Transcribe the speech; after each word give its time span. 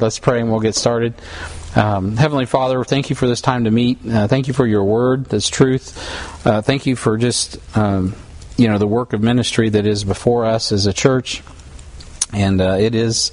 Let's 0.00 0.18
pray 0.18 0.40
and 0.40 0.50
we'll 0.50 0.60
get 0.60 0.74
started. 0.74 1.14
Um, 1.74 2.16
Heavenly 2.16 2.46
Father, 2.46 2.82
thank 2.84 3.10
you 3.10 3.16
for 3.16 3.26
this 3.26 3.40
time 3.40 3.64
to 3.64 3.70
meet. 3.70 3.98
Uh, 4.06 4.26
thank 4.26 4.48
you 4.48 4.54
for 4.54 4.66
your 4.66 4.84
word 4.84 5.26
that's 5.26 5.48
truth. 5.48 6.46
Uh, 6.46 6.62
thank 6.62 6.86
you 6.86 6.96
for 6.96 7.16
just 7.16 7.58
um, 7.76 8.14
you 8.56 8.68
know 8.68 8.78
the 8.78 8.86
work 8.86 9.12
of 9.12 9.22
ministry 9.22 9.68
that 9.68 9.86
is 9.86 10.04
before 10.04 10.44
us 10.44 10.72
as 10.72 10.86
a 10.86 10.92
church, 10.92 11.42
and 12.32 12.60
uh, 12.60 12.76
it 12.80 12.94
is 12.94 13.32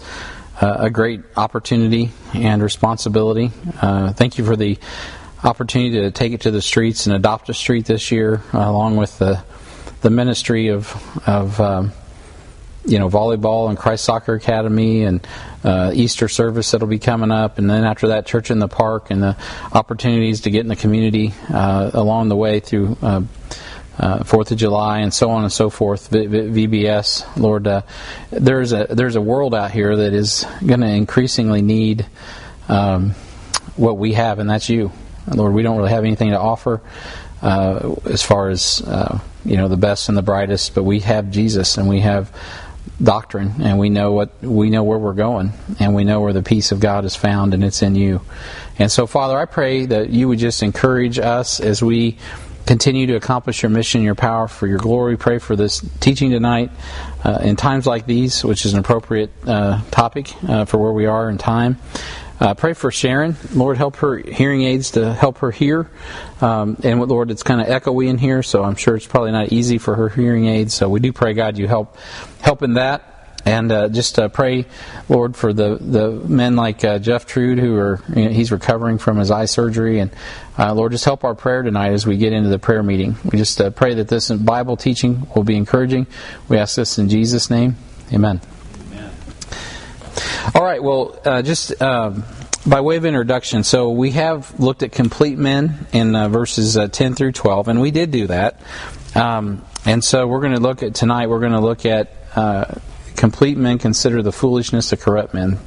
uh, 0.62 0.78
a 0.79 0.89
great 0.89 1.21
opportunity 1.38 2.12
and 2.33 2.62
responsibility. 2.62 3.52
Uh, 3.82 4.13
thank 4.13 4.38
you 4.38 4.45
for 4.45 4.55
the 4.55 4.77
opportunity 5.43 6.02
to 6.02 6.11
take 6.11 6.34
it 6.34 6.41
to 6.41 6.52
the 6.52 6.61
streets 6.61 7.05
and 7.05 7.16
adopt 7.16 7.50
a 7.50 7.54
street 7.54 7.86
this 7.86 8.11
year, 8.11 8.41
along 8.54 8.97
with 8.97 9.18
the 9.18 9.43
the 10.02 10.09
ministry 10.09 10.68
of 10.68 10.93
of 11.27 11.59
um, 11.59 11.91
you 12.86 12.99
know 12.99 13.09
volleyball 13.09 13.70
and 13.70 13.77
Christ 13.77 14.04
Soccer 14.04 14.36
Academy 14.36 15.04
and 15.04 15.25
uh, 15.63 15.91
Easter 15.93 16.27
service 16.27 16.71
that'll 16.71 16.88
be 16.88 17.00
coming 17.00 17.31
up, 17.31 17.57
and 17.57 17.69
then 17.69 17.83
after 17.83 18.09
that, 18.09 18.25
church 18.25 18.51
in 18.51 18.59
the 18.59 18.68
park 18.68 19.10
and 19.10 19.21
the 19.21 19.36
opportunities 19.71 20.41
to 20.41 20.51
get 20.51 20.61
in 20.61 20.68
the 20.68 20.75
community 20.75 21.33
uh, 21.50 21.91
along 21.93 22.29
the 22.29 22.36
way 22.36 22.60
through. 22.60 22.97
Uh, 23.01 23.21
uh 23.97 24.25
Fourth 24.25 24.51
of 24.51 24.57
July 24.57 25.00
and 25.00 25.13
so 25.13 25.32
on 25.32 25.43
and 25.43 25.54
so 25.54 25.69
forth. 25.69 26.10
V- 26.10 26.25
v- 26.25 26.68
VBS, 26.68 27.37
Lord, 27.37 27.65
uh, 27.65 27.83
there's 28.29 28.74
a 28.74 28.88
there's 28.89 29.15
a 29.15 29.21
world 29.21 29.55
out 29.55 29.71
here 29.71 29.96
that 29.96 30.13
is 30.13 30.46
going 30.65 30.82
to 30.82 30.89
increasingly 30.89 31.61
need 31.61 32.05
um, 32.67 33.11
what 33.77 33.97
we 33.97 34.11
have, 34.11 34.39
and 34.39 34.49
that's 34.49 34.67
you, 34.67 34.91
Lord. 35.33 35.53
We 35.53 35.63
don't 35.63 35.77
really 35.77 35.91
have 35.91 36.03
anything 36.03 36.31
to 36.31 36.39
offer 36.39 36.81
uh, 37.41 37.95
as 38.03 38.22
far 38.22 38.49
as 38.49 38.83
you 39.45 39.55
know 39.55 39.69
the 39.69 39.77
best 39.77 40.09
and 40.09 40.17
the 40.17 40.22
brightest, 40.23 40.75
but 40.75 40.83
we 40.83 40.99
have 40.99 41.31
Jesus, 41.31 41.77
and 41.77 41.88
we 41.88 42.02
have 42.02 42.36
doctrine 43.02 43.53
and 43.61 43.77
we 43.77 43.89
know 43.89 44.13
what 44.13 44.41
we 44.41 44.69
know 44.69 44.83
where 44.83 44.97
we're 44.97 45.13
going 45.13 45.52
and 45.80 45.94
we 45.94 46.03
know 46.03 46.22
where 46.22 46.33
the 46.33 46.44
peace 46.44 46.72
of 46.72 46.80
God 46.80 47.03
is 47.03 47.16
found 47.16 47.53
and 47.53 47.63
it's 47.63 47.81
in 47.81 47.95
you. 47.95 48.21
And 48.80 48.91
so 48.91 49.05
Father, 49.05 49.38
I 49.38 49.45
pray 49.45 49.85
that 49.85 50.09
you 50.09 50.27
would 50.27 50.39
just 50.39 50.63
encourage 50.63 51.19
us 51.19 51.59
as 51.59 51.83
we 51.83 52.17
continue 52.66 53.08
to 53.08 53.16
accomplish 53.16 53.61
your 53.63 53.69
mission, 53.69 54.02
your 54.02 54.16
power 54.16 54.47
for 54.47 54.67
your 54.67 54.77
glory. 54.77 55.17
Pray 55.17 55.39
for 55.39 55.55
this 55.55 55.80
teaching 55.99 56.31
tonight 56.31 56.71
uh, 57.23 57.39
in 57.41 57.55
times 57.55 57.85
like 57.85 58.05
these, 58.05 58.44
which 58.44 58.66
is 58.66 58.73
an 58.73 58.80
appropriate 58.80 59.31
uh, 59.45 59.81
topic 59.91 60.33
uh, 60.47 60.66
for 60.66 60.77
where 60.77 60.91
we 60.91 61.05
are 61.05 61.30
in 61.30 61.38
time. 61.38 61.77
Uh, 62.39 62.53
pray 62.53 62.73
for 62.73 62.91
Sharon. 62.91 63.38
Lord, 63.53 63.77
help 63.77 63.97
her 63.97 64.17
hearing 64.17 64.63
aids 64.63 64.91
to 64.91 65.13
help 65.13 65.38
her 65.38 65.52
hear. 65.52 65.89
Um, 66.41 66.77
and 66.83 66.99
Lord, 67.02 67.31
it's 67.31 67.43
kind 67.43 67.61
of 67.61 67.67
echoey 67.67 68.08
in 68.08 68.17
here, 68.17 68.43
so 68.43 68.63
I'm 68.63 68.75
sure 68.75 68.95
it's 68.95 69.08
probably 69.08 69.31
not 69.31 69.53
easy 69.53 69.77
for 69.77 69.95
her 69.95 70.09
hearing 70.09 70.47
aids. 70.47 70.73
So 70.73 70.89
we 70.89 70.99
do 70.99 71.13
pray, 71.13 71.33
God, 71.33 71.58
you 71.58 71.67
help 71.67 71.97
help 72.41 72.61
in 72.61 72.73
that. 72.73 73.14
And 73.45 73.71
uh, 73.71 73.89
just 73.89 74.17
uh, 74.17 74.27
pray, 74.27 74.65
Lord, 75.07 75.35
for 75.35 75.53
the, 75.53 75.77
the 75.79 76.09
men 76.27 76.55
like 76.55 76.83
uh, 76.83 76.97
Jeff 76.97 77.27
Trude, 77.27 77.59
who 77.59 77.75
are 77.75 78.02
you 78.15 78.25
know, 78.25 78.31
he's 78.31 78.52
recovering 78.52 78.97
from 78.97 79.17
his 79.17 79.29
eye 79.29 79.45
surgery, 79.45 79.99
and 79.99 80.11
uh, 80.57 80.73
Lord, 80.73 80.93
just 80.93 81.05
help 81.05 81.23
our 81.23 81.35
prayer 81.35 81.61
tonight 81.61 81.93
as 81.93 82.07
we 82.07 82.17
get 82.17 82.33
into 82.33 82.49
the 82.49 82.57
prayer 82.57 82.81
meeting. 82.81 83.15
We 83.23 83.37
just 83.37 83.61
uh, 83.61 83.69
pray 83.69 83.93
that 83.95 84.07
this 84.07 84.31
Bible 84.31 84.77
teaching 84.77 85.27
will 85.35 85.43
be 85.43 85.55
encouraging. 85.55 86.07
We 86.49 86.57
ask 86.57 86.75
this 86.75 86.97
in 86.97 87.07
Jesus' 87.07 87.52
name, 87.52 87.75
Amen. 88.11 88.41
All 90.53 90.63
right, 90.63 90.81
well, 90.81 91.19
uh, 91.25 91.41
just 91.41 91.81
um, 91.81 92.23
by 92.65 92.81
way 92.81 92.97
of 92.97 93.05
introduction, 93.05 93.63
so 93.63 93.89
we 93.89 94.11
have 94.11 94.59
looked 94.59 94.83
at 94.83 94.91
complete 94.91 95.37
men 95.37 95.87
in 95.91 96.15
uh, 96.15 96.30
verses 96.30 96.77
uh, 96.77 96.87
10 96.87 97.15
through 97.15 97.33
12, 97.33 97.67
and 97.67 97.81
we 97.81 97.91
did 97.91 98.11
do 98.11 98.27
that. 98.27 98.61
Um, 99.15 99.65
and 99.85 100.03
so 100.03 100.27
we're 100.27 100.41
going 100.41 100.53
to 100.53 100.59
look 100.59 100.83
at 100.83 100.95
tonight, 100.95 101.27
we're 101.27 101.39
going 101.39 101.52
to 101.52 101.59
look 101.59 101.85
at 101.85 102.15
uh, 102.35 102.75
complete 103.16 103.58
men 103.58 103.77
consider 103.77 104.21
the 104.21 104.31
foolishness 104.31 104.91
of 104.91 104.99
corrupt 104.99 105.33
men. 105.33 105.59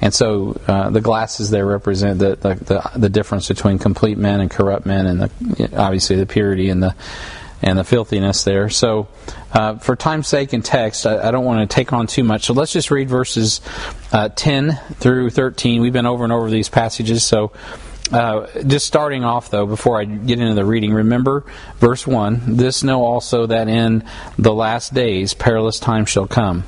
And 0.00 0.12
so 0.12 0.60
uh, 0.66 0.90
the 0.90 1.00
glasses 1.00 1.50
there 1.50 1.64
represent 1.64 2.18
the, 2.18 2.36
the, 2.36 2.54
the, 2.54 2.98
the, 2.98 3.08
difference 3.08 3.48
between 3.48 3.78
complete 3.78 4.18
men 4.18 4.40
and 4.40 4.50
corrupt 4.50 4.84
men, 4.84 5.06
and 5.06 5.20
the, 5.22 5.76
obviously 5.76 6.16
the 6.16 6.26
purity 6.26 6.68
and 6.68 6.82
the 6.82 6.94
and 7.62 7.78
the 7.78 7.84
filthiness 7.84 8.44
there. 8.44 8.68
So, 8.68 9.08
uh, 9.52 9.78
for 9.78 9.96
time's 9.96 10.28
sake 10.28 10.52
and 10.52 10.62
text, 10.64 11.06
I, 11.06 11.28
I, 11.28 11.30
don't 11.30 11.44
want 11.44 11.68
to 11.68 11.74
take 11.74 11.92
on 11.92 12.06
too 12.06 12.22
much. 12.22 12.44
So 12.44 12.52
let's 12.52 12.72
just 12.72 12.90
read 12.90 13.08
verses 13.08 13.62
uh, 14.12 14.28
10 14.28 14.78
through 14.96 15.30
13. 15.30 15.80
We've 15.80 15.92
been 15.92 16.06
over 16.06 16.22
and 16.22 16.32
over 16.32 16.50
these 16.50 16.68
passages. 16.68 17.24
So, 17.24 17.52
uh, 18.12 18.46
just 18.62 18.86
starting 18.86 19.24
off 19.24 19.50
though, 19.50 19.66
before 19.66 20.00
I 20.00 20.04
get 20.04 20.38
into 20.38 20.54
the 20.54 20.64
reading, 20.64 20.92
remember 20.92 21.44
verse 21.78 22.06
1 22.06 22.56
This 22.56 22.84
know 22.84 23.04
also 23.04 23.46
that 23.46 23.68
in 23.68 24.04
the 24.38 24.54
last 24.54 24.94
days 24.94 25.34
perilous 25.34 25.80
times 25.80 26.08
shall 26.08 26.28
come. 26.28 26.64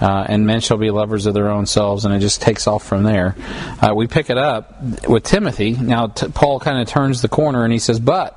Uh, 0.00 0.24
and 0.28 0.46
men 0.46 0.60
shall 0.60 0.76
be 0.76 0.90
lovers 0.90 1.26
of 1.26 1.34
their 1.34 1.48
own 1.48 1.66
selves, 1.66 2.04
and 2.04 2.14
it 2.14 2.20
just 2.20 2.40
takes 2.40 2.66
off 2.66 2.84
from 2.84 3.02
there. 3.02 3.34
Uh, 3.82 3.92
we 3.94 4.06
pick 4.06 4.30
it 4.30 4.38
up 4.38 5.08
with 5.08 5.24
Timothy. 5.24 5.72
Now, 5.72 6.08
t- 6.08 6.28
Paul 6.28 6.60
kind 6.60 6.80
of 6.80 6.86
turns 6.86 7.20
the 7.20 7.28
corner 7.28 7.64
and 7.64 7.72
he 7.72 7.78
says, 7.78 7.98
But 7.98 8.34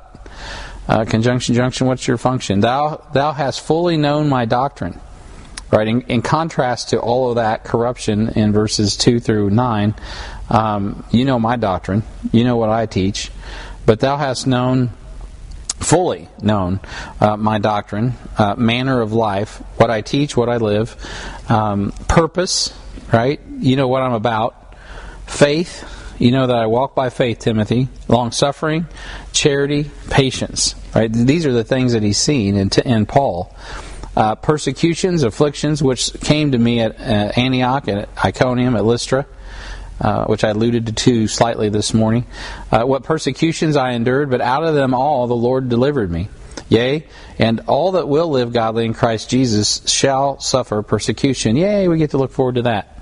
uh, 0.88 1.06
conjunction, 1.06 1.54
junction, 1.56 1.88
what's 1.88 2.08
your 2.08 2.18
function? 2.18 2.62
Thou, 2.62 3.06
thou 3.14 3.32
hast 3.32 3.62
fully 3.62 3.98
known 3.98 4.28
my 4.30 4.46
doctrine. 4.46 5.00
Right, 5.72 5.88
in, 5.88 6.02
in 6.02 6.22
contrast 6.22 6.90
to 6.90 7.00
all 7.00 7.30
of 7.30 7.36
that 7.36 7.64
corruption 7.64 8.28
in 8.30 8.52
verses 8.52 8.98
2 8.98 9.22
through 9.22 9.52
9, 9.52 9.96
um, 10.50 11.06
you 11.12 11.24
know 11.24 11.40
my 11.40 11.56
doctrine, 11.56 12.04
you 12.34 12.44
know 12.44 12.58
what 12.58 12.70
I 12.70 12.88
teach, 12.88 13.32
but 13.86 14.02
thou 14.02 14.18
hast 14.18 14.46
known 14.46 14.92
fully 15.82 16.30
known 16.42 16.80
uh, 17.20 17.36
my 17.36 17.60
doctrine, 17.60 18.14
uh, 18.38 18.56
manner 18.56 19.02
of 19.02 19.14
life, 19.14 19.58
what 19.78 19.90
I 19.90 20.02
teach, 20.02 20.38
what 20.38 20.50
I 20.50 20.58
live, 20.58 20.96
um, 21.50 21.92
purpose, 22.08 22.74
right? 23.12 23.40
You 23.60 23.76
know 23.76 23.88
what 23.88 24.02
I'm 24.02 24.14
about, 24.14 24.76
faith, 25.28 25.84
you 26.22 26.30
know 26.30 26.46
that 26.46 26.56
I 26.56 26.68
walk 26.68 26.94
by 26.94 27.10
faith, 27.10 27.40
Timothy, 27.40 27.88
long 28.08 28.32
suffering, 28.32 28.86
charity, 29.34 29.90
patience. 30.12 30.76
Right? 30.94 31.12
These 31.12 31.48
are 31.48 31.52
the 31.52 31.64
things 31.64 31.94
that 31.94 32.04
he's 32.04 32.20
seen 32.20 32.56
in, 32.56 32.70
in 32.86 33.08
Paul. 33.08 33.56
Uh, 34.16 34.36
persecutions, 34.36 35.24
afflictions, 35.24 35.82
which 35.82 36.14
came 36.22 36.52
to 36.52 36.60
me 36.60 36.82
at 36.82 37.00
uh, 37.00 37.32
Antioch, 37.36 37.88
at 37.88 38.10
Iconium, 38.24 38.76
at 38.76 38.86
Lystra, 38.86 39.26
uh, 40.02 40.26
which 40.26 40.44
I 40.44 40.50
alluded 40.50 40.98
to 40.98 41.28
slightly 41.28 41.70
this 41.70 41.94
morning. 41.94 42.26
Uh, 42.72 42.84
what 42.84 43.04
persecutions 43.04 43.78
I 43.78 43.92
endured, 43.92 44.30
but 44.30 44.42
out 44.42 44.64
of 44.64 44.76
them 44.76 44.94
all 44.94 45.28
the 45.28 45.36
Lord 45.36 45.70
delivered 45.70 46.12
me. 46.12 46.28
Yea, 46.70 47.06
and 47.38 47.60
all 47.68 47.94
that 47.94 48.08
will 48.08 48.30
live 48.30 48.54
godly 48.54 48.86
in 48.86 48.94
Christ 48.94 49.30
Jesus 49.30 49.88
shall 49.90 50.40
suffer 50.40 50.82
persecution. 50.82 51.56
Yea, 51.56 51.88
we 51.88 51.98
get 51.98 52.12
to 52.12 52.18
look 52.18 52.32
forward 52.32 52.56
to 52.56 52.62
that. 52.64 52.98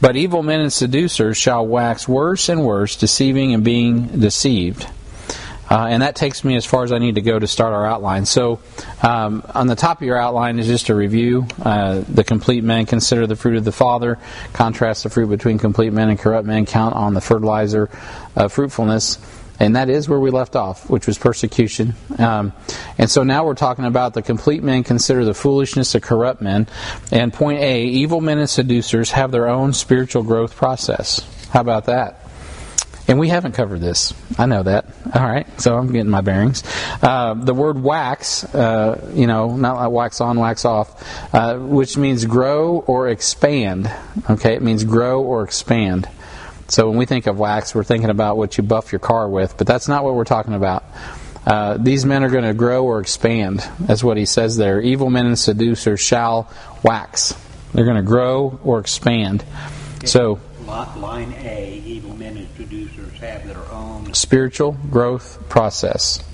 But 0.00 0.16
evil 0.16 0.42
men 0.42 0.60
and 0.60 0.72
seducers 0.72 1.36
shall 1.36 1.66
wax 1.66 2.08
worse 2.08 2.48
and 2.48 2.64
worse, 2.64 2.96
deceiving 2.96 3.52
and 3.52 3.62
being 3.62 4.06
deceived. 4.18 4.86
Uh, 5.72 5.86
and 5.86 6.02
that 6.02 6.14
takes 6.14 6.44
me 6.44 6.54
as 6.54 6.66
far 6.66 6.84
as 6.84 6.92
I 6.92 6.98
need 6.98 7.14
to 7.14 7.22
go 7.22 7.38
to 7.38 7.46
start 7.46 7.72
our 7.72 7.86
outline. 7.86 8.26
So, 8.26 8.60
um, 9.02 9.42
on 9.54 9.68
the 9.68 9.74
top 9.74 10.02
of 10.02 10.06
your 10.06 10.20
outline 10.20 10.58
is 10.58 10.66
just 10.66 10.90
a 10.90 10.94
review. 10.94 11.46
Uh, 11.62 12.04
the 12.06 12.24
complete 12.24 12.62
men 12.62 12.84
consider 12.84 13.26
the 13.26 13.36
fruit 13.36 13.56
of 13.56 13.64
the 13.64 13.72
Father, 13.72 14.18
contrast 14.52 15.04
the 15.04 15.08
fruit 15.08 15.28
between 15.28 15.56
complete 15.56 15.94
men 15.94 16.10
and 16.10 16.18
corrupt 16.18 16.46
men, 16.46 16.66
count 16.66 16.94
on 16.94 17.14
the 17.14 17.22
fertilizer 17.22 17.88
of 18.36 18.52
fruitfulness. 18.52 19.18
And 19.60 19.76
that 19.76 19.88
is 19.88 20.10
where 20.10 20.20
we 20.20 20.30
left 20.30 20.56
off, 20.56 20.90
which 20.90 21.06
was 21.06 21.16
persecution. 21.16 21.94
Um, 22.18 22.52
and 22.98 23.10
so 23.10 23.22
now 23.22 23.46
we're 23.46 23.54
talking 23.54 23.86
about 23.86 24.12
the 24.12 24.20
complete 24.20 24.62
men 24.62 24.84
consider 24.84 25.24
the 25.24 25.32
foolishness 25.32 25.94
of 25.94 26.02
corrupt 26.02 26.42
men. 26.42 26.66
And 27.10 27.32
point 27.32 27.60
A 27.60 27.84
evil 27.84 28.20
men 28.20 28.36
and 28.36 28.50
seducers 28.50 29.12
have 29.12 29.30
their 29.30 29.48
own 29.48 29.72
spiritual 29.72 30.22
growth 30.22 30.54
process. 30.54 31.26
How 31.48 31.62
about 31.62 31.86
that? 31.86 32.21
And 33.08 33.18
we 33.18 33.28
haven't 33.28 33.52
covered 33.52 33.80
this. 33.80 34.14
I 34.38 34.46
know 34.46 34.62
that. 34.62 34.86
All 35.14 35.22
right, 35.22 35.46
so 35.60 35.76
I'm 35.76 35.90
getting 35.92 36.10
my 36.10 36.20
bearings. 36.20 36.62
Uh, 37.02 37.34
the 37.34 37.52
word 37.52 37.82
wax, 37.82 38.44
uh, 38.54 39.10
you 39.14 39.26
know, 39.26 39.56
not 39.56 39.76
like 39.76 39.90
wax 39.90 40.20
on, 40.20 40.38
wax 40.38 40.64
off, 40.64 41.34
uh, 41.34 41.56
which 41.58 41.96
means 41.96 42.24
grow 42.24 42.84
or 42.86 43.08
expand. 43.08 43.90
Okay, 44.30 44.54
it 44.54 44.62
means 44.62 44.84
grow 44.84 45.20
or 45.22 45.42
expand. 45.42 46.08
So 46.68 46.88
when 46.88 46.96
we 46.96 47.06
think 47.06 47.26
of 47.26 47.38
wax, 47.38 47.74
we're 47.74 47.84
thinking 47.84 48.08
about 48.08 48.36
what 48.36 48.56
you 48.56 48.62
buff 48.62 48.92
your 48.92 48.98
car 48.98 49.28
with, 49.28 49.58
but 49.58 49.66
that's 49.66 49.88
not 49.88 50.04
what 50.04 50.14
we're 50.14 50.24
talking 50.24 50.54
about. 50.54 50.84
Uh, 51.44 51.76
these 51.76 52.06
men 52.06 52.22
are 52.22 52.30
going 52.30 52.44
to 52.44 52.54
grow 52.54 52.84
or 52.84 53.00
expand. 53.00 53.68
That's 53.80 54.04
what 54.04 54.16
he 54.16 54.26
says 54.26 54.56
there. 54.56 54.80
Evil 54.80 55.10
men 55.10 55.26
and 55.26 55.38
seducers 55.38 56.00
shall 56.00 56.50
wax. 56.82 57.34
They're 57.74 57.84
going 57.84 57.96
to 57.96 58.02
grow 58.02 58.60
or 58.62 58.78
expand. 58.78 59.44
Okay. 59.98 60.06
So, 60.06 60.40
line 60.66 61.34
A: 61.42 61.82
evil 61.84 62.16
men 62.16 62.36
and 62.36 62.48
seducers 62.56 63.12
have 63.18 63.46
their 63.46 63.70
own 63.72 64.14
spiritual 64.32 64.72
growth 64.90 65.46
process. 65.50 66.24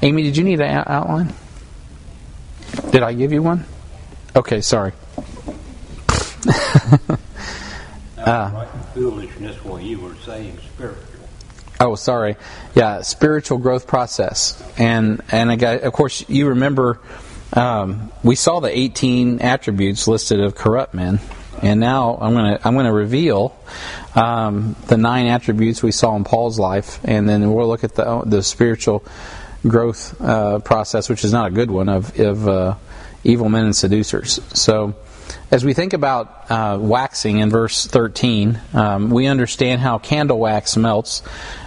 Amy, 0.00 0.22
did 0.22 0.38
you 0.38 0.42
need 0.42 0.58
an 0.58 0.84
outline? 0.86 1.34
Did 2.92 3.02
I 3.02 3.12
give 3.12 3.30
you 3.30 3.42
one? 3.42 3.66
Okay, 4.34 4.62
sorry. 4.62 4.92
uh, 8.16 8.64
foolishness 8.94 9.62
what 9.66 9.82
you 9.82 10.00
were 10.00 10.14
saying 10.24 10.56
spiritual. 10.60 11.04
Oh, 11.78 11.94
sorry. 11.94 12.36
Yeah, 12.74 13.02
spiritual 13.02 13.58
growth 13.58 13.86
process, 13.86 14.58
and 14.78 15.20
and 15.30 15.50
again, 15.50 15.84
of 15.84 15.92
course 15.92 16.26
you 16.30 16.48
remember 16.48 17.00
um, 17.52 18.10
we 18.22 18.34
saw 18.34 18.60
the 18.60 18.74
18 18.74 19.42
attributes 19.42 20.08
listed 20.08 20.40
of 20.40 20.54
corrupt 20.54 20.94
men, 20.94 21.20
and 21.60 21.80
now 21.80 22.16
I'm 22.18 22.32
gonna 22.32 22.58
I'm 22.64 22.74
gonna 22.76 22.94
reveal 22.94 23.54
um, 24.16 24.74
the 24.88 24.96
nine 24.96 25.26
attributes 25.26 25.82
we 25.82 25.92
saw 25.92 26.16
in 26.16 26.24
Paul's 26.24 26.58
life, 26.58 26.98
and 27.04 27.28
then 27.28 27.52
we'll 27.52 27.68
look 27.68 27.84
at 27.84 27.94
the 27.94 28.22
the 28.24 28.42
spiritual 28.42 29.04
growth 29.68 30.20
uh, 30.20 30.58
process, 30.60 31.08
which 31.08 31.24
is 31.24 31.32
not 31.32 31.48
a 31.48 31.50
good 31.50 31.70
one, 31.70 31.88
of, 31.88 32.18
of 32.18 32.48
uh, 32.48 32.74
evil 33.24 33.48
men 33.48 33.64
and 33.64 33.76
seducers. 33.76 34.40
So, 34.54 34.94
as 35.50 35.64
we 35.64 35.74
think 35.74 35.92
about 35.92 36.50
uh, 36.50 36.78
waxing 36.80 37.38
in 37.38 37.50
verse 37.50 37.86
13, 37.86 38.60
um, 38.74 39.10
we 39.10 39.26
understand 39.26 39.80
how 39.80 39.98
candle 39.98 40.38
wax 40.38 40.76
melts 40.76 41.22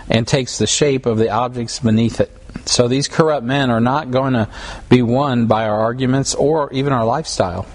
and 0.09 0.27
takes 0.27 0.57
the 0.57 0.67
shape 0.67 1.05
of 1.05 1.17
the 1.17 1.29
objects 1.29 1.79
beneath 1.79 2.19
it. 2.19 2.31
So, 2.65 2.87
these 2.87 3.07
corrupt 3.07 3.45
men 3.45 3.69
are 3.69 3.81
not 3.81 4.11
going 4.11 4.33
to 4.33 4.49
be 4.89 5.01
won 5.01 5.47
by 5.47 5.67
our 5.67 5.79
arguments 5.79 6.35
or 6.35 6.71
even 6.73 6.93
our 6.93 7.05
lifestyle. 7.05 7.65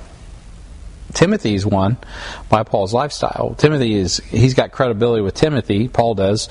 Timothy 1.14 1.55
is 1.55 1.64
won 1.64 1.96
by 2.49 2.64
Paul's 2.64 2.93
lifestyle. 2.93 3.55
Timothy 3.56 3.94
is 3.94 4.19
he's 4.19 4.55
got 4.55 4.72
credibility 4.72 5.22
with 5.22 5.34
Timothy. 5.34 5.88
Paul 5.88 6.14
does, 6.14 6.49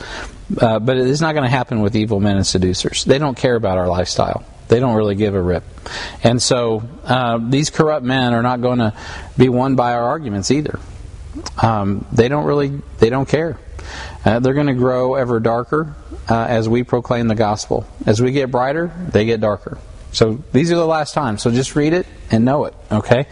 uh, 0.60 0.80
but 0.80 0.98
it's 0.98 1.22
not 1.22 1.34
going 1.34 1.44
to 1.44 1.50
happen 1.50 1.82
with 1.82 1.96
evil 1.96 2.20
men 2.20 2.38
and 2.38 2.48
seducers. 2.48 3.04
They 3.04 3.20
don't 3.20 3.38
care 3.38 3.56
about 3.56 3.78
our 3.78 3.88
lifestyle. 3.88 4.46
They 4.70 4.80
don't 4.80 4.96
really 4.96 5.16
give 5.16 5.36
a 5.36 5.42
rip. 5.42 5.64
And 6.24 6.42
so 6.42 6.84
uh, 7.04 7.40
these 7.42 7.70
corrupt 7.70 8.06
men 8.06 8.34
are 8.34 8.42
not 8.42 8.62
going 8.62 8.80
to 8.80 8.94
be 9.38 9.50
won 9.50 9.76
by 9.76 9.94
our 9.94 10.04
arguments 10.04 10.50
either. 10.50 10.80
Um, 11.62 12.06
they 12.12 12.28
don't 12.28 12.46
really 12.46 12.82
they 13.00 13.10
don't 13.10 13.28
care. 13.28 13.58
Uh, 14.26 14.40
they're 14.40 14.54
going 14.54 14.68
to 14.68 14.74
grow 14.74 15.16
ever 15.16 15.40
darker 15.40 15.94
uh, 16.30 16.46
as 16.46 16.70
we 16.70 16.84
proclaim 16.84 17.28
the 17.28 17.36
gospel. 17.36 17.86
As 18.06 18.22
we 18.22 18.32
get 18.32 18.50
brighter, 18.52 18.94
they 19.12 19.26
get 19.26 19.42
darker. 19.42 19.78
So 20.14 20.44
these 20.52 20.72
are 20.72 20.76
the 20.76 20.86
last 20.86 21.14
times. 21.14 21.42
So 21.42 21.52
just 21.52 21.76
read 21.76 21.94
it 21.94 22.06
and 22.32 22.46
know 22.46 22.66
it. 22.66 22.76
Okay. 22.92 23.26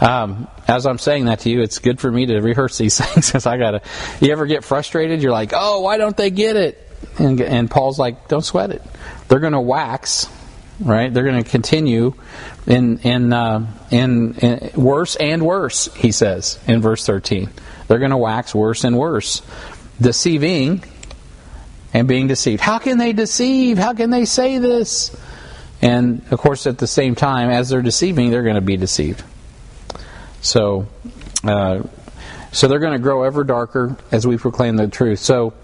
Um, 0.00 0.48
as 0.66 0.84
I'm 0.84 0.98
saying 0.98 1.26
that 1.26 1.40
to 1.40 1.50
you, 1.50 1.62
it's 1.62 1.78
good 1.78 2.00
for 2.00 2.10
me 2.10 2.26
to 2.26 2.40
rehearse 2.40 2.76
these 2.76 2.98
things 3.00 3.28
because 3.28 3.46
I 3.46 3.56
gotta. 3.56 3.82
You 4.20 4.32
ever 4.32 4.46
get 4.46 4.64
frustrated? 4.64 5.22
You're 5.22 5.32
like, 5.32 5.52
oh, 5.54 5.80
why 5.80 5.96
don't 5.96 6.16
they 6.16 6.30
get 6.30 6.56
it? 6.56 6.80
And, 7.18 7.40
and 7.40 7.70
Paul's 7.70 7.98
like, 7.98 8.28
don't 8.28 8.44
sweat 8.44 8.70
it. 8.70 8.82
They're 9.28 9.38
to 9.38 9.60
wax, 9.60 10.28
right? 10.80 11.12
They're 11.12 11.24
to 11.30 11.48
continue 11.48 12.14
in 12.66 12.98
in, 12.98 13.32
uh, 13.32 13.66
in 13.90 14.34
in 14.34 14.70
worse 14.74 15.14
and 15.16 15.44
worse. 15.44 15.92
He 15.94 16.10
says 16.10 16.58
in 16.66 16.82
verse 16.82 17.06
13, 17.06 17.50
they're 17.86 17.98
to 18.10 18.16
wax 18.16 18.54
worse 18.54 18.82
and 18.82 18.98
worse, 18.98 19.42
deceiving 20.00 20.82
and 21.92 22.08
being 22.08 22.26
deceived. 22.26 22.60
How 22.60 22.78
can 22.78 22.98
they 22.98 23.12
deceive? 23.12 23.78
How 23.78 23.92
can 23.92 24.10
they 24.10 24.24
say 24.24 24.58
this? 24.58 25.14
And 25.82 26.22
of 26.30 26.38
course, 26.38 26.66
at 26.66 26.78
the 26.78 26.86
same 26.86 27.14
time, 27.14 27.50
as 27.50 27.68
they're 27.68 27.82
deceiving, 27.82 28.30
they're 28.30 28.42
going 28.42 28.54
to 28.54 28.60
be 28.60 28.76
deceived. 28.76 29.22
So, 30.40 30.86
uh, 31.42 31.82
so 32.52 32.68
they're 32.68 32.78
going 32.78 32.92
to 32.92 32.98
grow 32.98 33.24
ever 33.24 33.44
darker 33.44 33.96
as 34.10 34.26
we 34.26 34.36
proclaim 34.36 34.76
the 34.76 34.88
truth. 34.88 35.18
So, 35.18 35.54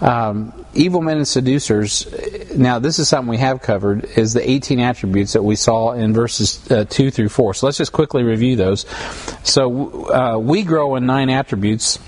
um, 0.00 0.52
evil 0.74 1.00
men 1.00 1.16
and 1.16 1.28
seducers. 1.28 2.06
Now, 2.54 2.78
this 2.78 2.98
is 2.98 3.08
something 3.08 3.30
we 3.30 3.38
have 3.38 3.62
covered: 3.62 4.04
is 4.16 4.34
the 4.34 4.48
18 4.48 4.78
attributes 4.78 5.32
that 5.32 5.42
we 5.42 5.56
saw 5.56 5.92
in 5.92 6.12
verses 6.12 6.70
uh, 6.70 6.84
two 6.88 7.10
through 7.10 7.30
four. 7.30 7.54
So 7.54 7.66
let's 7.66 7.78
just 7.78 7.92
quickly 7.92 8.22
review 8.22 8.56
those. 8.56 8.86
So 9.42 10.12
uh, 10.12 10.38
we 10.38 10.62
grow 10.62 10.96
in 10.96 11.06
nine 11.06 11.30
attributes 11.30 11.98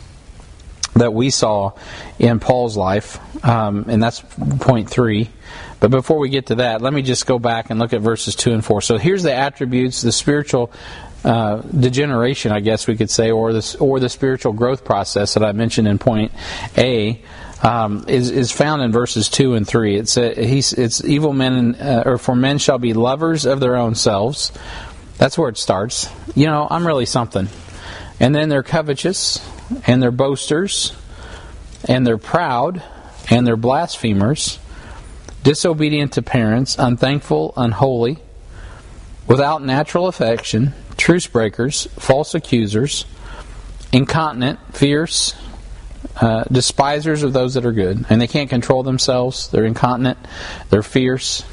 that 0.94 1.14
we 1.14 1.30
saw 1.30 1.72
in 2.18 2.40
Paul's 2.40 2.76
life, 2.76 3.18
um, 3.44 3.86
and 3.88 4.02
that's 4.02 4.20
point 4.60 4.90
three. 4.90 5.30
But 5.80 5.90
before 5.90 6.18
we 6.18 6.28
get 6.28 6.46
to 6.46 6.56
that, 6.56 6.82
let 6.82 6.92
me 6.92 7.02
just 7.02 7.26
go 7.26 7.38
back 7.38 7.70
and 7.70 7.78
look 7.78 7.92
at 7.92 8.00
verses 8.00 8.34
2 8.34 8.52
and 8.52 8.64
4. 8.64 8.82
So 8.82 8.98
here's 8.98 9.22
the 9.22 9.34
attributes, 9.34 10.02
the 10.02 10.12
spiritual 10.12 10.72
uh, 11.24 11.56
degeneration, 11.56 12.52
I 12.52 12.60
guess 12.60 12.86
we 12.86 12.96
could 12.96 13.10
say, 13.10 13.30
or 13.30 13.52
the, 13.52 13.76
or 13.80 14.00
the 14.00 14.08
spiritual 14.08 14.52
growth 14.52 14.84
process 14.84 15.34
that 15.34 15.44
I 15.44 15.52
mentioned 15.52 15.88
in 15.88 15.98
point 15.98 16.32
A. 16.76 17.22
Um, 17.60 18.04
is 18.06 18.30
is 18.30 18.52
found 18.52 18.82
in 18.82 18.92
verses 18.92 19.28
two 19.28 19.54
and 19.54 19.66
three. 19.66 19.96
It's 19.96 20.16
a, 20.16 20.32
he's, 20.32 20.72
it's 20.72 21.02
evil 21.02 21.32
men 21.32 21.74
uh, 21.74 22.04
or 22.06 22.16
for 22.16 22.36
men 22.36 22.58
shall 22.58 22.78
be 22.78 22.94
lovers 22.94 23.46
of 23.46 23.58
their 23.58 23.74
own 23.74 23.96
selves. 23.96 24.52
That's 25.16 25.36
where 25.36 25.48
it 25.48 25.58
starts. 25.58 26.08
You 26.36 26.46
know, 26.46 26.68
I'm 26.70 26.86
really 26.86 27.04
something. 27.04 27.48
And 28.20 28.32
then 28.32 28.48
they're 28.48 28.62
covetous, 28.62 29.44
and 29.88 30.00
they're 30.00 30.12
boasters, 30.12 30.94
and 31.84 32.06
they're 32.06 32.16
proud, 32.16 32.80
and 33.28 33.44
they're 33.44 33.56
blasphemers, 33.56 34.60
disobedient 35.42 36.12
to 36.14 36.22
parents, 36.22 36.76
unthankful, 36.78 37.52
unholy, 37.56 38.18
without 39.26 39.62
natural 39.62 40.08
affection, 40.08 40.74
truce 40.96 41.26
breakers, 41.26 41.86
false 41.98 42.34
accusers, 42.34 43.04
incontinent, 43.92 44.58
fierce, 44.74 45.34
uh, 46.20 46.44
despisers 46.50 47.22
of 47.22 47.32
those 47.32 47.54
that 47.54 47.64
are 47.64 47.72
good, 47.72 48.04
and 48.08 48.20
they 48.20 48.26
can't 48.26 48.50
control 48.50 48.82
themselves. 48.82 49.48
They're 49.50 49.64
incontinent. 49.64 50.18
They're 50.70 50.82
fierce. 50.82 51.44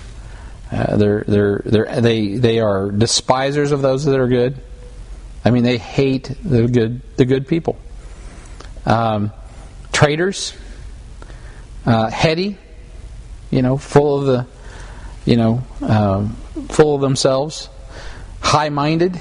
Uh, 0.71 0.97
they're 0.97 1.23
they're 1.27 1.61
they're 1.65 2.01
they 2.01 2.37
they 2.37 2.59
are 2.59 2.91
despisers 2.91 3.71
of 3.71 3.81
those 3.81 4.05
that 4.05 4.19
are 4.19 4.27
good. 4.27 4.57
I 5.43 5.51
mean, 5.51 5.63
they 5.63 5.77
hate 5.77 6.35
the 6.43 6.67
good 6.67 7.01
the 7.17 7.25
good 7.25 7.47
people. 7.47 7.77
Um, 8.85 9.31
traitors, 9.91 10.53
uh, 11.85 12.09
heady, 12.09 12.57
you 13.51 13.61
know, 13.61 13.77
full 13.77 14.19
of 14.19 14.25
the, 14.25 14.47
you 15.25 15.37
know, 15.37 15.63
um, 15.81 16.35
full 16.69 16.95
of 16.95 17.01
themselves, 17.01 17.69
high-minded, 18.41 19.19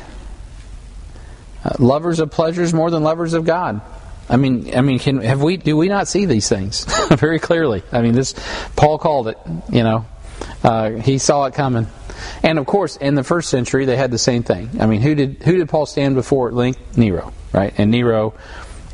uh, 1.65 1.71
lovers 1.79 2.21
of 2.21 2.31
pleasures 2.31 2.75
more 2.75 2.91
than 2.91 3.03
lovers 3.03 3.33
of 3.33 3.45
God. 3.45 3.81
I 4.29 4.37
mean, 4.37 4.75
I 4.75 4.81
mean, 4.81 4.99
can, 4.99 5.21
have 5.21 5.43
we? 5.43 5.59
Do 5.59 5.77
we 5.77 5.89
not 5.89 6.09
see 6.09 6.25
these 6.25 6.49
things 6.49 6.87
very 7.11 7.39
clearly? 7.39 7.83
I 7.93 8.01
mean, 8.01 8.15
this 8.15 8.35
Paul 8.75 8.99
called 8.99 9.29
it. 9.29 9.39
You 9.71 9.83
know, 9.83 10.07
uh, 10.63 10.91
he 10.91 11.19
saw 11.19 11.45
it 11.45 11.55
coming, 11.55 11.87
and 12.43 12.59
of 12.59 12.65
course, 12.65 12.97
in 12.97 13.15
the 13.17 13.25
first 13.25 13.51
century, 13.51 13.85
they 13.85 13.97
had 13.97 14.11
the 14.11 14.19
same 14.19 14.43
thing. 14.43 14.71
I 14.81 14.87
mean, 14.87 15.03
who 15.03 15.15
did 15.15 15.43
who 15.43 15.59
did 15.59 15.69
Paul 15.69 15.85
stand 15.85 16.15
before 16.15 16.49
at 16.49 16.55
length? 16.55 16.97
Nero, 16.97 17.35
right? 17.53 17.75
And 17.77 17.91
Nero, 17.91 18.35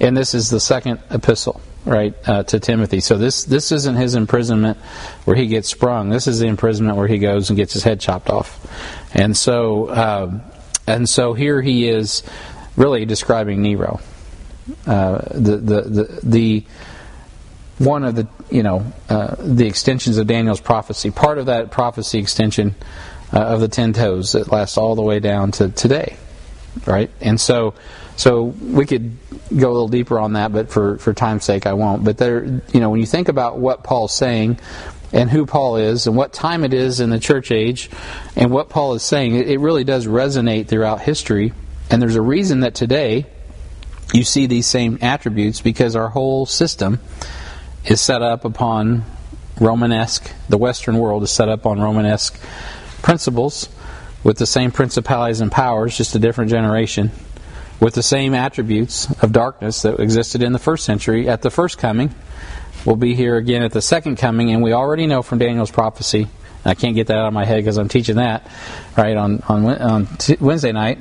and 0.01 0.17
this 0.17 0.35
is 0.35 0.51
the 0.51 0.61
second 0.61 1.01
epistle 1.11 1.61
right 1.85 2.15
uh, 2.27 2.43
to 2.45 2.61
Timothy. 2.61 3.01
So 3.01 3.17
this 3.17 3.45
this 3.45 3.73
isn't 3.73 3.97
his 3.97 4.15
imprisonment 4.15 4.79
where 5.25 5.37
he 5.37 5.47
gets 5.47 5.69
sprung. 5.69 6.11
This 6.11 6.27
is 6.27 6.39
the 6.39 6.47
imprisonment 6.47 6.97
where 6.97 7.09
he 7.09 7.19
goes 7.19 7.51
and 7.51 7.57
gets 7.57 7.73
his 7.73 7.83
head 7.83 8.01
chopped 8.01 8.31
off. 8.31 8.67
And 9.15 9.37
so 9.37 9.87
uh, 9.89 10.41
and 10.87 11.09
so 11.09 11.33
here 11.33 11.61
he 11.61 11.89
is 11.89 12.23
really 12.77 13.05
describing 13.05 13.63
Nero, 13.63 14.01
uh, 14.87 15.19
the, 15.31 15.57
the 15.57 15.81
the 15.83 16.21
the 16.23 16.65
one 17.79 18.05
of 18.05 18.15
the 18.15 18.29
you 18.51 18.63
know 18.63 18.93
uh, 19.09 19.37
the 19.39 19.67
extensions 19.67 20.19
of 20.19 20.27
Daniel's 20.27 20.61
prophecy. 20.61 21.11
Part 21.11 21.39
of 21.39 21.47
that 21.47 21.71
prophecy 21.71 22.19
extension 22.19 22.75
uh, 23.33 23.39
of 23.39 23.61
the 23.61 23.69
ten 23.69 23.93
toes 23.93 24.33
that 24.33 24.53
lasts 24.53 24.77
all 24.77 24.95
the 24.95 25.03
way 25.03 25.21
down 25.21 25.53
to 25.53 25.69
today, 25.69 26.17
right? 26.87 27.11
And 27.21 27.41
so 27.41 27.75
so 28.21 28.43
we 28.43 28.85
could 28.85 29.17
go 29.49 29.71
a 29.71 29.73
little 29.73 29.89
deeper 29.89 30.19
on 30.19 30.35
that, 30.35 30.53
but 30.53 30.69
for, 30.69 30.99
for 30.99 31.15
time's 31.15 31.43
sake, 31.43 31.65
I 31.65 31.73
won't. 31.73 32.05
But 32.05 32.19
there, 32.19 32.45
you 32.45 32.79
know, 32.79 32.91
when 32.91 33.01
you 33.01 33.07
think 33.07 33.29
about 33.29 33.57
what 33.57 33.83
Paul's 33.83 34.13
saying 34.13 34.59
and 35.11 35.31
who 35.31 35.47
Paul 35.47 35.77
is 35.77 36.07
and 36.07 36.15
what 36.15 36.35
time 36.35 36.63
it 36.63 36.75
is 36.75 37.01
in 37.01 37.09
the 37.09 37.19
church 37.19 37.51
age 37.51 37.89
and 38.37 38.51
what 38.51 38.69
Paul 38.69 38.93
is 38.93 39.03
saying, 39.03 39.37
it, 39.37 39.49
it 39.49 39.59
really 39.59 39.85
does 39.85 40.07
resonate 40.07 40.69
throughout 40.69 41.01
history. 41.01 41.55
And 41.91 42.03
there's 42.03 42.17
a 42.17 42.21
reason 42.21 42.61
that 42.61 42.75
today 42.75 43.25
you 44.13 44.23
see 44.23 44.45
these 44.45 44.67
same 44.67 44.99
attributes 45.01 45.63
because 45.63 45.97
our 45.97 46.11
whole 46.11 46.45
system 46.45 47.01
is 47.87 48.03
set 48.03 48.21
up 48.21 48.45
upon 48.45 49.03
Romanesque, 49.59 50.31
the 50.47 50.59
Western 50.59 50.99
world 50.99 51.23
is 51.23 51.31
set 51.31 51.49
up 51.49 51.65
on 51.65 51.81
Romanesque 51.81 52.39
principles 53.01 53.71
with 54.23 54.37
the 54.37 54.45
same 54.45 54.73
principalities 54.73 55.41
and 55.41 55.51
powers, 55.51 55.97
just 55.97 56.15
a 56.15 56.19
different 56.19 56.51
generation 56.51 57.11
with 57.81 57.95
the 57.95 58.03
same 58.03 58.35
attributes 58.35 59.11
of 59.23 59.33
darkness 59.33 59.83
that 59.83 59.99
existed 59.99 60.43
in 60.43 60.53
the 60.53 60.59
first 60.59 60.85
century 60.85 61.29
at 61.29 61.43
the 61.43 61.51
first 61.51 61.79
coming 61.79 62.15
will 62.85 62.97
be 62.97 63.15
here 63.15 63.37
again 63.37 63.63
at 63.63 63.73
the 63.73 63.83
second 63.83 64.17
coming, 64.17 64.51
and 64.53 64.63
we 64.63 64.73
already 64.73 65.07
know 65.07 65.23
from 65.23 65.39
Daniel's 65.39 65.71
prophecy. 65.71 66.29
I 66.65 66.75
can't 66.75 66.95
get 66.95 67.07
that 67.07 67.17
out 67.17 67.27
of 67.27 67.33
my 67.33 67.45
head 67.45 67.57
because 67.57 67.79
I'm 67.79 67.89
teaching 67.89 68.17
that 68.17 68.51
right 68.97 69.17
on 69.17 69.43
on, 69.49 69.67
on 69.67 70.09
Wednesday 70.41 70.73
night. 70.73 70.99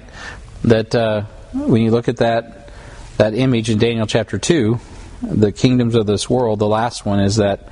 That 0.64 0.96
uh, 0.96 1.24
when 1.54 1.82
you 1.82 1.92
look 1.92 2.08
at 2.08 2.18
that 2.18 2.70
that 3.18 3.34
image 3.34 3.70
in 3.70 3.78
Daniel 3.78 4.08
chapter 4.08 4.38
two, 4.38 4.80
the 5.22 5.52
kingdoms 5.52 5.96
of 5.96 6.06
this 6.06 6.30
world, 6.30 6.60
the 6.60 6.68
last 6.68 7.06
one 7.06 7.20
is 7.20 7.38
that 7.38 7.68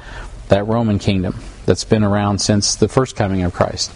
that 0.50 0.68
Roman 0.68 1.00
kingdom 1.00 1.40
that's 1.66 1.84
been 1.84 2.04
around 2.04 2.40
since 2.40 2.76
the 2.76 2.88
first 2.88 3.16
coming 3.16 3.44
of 3.44 3.54
Christ. 3.54 3.92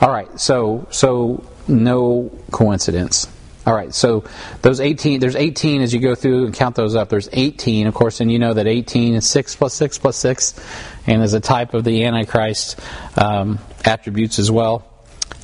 All 0.00 0.10
right, 0.10 0.28
so 0.38 0.86
so 0.90 1.44
no 1.66 2.30
coincidence. 2.52 3.28
All 3.66 3.74
right, 3.74 3.94
so 3.94 4.24
those 4.60 4.80
18, 4.80 5.20
there's 5.20 5.36
18 5.36 5.80
as 5.80 5.94
you 5.94 6.00
go 6.00 6.14
through 6.14 6.44
and 6.44 6.54
count 6.54 6.76
those 6.76 6.94
up. 6.94 7.08
There's 7.08 7.30
18, 7.32 7.86
of 7.86 7.94
course, 7.94 8.20
and 8.20 8.30
you 8.30 8.38
know 8.38 8.52
that 8.52 8.66
18 8.66 9.14
is 9.14 9.26
6 9.26 9.56
plus 9.56 9.72
6 9.74 9.98
plus 9.98 10.16
6, 10.18 10.60
and 11.06 11.22
is 11.22 11.32
a 11.32 11.40
type 11.40 11.72
of 11.72 11.82
the 11.84 12.04
Antichrist 12.04 12.78
um, 13.16 13.58
attributes 13.84 14.38
as 14.38 14.50
well. 14.50 14.86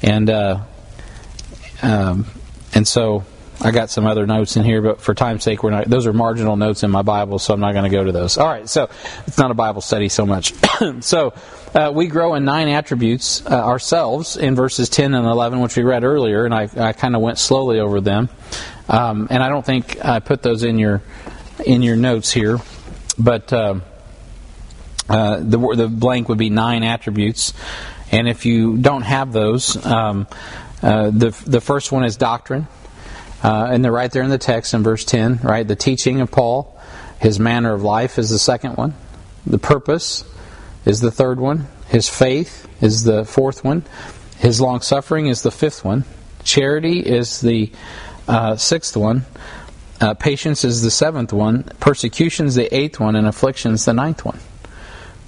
And 0.02 0.28
uh, 0.28 0.62
um, 1.82 2.26
and 2.74 2.86
so 2.86 3.24
I 3.62 3.70
got 3.70 3.90
some 3.90 4.06
other 4.06 4.26
notes 4.26 4.56
in 4.56 4.64
here, 4.64 4.80
but 4.80 5.00
for 5.00 5.14
time's 5.14 5.42
sake, 5.42 5.62
we're 5.62 5.70
not. 5.70 5.88
Those 5.88 6.06
are 6.06 6.12
marginal 6.12 6.56
notes 6.56 6.82
in 6.82 6.90
my 6.90 7.02
Bible, 7.02 7.38
so 7.38 7.52
I'm 7.52 7.60
not 7.60 7.72
going 7.72 7.84
to 7.84 7.90
go 7.90 8.04
to 8.04 8.12
those. 8.12 8.38
All 8.38 8.48
right, 8.48 8.68
so 8.68 8.88
it's 9.26 9.38
not 9.38 9.50
a 9.50 9.54
Bible 9.54 9.80
study 9.80 10.08
so 10.08 10.24
much. 10.24 10.54
so 11.00 11.34
uh, 11.74 11.92
we 11.94 12.08
grow 12.08 12.34
in 12.34 12.44
nine 12.44 12.68
attributes 12.68 13.44
uh, 13.46 13.50
ourselves 13.50 14.36
in 14.36 14.54
verses 14.54 14.88
10 14.88 15.14
and 15.14 15.26
11, 15.26 15.60
which 15.60 15.76
we 15.76 15.82
read 15.82 16.02
earlier, 16.02 16.44
and 16.44 16.54
I, 16.54 16.68
I 16.76 16.92
kind 16.92 17.14
of 17.14 17.22
went 17.22 17.38
slowly 17.38 17.78
over 17.78 18.00
them. 18.00 18.28
Um, 18.88 19.28
and 19.30 19.42
I 19.42 19.48
don't 19.48 19.64
think 19.64 20.04
I 20.04 20.18
put 20.18 20.42
those 20.42 20.64
in 20.64 20.78
your 20.78 21.02
in 21.64 21.82
your 21.82 21.96
notes 21.96 22.32
here, 22.32 22.58
but 23.18 23.52
uh, 23.52 23.80
uh 25.08 25.36
the 25.36 25.58
the 25.76 25.88
blank 25.88 26.28
would 26.28 26.38
be 26.38 26.50
nine 26.50 26.82
attributes. 26.82 27.52
And 28.10 28.28
if 28.28 28.46
you 28.46 28.76
don't 28.76 29.02
have 29.02 29.32
those, 29.32 29.76
um, 29.86 30.26
uh, 30.82 31.10
the 31.10 31.30
the 31.46 31.60
first 31.60 31.92
one 31.92 32.04
is 32.04 32.16
doctrine. 32.16 32.66
Uh, 33.42 33.68
and 33.70 33.82
they're 33.82 33.92
right 33.92 34.10
there 34.10 34.22
in 34.22 34.28
the 34.28 34.36
text 34.36 34.74
in 34.74 34.82
verse 34.82 35.02
10, 35.04 35.40
right? 35.42 35.66
The 35.66 35.76
teaching 35.76 36.20
of 36.20 36.30
Paul, 36.30 36.78
his 37.20 37.40
manner 37.40 37.72
of 37.72 37.82
life 37.82 38.18
is 38.18 38.28
the 38.28 38.38
second 38.38 38.76
one. 38.76 38.92
The 39.46 39.56
purpose 39.56 40.24
is 40.84 41.00
the 41.00 41.10
third 41.10 41.40
one. 41.40 41.66
His 41.88 42.08
faith 42.08 42.68
is 42.80 43.04
the 43.04 43.24
fourth 43.24 43.64
one. 43.64 43.84
His 44.38 44.60
long 44.60 44.80
suffering 44.80 45.26
is 45.26 45.42
the 45.42 45.50
fifth 45.50 45.84
one. 45.84 46.04
Charity 46.44 47.00
is 47.00 47.40
the 47.40 47.72
uh, 48.26 48.56
sixth 48.56 48.96
one. 48.96 49.26
Uh, 50.00 50.14
patience 50.14 50.64
is 50.64 50.82
the 50.82 50.90
seventh 50.90 51.32
one. 51.32 51.64
Persecution 51.80 52.46
is 52.46 52.54
the 52.54 52.74
eighth 52.74 52.98
one. 52.98 53.16
And 53.16 53.26
affliction 53.26 53.72
is 53.72 53.84
the 53.84 53.92
ninth 53.92 54.24
one. 54.24 54.38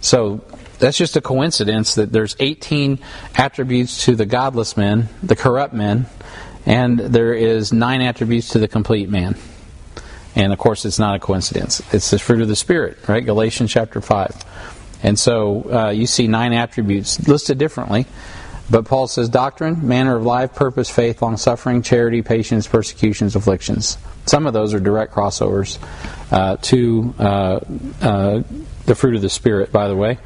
So 0.00 0.44
that's 0.78 0.97
just 0.97 1.16
a 1.16 1.21
coincidence 1.21 1.94
that 1.94 2.11
there's 2.11 2.35
18 2.40 2.99
attributes 3.37 4.04
to 4.06 4.16
the 4.16 4.26
godless 4.26 4.76
men, 4.76 5.09
the 5.23 5.37
corrupt 5.37 5.75
men, 5.75 6.06
and 6.66 6.99
there 6.99 7.35
is 7.35 7.73
nine 7.73 8.00
attributes 8.00 8.49
to 8.50 8.59
the 8.59 8.68
complete 8.68 9.09
man. 9.09 9.37
And 10.35 10.52
of 10.52 10.59
course, 10.59 10.85
it's 10.85 10.99
not 10.99 11.14
a 11.14 11.18
coincidence. 11.18 11.82
It's 11.92 12.11
the 12.11 12.18
fruit 12.18 12.40
of 12.40 12.49
the 12.49 12.56
Spirit, 12.56 12.99
right? 13.06 13.25
Galatians 13.25 13.71
chapter 13.71 14.00
5. 14.00 14.72
And 15.02 15.18
so 15.18 15.71
uh, 15.73 15.90
you 15.90 16.06
see 16.06 16.26
nine 16.26 16.52
attributes 16.52 17.26
listed 17.26 17.59
differently. 17.59 18.06
But 18.71 18.87
Paul 18.87 19.06
says 19.06 19.28
doctrine, 19.28 19.87
manner 19.87 20.16
of 20.16 20.25
life, 20.25 20.54
purpose, 20.54 20.88
faith, 20.88 21.21
long 21.21 21.37
suffering, 21.37 21.82
charity, 21.82 22.23
patience, 22.23 22.66
persecutions, 22.66 23.37
afflictions. 23.37 23.99
Some 24.25 24.47
of 24.47 24.52
those 24.52 24.73
are 24.73 24.80
direct 24.80 25.12
crossovers 25.12 25.78
uh, 26.30 26.56
to 26.62 27.14
uh, 27.18 27.61
uh 28.00 28.42
the 28.87 28.94
fruit 28.94 29.14
of 29.14 29.23
the 29.23 29.28
Spirit, 29.28 29.73
by 29.73 29.88
the 29.88 29.94
way. 29.94 30.18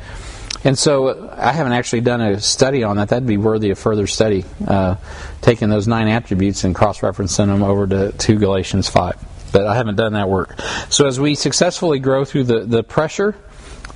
And 0.65 0.79
so 0.79 1.31
I 1.37 1.53
haven't 1.53 1.75
actually 1.75 2.01
done 2.01 2.21
a 2.21 2.41
study 2.41 2.83
on 2.83 2.97
that. 2.97 3.11
That'd 3.11 3.27
be 3.27 3.37
worthy 3.37 3.71
of 3.71 3.79
further 3.79 4.07
study, 4.07 4.45
uh, 4.67 4.97
taking 5.41 5.69
those 5.69 5.87
nine 5.87 6.09
attributes 6.09 6.65
and 6.65 6.75
cross 6.75 7.01
referencing 7.01 7.47
them 7.47 7.63
over 7.63 7.87
to, 7.87 8.13
to 8.13 8.37
Galatians 8.37 8.89
5. 8.89 9.53
But 9.53 9.67
I 9.67 9.75
haven't 9.77 9.97
done 9.97 10.15
that 10.15 10.29
work. 10.29 10.61
So 10.89 11.07
as 11.07 11.21
we 11.21 11.35
successfully 11.35 11.99
grow 11.99 12.25
through 12.25 12.45
the, 12.45 12.61
the 12.61 12.83
pressure, 12.83 13.37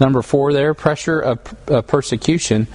number 0.01 0.23
four 0.23 0.53
there, 0.53 0.75
pressure 0.75 1.21
of, 1.21 1.87
persecution, 1.87 2.67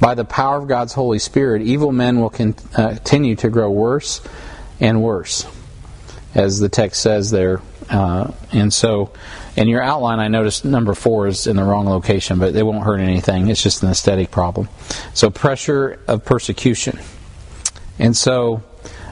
by 0.00 0.14
the 0.14 0.24
power 0.24 0.58
of 0.58 0.68
God's 0.68 0.92
Holy 0.92 1.18
Spirit, 1.18 1.62
evil 1.62 1.92
men 1.92 2.20
will 2.20 2.30
con- 2.30 2.56
uh, 2.76 2.88
continue 2.88 3.36
to 3.36 3.48
grow 3.48 3.70
worse 3.70 4.20
and 4.80 5.00
worse, 5.00 5.46
as 6.34 6.58
the 6.58 6.68
text 6.68 7.00
says 7.00 7.30
there. 7.30 7.62
Uh, 7.88 8.32
and 8.52 8.72
so 8.72 9.12
in 9.56 9.68
your 9.68 9.82
outline, 9.82 10.18
I 10.18 10.28
noticed 10.28 10.64
number 10.64 10.94
four 10.94 11.28
is 11.28 11.46
in 11.46 11.56
the 11.56 11.64
wrong 11.64 11.86
location, 11.86 12.38
but 12.38 12.56
it 12.56 12.62
won't 12.64 12.84
hurt 12.84 13.00
anything. 13.00 13.48
It's 13.48 13.62
just 13.62 13.82
an 13.82 13.90
aesthetic 13.90 14.30
problem. 14.30 14.68
So 15.14 15.30
pressure 15.30 16.00
of 16.08 16.24
persecution, 16.24 16.98
and 17.98 18.16
so. 18.16 18.62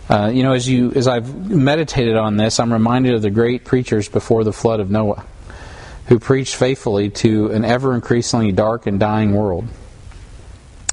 Uh, 0.09 0.27
you 0.27 0.43
know, 0.43 0.55
as 0.55 0.69
you 0.69 0.91
as 0.97 1.07
I've 1.07 1.49
meditated 1.49 2.17
on 2.17 2.37
this, 2.37 2.59
I'm 2.59 2.73
reminded 2.73 3.15
of 3.15 3.23
the 3.23 3.31
great 3.31 3.65
preachers 3.65 4.09
before 4.09 4.43
the 4.43 4.53
flood 4.53 4.81
of 4.81 4.91
Noah, 4.91 5.25
who 6.11 6.19
preached 6.19 6.57
faithfully 6.57 7.09
to 7.09 7.52
an 7.52 7.64
ever 7.64 7.95
increasingly 7.95 8.50
dark 8.50 8.87
and 8.87 8.99
dying 8.99 9.33
world. 9.33 9.64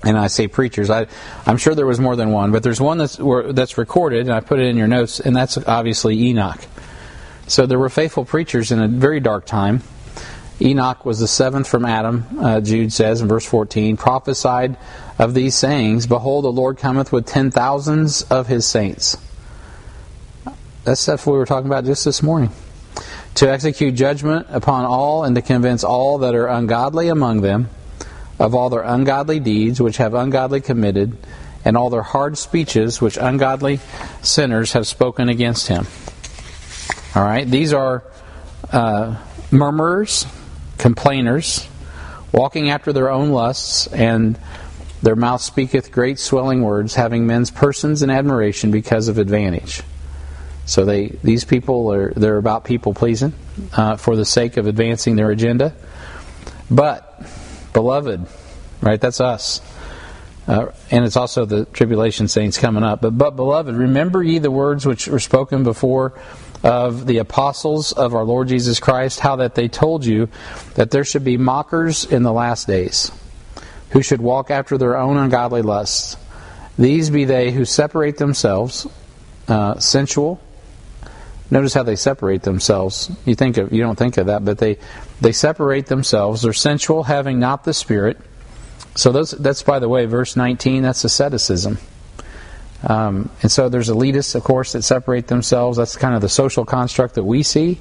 And 0.03 0.15
I 0.15 0.27
say 0.27 0.47
preachers, 0.47 0.91
I, 0.91 1.07
I'm 1.47 1.57
sure 1.57 1.73
there 1.73 1.87
was 1.87 1.99
more 1.99 2.15
than 2.15 2.31
one, 2.31 2.51
but 2.51 2.61
there's 2.61 2.79
one 2.79 2.99
that's 2.99 3.17
that's 3.17 3.79
recorded, 3.79 4.21
and 4.21 4.31
I 4.31 4.41
put 4.41 4.59
it 4.59 4.67
in 4.67 4.77
your 4.77 4.87
notes, 4.87 5.19
and 5.19 5.35
that's 5.35 5.57
obviously 5.57 6.15
Enoch. 6.27 6.61
So 7.47 7.65
there 7.65 7.79
were 7.79 7.89
faithful 7.89 8.25
preachers 8.25 8.71
in 8.71 8.79
a 8.79 8.87
very 8.87 9.19
dark 9.19 9.47
time. 9.47 9.81
Enoch 10.61 11.03
was 11.03 11.19
the 11.19 11.27
seventh 11.27 11.67
from 11.67 11.83
Adam, 11.83 12.25
uh, 12.39 12.61
Jude 12.61 12.93
says 12.93 13.19
in 13.19 13.27
verse 13.27 13.45
14, 13.45 13.97
prophesied 13.97 14.77
of 15.17 15.33
these 15.33 15.55
sayings 15.55 16.05
Behold, 16.05 16.45
the 16.45 16.51
Lord 16.51 16.77
cometh 16.77 17.11
with 17.11 17.25
ten 17.25 17.49
thousands 17.49 18.21
of 18.21 18.45
his 18.45 18.67
saints. 18.67 19.17
That's 20.83 21.01
stuff 21.01 21.25
we 21.25 21.33
were 21.33 21.47
talking 21.47 21.67
about 21.67 21.85
just 21.85 22.05
this 22.05 22.21
morning. 22.21 22.51
To 23.35 23.49
execute 23.49 23.95
judgment 23.95 24.47
upon 24.49 24.85
all 24.85 25.23
and 25.23 25.35
to 25.35 25.41
convince 25.41 25.83
all 25.83 26.19
that 26.19 26.33
are 26.33 26.47
ungodly 26.47 27.09
among 27.09 27.41
them 27.41 27.69
of 28.39 28.53
all 28.55 28.69
their 28.69 28.81
ungodly 28.81 29.39
deeds 29.39 29.81
which 29.81 29.97
have 29.97 30.13
ungodly 30.13 30.61
committed, 30.61 31.17
and 31.65 31.75
all 31.75 31.89
their 31.89 32.03
hard 32.03 32.37
speeches 32.37 33.01
which 33.01 33.17
ungodly 33.17 33.79
sinners 34.21 34.73
have 34.73 34.87
spoken 34.87 35.29
against 35.29 35.67
him. 35.67 35.87
All 37.15 37.23
right, 37.23 37.49
these 37.49 37.73
are 37.73 38.03
uh, 38.71 39.17
murmurers, 39.51 40.25
complainers, 40.77 41.67
walking 42.31 42.69
after 42.69 42.93
their 42.93 43.09
own 43.09 43.29
lusts, 43.29 43.87
and 43.87 44.37
their 45.01 45.15
mouth 45.15 45.41
speaketh 45.41 45.91
great 45.91 46.19
swelling 46.19 46.61
words, 46.61 46.95
having 46.95 47.25
men's 47.25 47.49
persons 47.51 48.03
in 48.03 48.09
admiration 48.09 48.71
because 48.71 49.07
of 49.07 49.17
advantage. 49.17 49.81
So 50.67 50.85
they 50.85 51.07
these 51.23 51.45
people 51.45 51.91
are 51.91 52.13
they're 52.13 52.37
about 52.37 52.65
people 52.65 52.93
pleasing 52.93 53.33
uh, 53.73 53.95
for 53.95 54.15
the 54.15 54.25
sake 54.25 54.57
of 54.57 54.67
advancing 54.67 55.15
their 55.15 55.31
agenda. 55.31 55.73
But 56.69 57.25
beloved, 57.73 58.27
right? 58.81 59.01
That's 59.01 59.19
us. 59.19 59.61
Uh, 60.47 60.71
and 60.91 61.03
it's 61.03 61.17
also 61.17 61.45
the 61.45 61.65
tribulation 61.65 62.27
saints 62.27 62.57
coming 62.57 62.83
up. 62.83 63.01
But, 63.01 63.17
but, 63.17 63.35
beloved, 63.35 63.75
remember 63.75 64.23
ye 64.23 64.39
the 64.39 64.49
words 64.51 64.85
which 64.85 65.07
were 65.07 65.19
spoken 65.19 65.63
before 65.63 66.13
of 66.63 67.05
the 67.05 67.17
apostles 67.17 67.91
of 67.91 68.15
our 68.15 68.23
Lord 68.23 68.47
Jesus 68.47 68.79
Christ, 68.79 69.19
how 69.19 69.35
that 69.37 69.55
they 69.55 69.67
told 69.67 70.05
you 70.05 70.29
that 70.75 70.89
there 70.91 71.03
should 71.03 71.25
be 71.25 71.37
mockers 71.37 72.05
in 72.05 72.23
the 72.23 72.31
last 72.31 72.65
days, 72.65 73.11
who 73.91 74.01
should 74.01 74.21
walk 74.21 74.49
after 74.49 74.77
their 74.77 74.97
own 74.97 75.17
ungodly 75.17 75.61
lusts. 75.61 76.15
These 76.77 77.09
be 77.09 77.25
they 77.25 77.51
who 77.51 77.65
separate 77.65 78.17
themselves, 78.17 78.87
uh, 79.49 79.79
sensual. 79.79 80.41
Notice 81.49 81.73
how 81.73 81.83
they 81.83 81.95
separate 81.95 82.43
themselves. 82.43 83.09
You 83.25 83.35
think 83.35 83.57
of 83.57 83.71
you 83.71 83.81
don't 83.81 83.97
think 83.97 84.17
of 84.17 84.27
that, 84.27 84.43
but 84.43 84.57
they 84.57 84.77
they 85.21 85.31
separate 85.31 85.87
themselves. 85.87 86.41
They're 86.41 86.53
sensual, 86.53 87.03
having 87.03 87.39
not 87.39 87.63
the 87.63 87.73
Spirit. 87.73 88.17
So 88.95 89.11
those, 89.11 89.31
that's 89.31 89.63
by 89.63 89.79
the 89.79 89.87
way, 89.87 90.05
verse 90.05 90.35
19. 90.35 90.83
That's 90.83 91.03
asceticism. 91.03 91.77
Um, 92.83 93.29
and 93.41 93.51
so 93.51 93.69
there's 93.69 93.89
elitists, 93.89 94.35
of 94.35 94.43
course, 94.43 94.73
that 94.73 94.83
separate 94.83 95.27
themselves. 95.27 95.77
That's 95.77 95.95
kind 95.95 96.15
of 96.15 96.21
the 96.21 96.29
social 96.29 96.65
construct 96.65 97.15
that 97.15 97.23
we 97.23 97.43
see. 97.43 97.79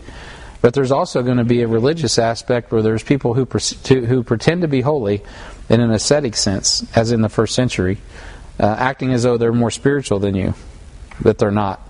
But 0.63 0.75
there's 0.75 0.91
also 0.91 1.23
going 1.23 1.37
to 1.37 1.45
be 1.45 1.63
a 1.63 1.69
religious 1.69 2.19
aspect 2.19 2.73
where 2.73 2.83
there's 2.83 3.03
people 3.03 3.35
who, 3.35 3.45
who 3.45 4.23
pretend 4.23 4.63
to 4.63 4.69
be 4.69 4.81
holy 4.81 5.23
in 5.69 5.81
an 5.81 5.91
ascetic 5.91 6.37
sense, 6.37 6.85
as 6.97 7.13
in 7.13 7.21
the 7.21 7.29
first 7.29 7.55
century, 7.55 7.99
uh, 8.59 8.67
acting 8.79 9.13
as 9.13 9.23
though 9.23 9.37
they're 9.37 9.53
more 9.53 9.71
spiritual 9.71 10.19
than 10.19 10.35
you, 10.35 10.55
but 11.21 11.39
they're 11.39 11.51
not. 11.51 11.81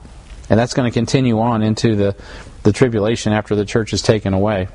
And 0.48 0.58
that's 0.58 0.74
going 0.74 0.90
to 0.90 0.94
continue 0.94 1.40
on 1.40 1.62
into 1.62 1.96
the, 1.96 2.16
the 2.62 2.72
tribulation 2.72 3.32
after 3.32 3.54
the 3.56 3.64
church 3.64 3.92
is 3.92 4.02
taken 4.02 4.34
away. 4.34 4.68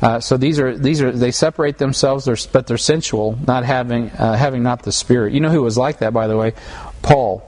Uh, 0.00 0.20
so 0.20 0.36
these 0.36 0.60
are 0.60 0.78
these 0.78 1.02
are 1.02 1.10
they 1.10 1.32
separate 1.32 1.78
themselves, 1.78 2.46
but 2.46 2.68
they're 2.68 2.78
sensual, 2.78 3.36
not 3.46 3.64
having 3.64 4.10
uh, 4.10 4.36
having 4.36 4.62
not 4.62 4.82
the 4.84 4.92
spirit. 4.92 5.32
You 5.32 5.40
know 5.40 5.50
who 5.50 5.62
was 5.62 5.76
like 5.76 5.98
that, 5.98 6.12
by 6.12 6.28
the 6.28 6.36
way? 6.36 6.54
Paul. 7.02 7.44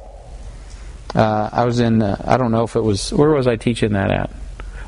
Uh, 1.14 1.48
I 1.52 1.64
was 1.64 1.80
in. 1.80 2.02
Uh, 2.02 2.20
I 2.24 2.36
don't 2.36 2.50
know 2.50 2.64
if 2.64 2.76
it 2.76 2.80
was. 2.80 3.12
Where 3.12 3.30
was 3.30 3.46
I 3.46 3.56
teaching 3.56 3.92
that 3.92 4.10
at? 4.10 4.30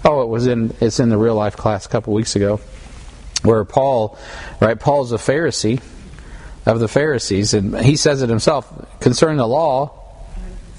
Oh, 0.05 0.23
it 0.23 0.29
was 0.29 0.47
in. 0.47 0.75
It's 0.81 0.99
in 0.99 1.09
the 1.09 1.17
real 1.17 1.37
life 1.37 1.57
class 1.57 1.87
a 1.87 1.89
couple 1.89 2.13
weeks 2.15 2.35
ago, 2.35 2.61
where 3.43 3.65
Paul, 3.65 4.19
right? 4.61 4.79
Paul's 4.79 5.13
a 5.13 5.17
Pharisee 5.17 5.81
of 6.67 6.81
the 6.81 6.89
Pharisees, 6.89 7.55
and 7.55 7.79
he 7.79 7.97
says 7.97 8.23
it 8.23 8.29
himself 8.29 9.01
concerning 9.01 9.37
the 9.39 9.47
law, 9.47 10.01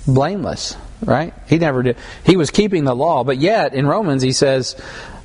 blameless. 0.06 0.76
Right? 1.06 1.34
He 1.48 1.58
never 1.58 1.84
did. 1.84 1.98
He 2.26 2.38
was 2.38 2.50
keeping 2.50 2.84
the 2.84 2.96
law, 2.96 3.24
but 3.24 3.38
yet 3.38 3.74
in 3.74 3.86
Romans 3.86 4.22
he 4.22 4.32
says, 4.32 4.76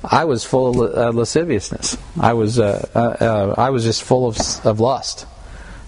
"I 0.04 0.24
was 0.24 0.44
full 0.44 0.82
of 0.82 0.96
uh, 0.96 1.18
lasciviousness. 1.18 1.96
I 2.20 2.34
was. 2.34 2.58
Uh, 2.58 2.86
uh, 2.94 2.98
uh, 2.98 3.54
I 3.56 3.70
was 3.70 3.84
just 3.84 4.02
full 4.02 4.26
of, 4.26 4.38
of 4.64 4.80
lust." 4.80 5.26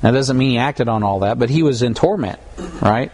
That 0.03 0.13
doesn't 0.13 0.37
mean 0.37 0.53
he 0.53 0.59
acted 0.59 0.89
on 0.89 1.03
all 1.03 1.21
that, 1.21 1.39
but 1.39 1.51
he 1.51 1.63
was 1.63 1.83
in 1.83 1.95
torment, 1.95 2.39
right? 2.81 3.13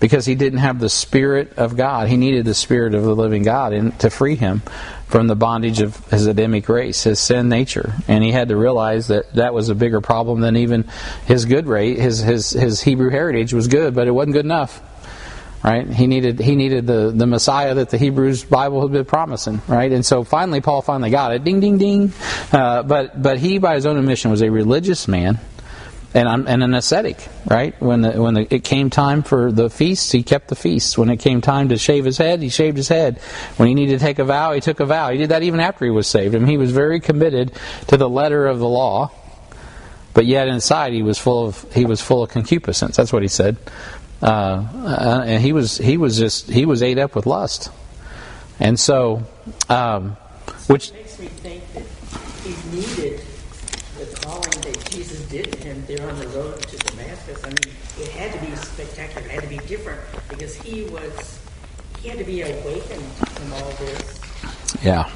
Because 0.00 0.24
he 0.24 0.34
didn't 0.34 0.60
have 0.60 0.80
the 0.80 0.88
Spirit 0.88 1.58
of 1.58 1.76
God. 1.76 2.08
He 2.08 2.16
needed 2.16 2.44
the 2.44 2.54
Spirit 2.54 2.94
of 2.94 3.04
the 3.04 3.14
living 3.14 3.42
God 3.42 3.72
in, 3.72 3.92
to 3.98 4.10
free 4.10 4.34
him 4.34 4.62
from 5.06 5.26
the 5.26 5.36
bondage 5.36 5.80
of 5.82 5.94
his 6.08 6.26
Adamic 6.26 6.68
race, 6.68 7.04
his 7.04 7.20
sin 7.20 7.50
nature. 7.50 7.94
And 8.08 8.24
he 8.24 8.32
had 8.32 8.48
to 8.48 8.56
realize 8.56 9.08
that 9.08 9.34
that 9.34 9.52
was 9.52 9.68
a 9.68 9.74
bigger 9.74 10.00
problem 10.00 10.40
than 10.40 10.56
even 10.56 10.88
his 11.26 11.44
good 11.44 11.66
rate. 11.66 11.98
His, 11.98 12.20
his, 12.20 12.50
his 12.50 12.80
Hebrew 12.80 13.10
heritage 13.10 13.52
was 13.52 13.68
good, 13.68 13.94
but 13.94 14.08
it 14.08 14.10
wasn't 14.12 14.32
good 14.32 14.46
enough. 14.46 14.80
Right? 15.62 15.86
He 15.88 16.06
needed 16.06 16.40
he 16.40 16.56
needed 16.56 16.86
the, 16.86 17.12
the 17.14 17.26
Messiah 17.26 17.74
that 17.74 17.90
the 17.90 17.98
Hebrews 17.98 18.44
Bible 18.44 18.82
had 18.82 18.92
been 18.92 19.04
promising, 19.04 19.62
right? 19.68 19.92
And 19.92 20.04
so 20.04 20.24
finally, 20.24 20.60
Paul 20.60 20.82
finally 20.82 21.10
got 21.10 21.32
it. 21.32 21.44
Ding, 21.44 21.60
ding, 21.60 21.78
ding. 21.78 22.12
Uh, 22.52 22.82
but 22.82 23.20
but 23.20 23.38
he, 23.38 23.58
by 23.58 23.74
his 23.74 23.86
own 23.86 23.96
admission, 23.96 24.30
was 24.30 24.42
a 24.42 24.50
religious 24.50 25.08
man. 25.08 25.38
And, 26.14 26.46
and 26.46 26.62
an 26.62 26.74
ascetic, 26.74 27.26
right? 27.50 27.74
When 27.80 28.02
the, 28.02 28.20
when 28.20 28.34
the, 28.34 28.54
it 28.54 28.64
came 28.64 28.90
time 28.90 29.22
for 29.22 29.50
the 29.50 29.70
feasts, 29.70 30.12
he 30.12 30.22
kept 30.22 30.48
the 30.48 30.54
feasts. 30.54 30.98
When 30.98 31.08
it 31.08 31.16
came 31.16 31.40
time 31.40 31.70
to 31.70 31.78
shave 31.78 32.04
his 32.04 32.18
head, 32.18 32.42
he 32.42 32.50
shaved 32.50 32.76
his 32.76 32.88
head. 32.88 33.18
When 33.56 33.66
he 33.66 33.72
needed 33.72 33.98
to 33.98 34.04
take 34.04 34.18
a 34.18 34.24
vow, 34.24 34.52
he 34.52 34.60
took 34.60 34.80
a 34.80 34.84
vow. 34.84 35.10
He 35.10 35.16
did 35.16 35.30
that 35.30 35.42
even 35.42 35.58
after 35.58 35.86
he 35.86 35.90
was 35.90 36.06
saved. 36.06 36.34
I 36.34 36.38
mean, 36.38 36.48
he 36.48 36.58
was 36.58 36.70
very 36.70 37.00
committed 37.00 37.52
to 37.86 37.96
the 37.96 38.10
letter 38.10 38.46
of 38.46 38.58
the 38.58 38.68
law, 38.68 39.10
but 40.12 40.26
yet 40.26 40.48
inside 40.48 40.92
he 40.92 41.02
was 41.02 41.18
full 41.18 41.46
of 41.46 41.72
he 41.72 41.86
was 41.86 42.02
full 42.02 42.22
of 42.22 42.28
concupiscence. 42.28 42.94
That's 42.94 43.10
what 43.10 43.22
he 43.22 43.28
said. 43.28 43.56
Uh, 44.22 44.26
uh, 44.26 45.24
and 45.26 45.42
he 45.42 45.52
was 45.52 45.78
he 45.78 45.96
was 45.96 46.16
just 46.16 46.48
he 46.48 46.64
was 46.64 46.82
ate 46.82 46.98
up 46.98 47.16
with 47.16 47.26
lust, 47.26 47.70
and 48.60 48.78
so 48.78 49.22
um, 49.68 50.16
which 50.68 50.92
makes 50.92 51.18
me 51.18 51.26
think 51.26 51.64
that 51.72 51.82
he 52.44 52.76
needed 52.76 53.20
the 53.98 54.06
calling 54.20 54.60
that 54.60 54.90
Jesus 54.90 55.20
did 55.28 55.50
to 55.52 55.58
him 55.58 55.84
there 55.86 56.08
on 56.08 56.18
the 56.18 56.28
road 56.28 56.60
to 56.60 56.76
Damascus. 56.76 57.42
I 57.44 57.48
mean, 57.48 57.74
it 57.98 58.08
had 58.12 58.32
to 58.32 58.46
be 58.46 58.54
spectacular, 58.56 59.26
it 59.26 59.30
had 59.30 59.42
to 59.42 59.48
be 59.48 59.58
different 59.66 60.00
because 60.28 60.54
he 60.56 60.84
was 60.84 61.40
he 62.00 62.08
had 62.08 62.18
to 62.18 62.24
be 62.24 62.42
awakened 62.42 63.02
from 63.02 63.52
all 63.54 63.70
this. 63.72 64.20
Yeah. 64.84 65.10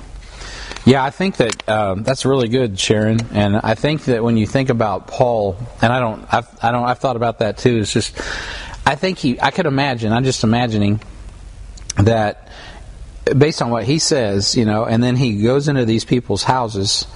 Yeah, 0.84 1.04
I 1.04 1.10
think 1.10 1.38
that 1.38 1.68
um, 1.68 2.04
that's 2.04 2.24
really 2.24 2.46
good, 2.46 2.78
Sharon. 2.78 3.18
And 3.32 3.56
I 3.56 3.74
think 3.74 4.04
that 4.04 4.22
when 4.22 4.36
you 4.36 4.46
think 4.46 4.68
about 4.68 5.08
Paul, 5.08 5.56
and 5.82 5.92
I 5.92 5.98
don't, 5.98 6.32
I've, 6.32 6.46
I 6.62 6.70
don't, 6.70 6.84
I've 6.84 7.00
thought 7.00 7.16
about 7.16 7.40
that 7.40 7.58
too. 7.58 7.78
It's 7.78 7.92
just 7.92 8.16
I 8.86 8.94
think 8.94 9.18
he, 9.18 9.40
I 9.40 9.50
could 9.50 9.66
imagine, 9.66 10.12
I'm 10.12 10.22
just 10.22 10.44
imagining 10.44 11.00
that 11.96 12.48
based 13.36 13.60
on 13.60 13.70
what 13.70 13.82
he 13.82 13.98
says, 13.98 14.54
you 14.54 14.64
know, 14.64 14.84
and 14.84 15.02
then 15.02 15.16
he 15.16 15.42
goes 15.42 15.66
into 15.66 15.84
these 15.84 16.04
people's 16.04 16.44
houses 16.44 17.08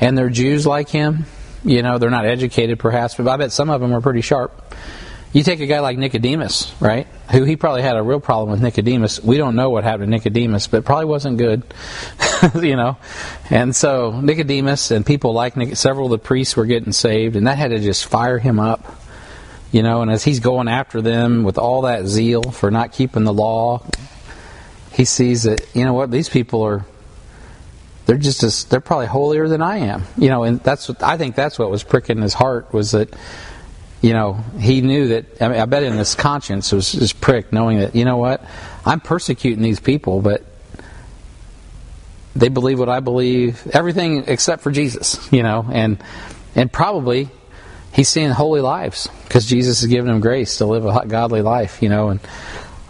and 0.00 0.16
they're 0.16 0.30
Jews 0.30 0.66
like 0.66 0.88
him, 0.88 1.26
you 1.62 1.82
know, 1.82 1.98
they're 1.98 2.08
not 2.08 2.24
educated 2.24 2.78
perhaps, 2.78 3.16
but 3.16 3.28
I 3.28 3.36
bet 3.36 3.52
some 3.52 3.68
of 3.68 3.82
them 3.82 3.92
are 3.92 4.00
pretty 4.00 4.22
sharp. 4.22 4.74
You 5.32 5.44
take 5.44 5.60
a 5.60 5.66
guy 5.66 5.78
like 5.78 5.96
Nicodemus, 5.98 6.74
right? 6.80 7.06
Who 7.30 7.44
he 7.44 7.54
probably 7.54 7.82
had 7.82 7.96
a 7.96 8.02
real 8.02 8.18
problem 8.18 8.50
with 8.50 8.62
Nicodemus. 8.62 9.22
We 9.22 9.36
don't 9.36 9.54
know 9.54 9.70
what 9.70 9.84
happened 9.84 10.06
to 10.06 10.10
Nicodemus, 10.10 10.66
but 10.66 10.84
probably 10.84 11.04
wasn't 11.04 11.36
good, 11.36 11.62
you 12.60 12.74
know. 12.74 12.96
And 13.48 13.76
so 13.76 14.18
Nicodemus 14.20 14.90
and 14.90 15.06
people 15.06 15.32
like 15.32 15.56
Nic- 15.56 15.76
several 15.76 16.06
of 16.06 16.10
the 16.12 16.18
priests 16.18 16.56
were 16.56 16.66
getting 16.66 16.92
saved, 16.92 17.36
and 17.36 17.46
that 17.46 17.58
had 17.58 17.70
to 17.70 17.78
just 17.78 18.06
fire 18.06 18.38
him 18.38 18.58
up 18.58 18.99
you 19.72 19.82
know, 19.82 20.02
and 20.02 20.10
as 20.10 20.24
he's 20.24 20.40
going 20.40 20.68
after 20.68 21.00
them 21.00 21.44
with 21.44 21.58
all 21.58 21.82
that 21.82 22.06
zeal 22.06 22.42
for 22.42 22.70
not 22.70 22.92
keeping 22.92 23.24
the 23.24 23.32
law, 23.32 23.82
he 24.92 25.04
sees 25.04 25.44
that, 25.44 25.60
you 25.74 25.84
know 25.84 25.92
what, 25.92 26.10
these 26.10 26.28
people 26.28 26.62
are 26.62 26.84
they're 28.06 28.18
just 28.18 28.42
as 28.42 28.64
they're 28.64 28.80
probably 28.80 29.06
holier 29.06 29.46
than 29.46 29.62
I 29.62 29.78
am. 29.78 30.04
You 30.16 30.30
know, 30.30 30.42
and 30.42 30.60
that's 30.60 30.88
what 30.88 31.02
I 31.02 31.16
think 31.16 31.36
that's 31.36 31.58
what 31.58 31.70
was 31.70 31.84
pricking 31.84 32.20
his 32.20 32.34
heart 32.34 32.72
was 32.72 32.90
that 32.90 33.14
you 34.02 34.14
know, 34.14 34.42
he 34.58 34.80
knew 34.80 35.08
that 35.08 35.42
I, 35.42 35.48
mean, 35.48 35.60
I 35.60 35.66
bet 35.66 35.82
in 35.82 35.92
his 35.92 36.14
conscience 36.14 36.72
was 36.72 36.90
his 36.90 37.12
prick 37.12 37.52
knowing 37.52 37.80
that, 37.80 37.94
you 37.94 38.04
know 38.04 38.16
what, 38.16 38.42
I'm 38.84 39.00
persecuting 39.00 39.62
these 39.62 39.78
people, 39.78 40.22
but 40.22 40.42
they 42.34 42.48
believe 42.48 42.78
what 42.78 42.88
I 42.88 43.00
believe, 43.00 43.66
everything 43.72 44.24
except 44.26 44.62
for 44.62 44.70
Jesus, 44.70 45.30
you 45.32 45.42
know, 45.42 45.68
and 45.70 46.02
and 46.54 46.72
probably 46.72 47.28
he's 47.92 48.08
seeing 48.08 48.30
holy 48.30 48.60
lives 48.60 49.08
because 49.24 49.46
Jesus 49.46 49.80
has 49.80 49.88
given 49.88 50.10
him 50.10 50.20
grace 50.20 50.58
to 50.58 50.66
live 50.66 50.86
a 50.86 51.06
godly 51.06 51.42
life, 51.42 51.82
you 51.82 51.88
know. 51.88 52.08
And 52.08 52.20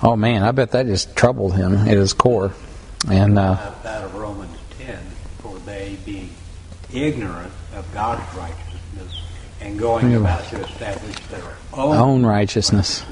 oh 0.02 0.16
man, 0.16 0.42
I 0.42 0.52
bet 0.52 0.72
that 0.72 0.86
just 0.86 1.16
troubled 1.16 1.54
him 1.54 1.74
at 1.74 1.96
his 1.96 2.12
core. 2.12 2.52
And 3.08 3.38
uh, 3.38 3.72
out 3.84 4.04
of 4.04 4.14
Romans 4.14 4.56
ten, 4.78 5.02
for 5.38 5.58
they 5.60 5.96
being 6.04 6.30
ignorant 6.92 7.52
of 7.74 7.92
God's 7.94 8.36
righteousness 8.36 9.22
and 9.60 9.78
going 9.78 10.14
about 10.14 10.44
to 10.48 10.60
establish 10.64 11.18
their 11.26 11.56
own, 11.72 11.96
own 11.96 12.26
righteousness, 12.26 13.04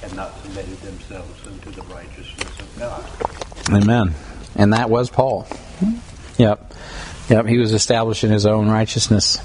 have 0.00 0.14
not 0.14 0.36
submitted 0.42 0.80
themselves 0.80 1.46
unto 1.46 1.70
the 1.70 1.82
righteousness 1.82 2.58
of 2.58 2.78
God. 2.78 3.82
Amen. 3.82 4.14
And 4.56 4.72
that 4.72 4.90
was 4.90 5.10
Paul. 5.10 5.46
Yep. 6.36 6.74
Yep. 7.28 7.46
He 7.46 7.58
was 7.58 7.72
establishing 7.74 8.30
his 8.30 8.46
own 8.46 8.68
righteousness 8.68 9.38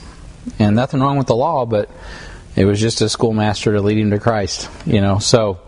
and 0.59 0.75
nothing 0.75 0.99
wrong 0.99 1.17
with 1.17 1.27
the 1.27 1.35
law, 1.35 1.65
but 1.65 1.89
it 2.55 2.65
was 2.65 2.79
just 2.79 3.01
a 3.01 3.09
schoolmaster 3.09 3.73
to 3.73 3.81
lead 3.81 3.97
him 3.97 4.11
to 4.11 4.19
Christ, 4.19 4.69
you 4.85 5.01
know. 5.01 5.19
So, 5.19 5.59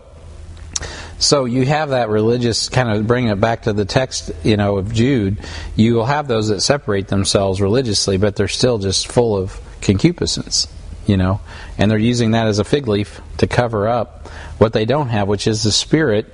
so 1.18 1.44
you 1.46 1.64
have 1.66 1.90
that 1.90 2.08
religious 2.08 2.68
kind 2.68 2.90
of 2.90 3.06
bring 3.06 3.28
it 3.28 3.40
back 3.40 3.62
to 3.62 3.72
the 3.72 3.84
text, 3.84 4.30
you 4.44 4.56
know, 4.56 4.76
of 4.76 4.92
Jude. 4.92 5.38
You 5.74 5.94
will 5.94 6.04
have 6.04 6.28
those 6.28 6.48
that 6.48 6.60
separate 6.60 7.08
themselves 7.08 7.60
religiously, 7.60 8.18
but 8.18 8.36
they're 8.36 8.48
still 8.48 8.78
just 8.78 9.10
full 9.10 9.36
of 9.36 9.58
concupiscence, 9.80 10.68
you 11.06 11.16
know, 11.16 11.40
and 11.78 11.90
they're 11.90 11.98
using 11.98 12.32
that 12.32 12.46
as 12.46 12.58
a 12.58 12.64
fig 12.64 12.86
leaf 12.86 13.20
to 13.38 13.46
cover 13.46 13.88
up 13.88 14.28
what 14.58 14.72
they 14.72 14.84
don't 14.84 15.08
have, 15.08 15.28
which 15.28 15.46
is 15.46 15.62
the 15.62 15.72
Spirit 15.72 16.26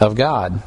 of 0.00 0.14
God. 0.14 0.62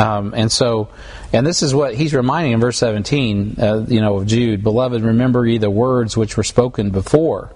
Um, 0.00 0.32
and 0.34 0.50
so, 0.50 0.88
and 1.32 1.46
this 1.46 1.62
is 1.62 1.74
what 1.74 1.94
he's 1.94 2.14
reminding 2.14 2.52
in 2.52 2.60
verse 2.60 2.78
17, 2.78 3.56
uh, 3.58 3.84
you 3.86 4.00
know, 4.00 4.16
of 4.16 4.26
Jude. 4.26 4.62
Beloved, 4.62 5.02
remember 5.02 5.46
ye 5.46 5.58
the 5.58 5.70
words 5.70 6.16
which 6.16 6.38
were 6.38 6.42
spoken 6.42 6.88
before 6.90 7.52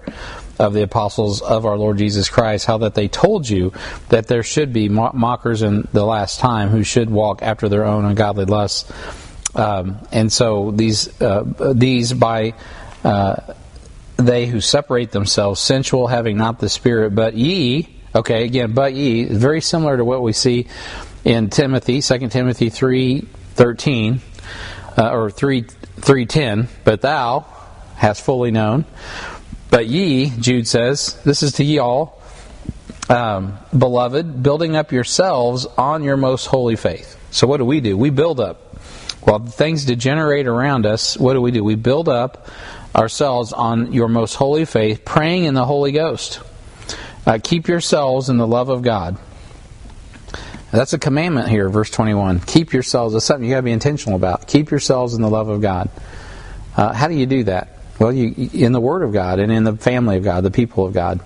of 0.59 0.73
the 0.73 0.83
apostles 0.83 1.41
of 1.41 1.65
our 1.65 1.75
Lord 1.75 1.97
Jesus 1.97 2.29
Christ, 2.29 2.67
how 2.67 2.77
that 2.77 2.93
they 2.93 3.07
told 3.07 3.49
you 3.49 3.73
that 4.09 4.27
there 4.27 4.43
should 4.43 4.71
be 4.71 4.89
mockers 4.89 5.63
in 5.63 5.87
the 5.91 6.05
last 6.05 6.39
time 6.39 6.69
who 6.69 6.83
should 6.83 7.09
walk 7.09 7.41
after 7.41 7.67
their 7.67 7.83
own 7.83 8.05
ungodly 8.05 8.45
lusts. 8.45 8.91
Um, 9.55 9.99
and 10.11 10.31
so 10.31 10.71
these, 10.71 11.19
uh, 11.21 11.73
these 11.73 12.13
by 12.13 12.53
uh, 13.03 13.53
they 14.17 14.45
who 14.45 14.61
separate 14.61 15.11
themselves, 15.11 15.59
sensual, 15.59 16.07
having 16.07 16.37
not 16.37 16.59
the 16.59 16.69
Spirit, 16.69 17.15
but 17.15 17.33
ye. 17.33 17.89
Okay, 18.13 18.45
again, 18.45 18.71
but 18.71 18.93
ye, 18.93 19.25
very 19.25 19.61
similar 19.61 19.97
to 19.97 20.05
what 20.05 20.21
we 20.21 20.31
see 20.31 20.67
in 21.25 21.49
Timothy, 21.49 22.01
2 22.01 22.29
Timothy 22.29 22.69
3.13, 22.69 24.19
uh, 24.97 25.11
or 25.11 25.31
3, 25.31 25.63
3.10, 25.63 26.67
but 26.83 27.01
thou 27.01 27.45
hast 27.95 28.23
fully 28.23 28.51
known. 28.51 28.85
But 29.71 29.87
ye, 29.87 30.29
Jude 30.29 30.67
says, 30.67 31.19
this 31.23 31.41
is 31.41 31.53
to 31.53 31.63
ye 31.63 31.79
all, 31.79 32.21
um, 33.09 33.57
beloved, 33.77 34.43
building 34.43 34.75
up 34.75 34.91
yourselves 34.91 35.65
on 35.77 36.03
your 36.03 36.15
most 36.15 36.45
holy 36.45 36.75
faith. 36.75 37.19
So 37.31 37.47
what 37.47 37.57
do 37.57 37.65
we 37.65 37.81
do? 37.81 37.97
We 37.97 38.11
build 38.11 38.39
up. 38.39 38.61
While 39.23 39.39
things 39.39 39.85
degenerate 39.85 40.45
around 40.45 40.85
us, 40.85 41.17
what 41.17 41.33
do 41.33 41.41
we 41.41 41.49
do? 41.49 41.63
We 41.63 41.73
build 41.73 42.07
up 42.07 42.47
ourselves 42.95 43.51
on 43.51 43.91
your 43.91 44.07
most 44.07 44.35
holy 44.35 44.65
faith, 44.65 45.03
praying 45.03 45.45
in 45.45 45.55
the 45.55 45.65
Holy 45.65 45.91
Ghost. 45.91 46.39
Uh, 47.25 47.39
keep 47.43 47.67
yourselves 47.67 48.29
in 48.29 48.37
the 48.37 48.45
love 48.45 48.69
of 48.69 48.83
God. 48.83 49.17
That's 50.75 50.91
a 50.91 50.99
commandment 50.99 51.47
here, 51.47 51.69
verse 51.69 51.89
21. 51.89 52.41
Keep 52.41 52.73
yourselves, 52.73 53.13
that's 53.13 53.23
something 53.23 53.45
you 53.45 53.51
got 53.51 53.59
to 53.59 53.63
be 53.63 53.71
intentional 53.71 54.17
about. 54.17 54.45
Keep 54.45 54.71
yourselves 54.71 55.13
in 55.13 55.21
the 55.21 55.29
love 55.29 55.47
of 55.47 55.61
God. 55.61 55.89
Uh, 56.75 56.91
how 56.91 57.07
do 57.07 57.13
you 57.13 57.25
do 57.25 57.45
that? 57.45 57.69
Well, 57.97 58.11
you, 58.11 58.49
in 58.51 58.73
the 58.73 58.81
Word 58.81 59.03
of 59.03 59.13
God 59.13 59.39
and 59.39 59.53
in 59.53 59.63
the 59.63 59.77
family 59.77 60.17
of 60.17 60.25
God, 60.25 60.43
the 60.43 60.51
people 60.51 60.85
of 60.85 60.93
God. 60.93 61.21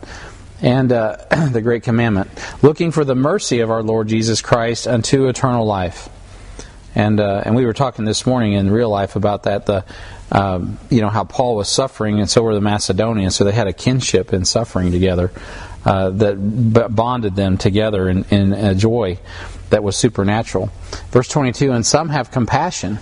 And 0.62 0.91
uh, 0.91 1.17
the 1.51 1.62
great 1.62 1.81
commandment 1.81 2.29
looking 2.62 2.91
for 2.91 3.03
the 3.03 3.15
mercy 3.15 3.62
of 3.62 3.71
our 3.71 3.81
Lord 3.81 4.07
Jesus 4.07 4.41
Christ 4.41 4.88
unto 4.88 5.27
eternal 5.27 5.65
life. 5.65 6.09
And, 6.93 7.19
uh, 7.19 7.41
and 7.43 7.55
we 7.55 7.65
were 7.65 7.73
talking 7.73 8.05
this 8.05 8.27
morning 8.27 8.53
in 8.53 8.69
real 8.69 8.89
life 8.89 9.15
about 9.15 9.43
that. 9.43 9.65
The, 9.65 9.83
um, 10.31 10.77
you 10.91 11.01
know 11.01 11.09
how 11.09 11.23
Paul 11.23 11.55
was 11.55 11.69
suffering, 11.69 12.19
and 12.19 12.29
so 12.29 12.43
were 12.43 12.53
the 12.53 12.62
Macedonians. 12.62 13.35
So 13.35 13.45
they 13.45 13.51
had 13.51 13.67
a 13.67 13.73
kinship 13.73 14.31
in 14.31 14.45
suffering 14.45 14.91
together 14.91 15.31
uh, 15.89 16.12
that 16.12 16.88
bonded 16.91 17.36
them 17.36 17.58
together 17.58 18.08
in, 18.08 18.23
in 18.25 18.54
a 18.54 18.75
joy 18.75 19.17
that 19.71 19.84
was 19.84 19.97
supernatural. 19.97 20.69
Verse 21.10 21.28
22 21.28 21.71
And 21.71 21.84
some 21.84 22.10
have 22.10 22.30
compassion, 22.30 22.99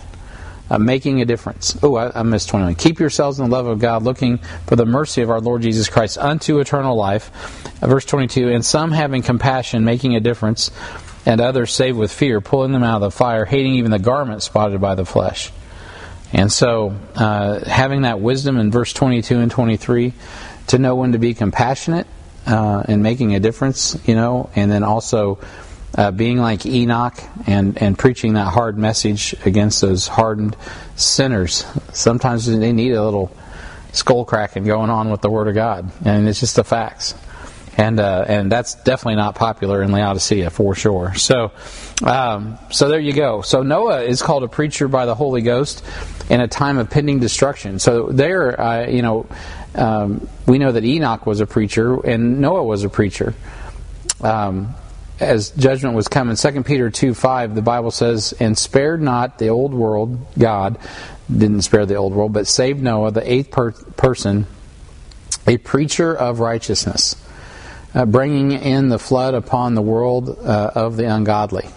uh, 0.70 0.78
making 0.78 1.22
a 1.22 1.26
difference. 1.26 1.78
Oh, 1.84 1.98
I, 1.98 2.18
I 2.18 2.24
missed 2.24 2.48
21. 2.48 2.76
Keep 2.76 3.00
yourselves 3.00 3.42
in 3.42 3.50
the 3.50 3.52
love 3.54 3.68
of 3.68 3.80
God, 3.80 4.04
looking 4.04 4.38
for 4.68 4.78
the 4.78 4.86
mercy 4.86 5.22
of 5.22 5.30
our 5.30 5.42
Lord 5.42 5.64
Jesus 5.64 5.90
Christ 5.90 6.18
unto 6.18 6.62
eternal 6.62 6.96
life. 6.96 7.30
Uh, 7.84 7.88
verse 7.88 8.06
22 8.06 8.52
And 8.52 8.64
some 8.64 8.92
having 8.92 9.22
compassion, 9.22 9.84
making 9.84 10.16
a 10.16 10.22
difference, 10.22 10.72
and 11.26 11.42
others 11.42 11.74
saved 11.74 11.98
with 11.98 12.10
fear, 12.10 12.40
pulling 12.40 12.72
them 12.72 12.84
out 12.84 12.96
of 12.96 13.02
the 13.02 13.12
fire, 13.12 13.44
hating 13.44 13.74
even 13.76 13.92
the 13.92 14.00
garment 14.00 14.44
spotted 14.44 14.80
by 14.80 14.96
the 14.96 15.06
flesh. 15.06 15.52
And 16.32 16.50
so, 16.50 16.96
uh, 17.16 17.70
having 17.70 18.04
that 18.04 18.22
wisdom 18.22 18.58
in 18.58 18.72
verse 18.72 18.94
22 18.94 19.40
and 19.40 19.52
23 19.52 20.14
to 20.68 20.78
know 20.78 20.96
when 20.96 21.12
to 21.12 21.18
be 21.18 21.34
compassionate 21.34 22.08
uh, 22.48 22.84
and 22.88 23.04
making 23.04 23.36
a 23.36 23.40
difference, 23.40 23.98
you 24.08 24.16
know, 24.16 24.50
and 24.56 24.72
then 24.72 24.84
also 24.84 25.38
uh, 25.96 26.12
being 26.12 26.38
like 26.38 26.66
Enoch 26.66 27.18
and, 27.46 27.82
and 27.82 27.98
preaching 27.98 28.34
that 28.34 28.48
hard 28.54 28.78
message 28.78 29.36
against 29.46 29.82
those 29.82 30.08
hardened 30.08 30.56
sinners. 30.96 31.66
Sometimes 31.94 32.46
they 32.46 32.72
need 32.72 32.94
a 32.94 33.04
little 33.04 33.30
skull 33.94 34.26
cracking 34.26 34.64
going 34.64 34.90
on 34.90 35.10
with 35.10 35.22
the 35.22 35.30
Word 35.30 35.48
of 35.48 35.56
God, 35.56 35.92
and 36.06 36.28
it's 36.28 36.40
just 36.40 36.56
the 36.56 36.64
facts. 36.64 37.16
and 37.78 38.00
uh, 38.00 38.26
and 38.28 38.52
that's 38.52 38.74
definitely 38.76 39.16
not 39.16 39.36
popular 39.36 39.84
in 39.84 39.92
Laodicea 39.92 40.50
for 40.50 40.74
sure. 40.76 41.14
So, 41.16 41.52
um, 42.04 42.58
so 42.72 42.90
there 42.90 43.00
you 43.00 43.14
go. 43.14 43.42
So 43.42 43.62
Noah 43.62 44.02
is 44.02 44.22
called 44.22 44.44
a 44.44 44.48
preacher 44.48 44.88
by 44.88 45.06
the 45.06 45.16
Holy 45.16 45.42
Ghost 45.42 45.86
in 46.30 46.42
a 46.42 46.48
time 46.48 46.80
of 46.80 46.90
pending 46.90 47.20
destruction. 47.20 47.80
So 47.80 48.08
there, 48.08 48.60
uh, 48.60 48.88
you 48.88 49.04
know, 49.04 49.28
um, 49.76 50.28
we 50.46 50.58
know 50.58 50.72
that 50.72 50.84
Enoch 50.84 51.26
was 51.26 51.40
a 51.40 51.46
preacher 51.46 52.00
and 52.06 52.40
Noah 52.40 52.64
was 52.64 52.84
a 52.84 52.90
preacher. 52.90 53.34
Um, 54.22 54.76
as 55.20 55.50
judgment 55.52 55.96
was 55.96 56.08
coming, 56.08 56.36
2 56.36 56.64
Peter 56.64 56.90
2 56.90 57.14
5, 57.14 57.56
the 57.56 57.62
Bible 57.62 57.92
says, 57.92 58.34
And 58.40 58.58
spared 58.58 59.02
not 59.02 59.40
the 59.40 59.50
old 59.50 59.74
world, 59.74 60.20
God 60.38 60.78
didn't 61.32 61.64
spare 61.64 61.86
the 61.86 61.96
old 61.96 62.14
world, 62.14 62.34
but 62.34 62.48
saved 62.48 62.82
Noah, 62.82 63.12
the 63.12 63.32
eighth 63.32 63.52
per- 63.52 63.72
person, 63.72 64.46
a 65.46 65.58
preacher 65.58 66.16
of 66.16 66.40
righteousness 66.40 67.16
uh, 67.94 68.06
bringing 68.06 68.52
in 68.52 68.90
the 68.90 69.00
flood 69.00 69.34
upon 69.34 69.74
the 69.74 69.82
world 69.82 70.30
uh, 70.30 70.72
of 70.76 70.98
the 70.98 71.06
ungodly. 71.06 71.68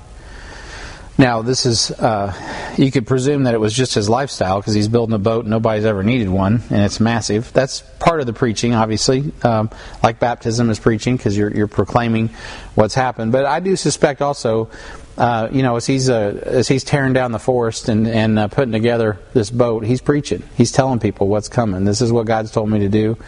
Now, 1.19 1.43
this 1.43 1.67
is, 1.67 1.91
uh, 1.91 2.33
you 2.79 2.91
could 2.91 3.07
presume 3.07 3.43
that 3.43 3.53
it 3.53 3.61
was 3.61 3.75
just 3.75 3.95
his 3.95 4.09
lifestyle 4.09 4.59
because 4.59 4.73
he's 4.73 4.89
building 4.89 5.15
a 5.15 5.19
boat 5.19 5.41
and 5.45 5.51
nobody's 5.51 5.85
ever 5.85 6.03
needed 6.03 6.31
one, 6.31 6.63
and 6.71 6.83
it's 6.83 6.99
massive. 6.99 7.53
That's 7.53 7.83
part 7.99 8.21
of 8.21 8.27
the 8.27 8.33
preaching, 8.33 8.75
obviously, 8.75 9.31
um, 9.43 9.69
like 10.03 10.19
baptism 10.19 10.71
is 10.71 10.79
preaching 10.79 11.19
because 11.19 11.37
you're, 11.37 11.55
you're 11.55 11.67
proclaiming 11.69 12.31
what's 12.75 12.95
happened. 12.95 13.33
But 13.33 13.45
I 13.45 13.61
do 13.61 13.77
suspect 13.77 14.23
also, 14.23 14.71
uh, 15.19 15.49
you 15.53 15.63
know, 15.63 15.77
as 15.77 15.87
he's, 15.87 16.09
uh, 16.09 16.41
as 16.43 16.69
he's 16.69 16.85
tearing 16.85 17.13
down 17.13 17.33
the 17.33 17.39
forest 17.39 17.91
and, 17.91 18.09
and 18.09 18.39
uh, 18.39 18.49
putting 18.49 18.73
together 18.73 19.19
this 19.35 19.51
boat, 19.51 19.85
he's 19.85 20.01
preaching. 20.01 20.43
He's 20.57 20.73
telling 20.73 21.01
people 21.01 21.29
what's 21.29 21.49
coming. 21.49 21.85
This 21.85 22.01
is 22.01 22.11
what 22.11 22.27
God's 22.27 22.51
told 22.51 22.71
me 22.71 22.79
to 22.79 22.89
do. 22.89 23.19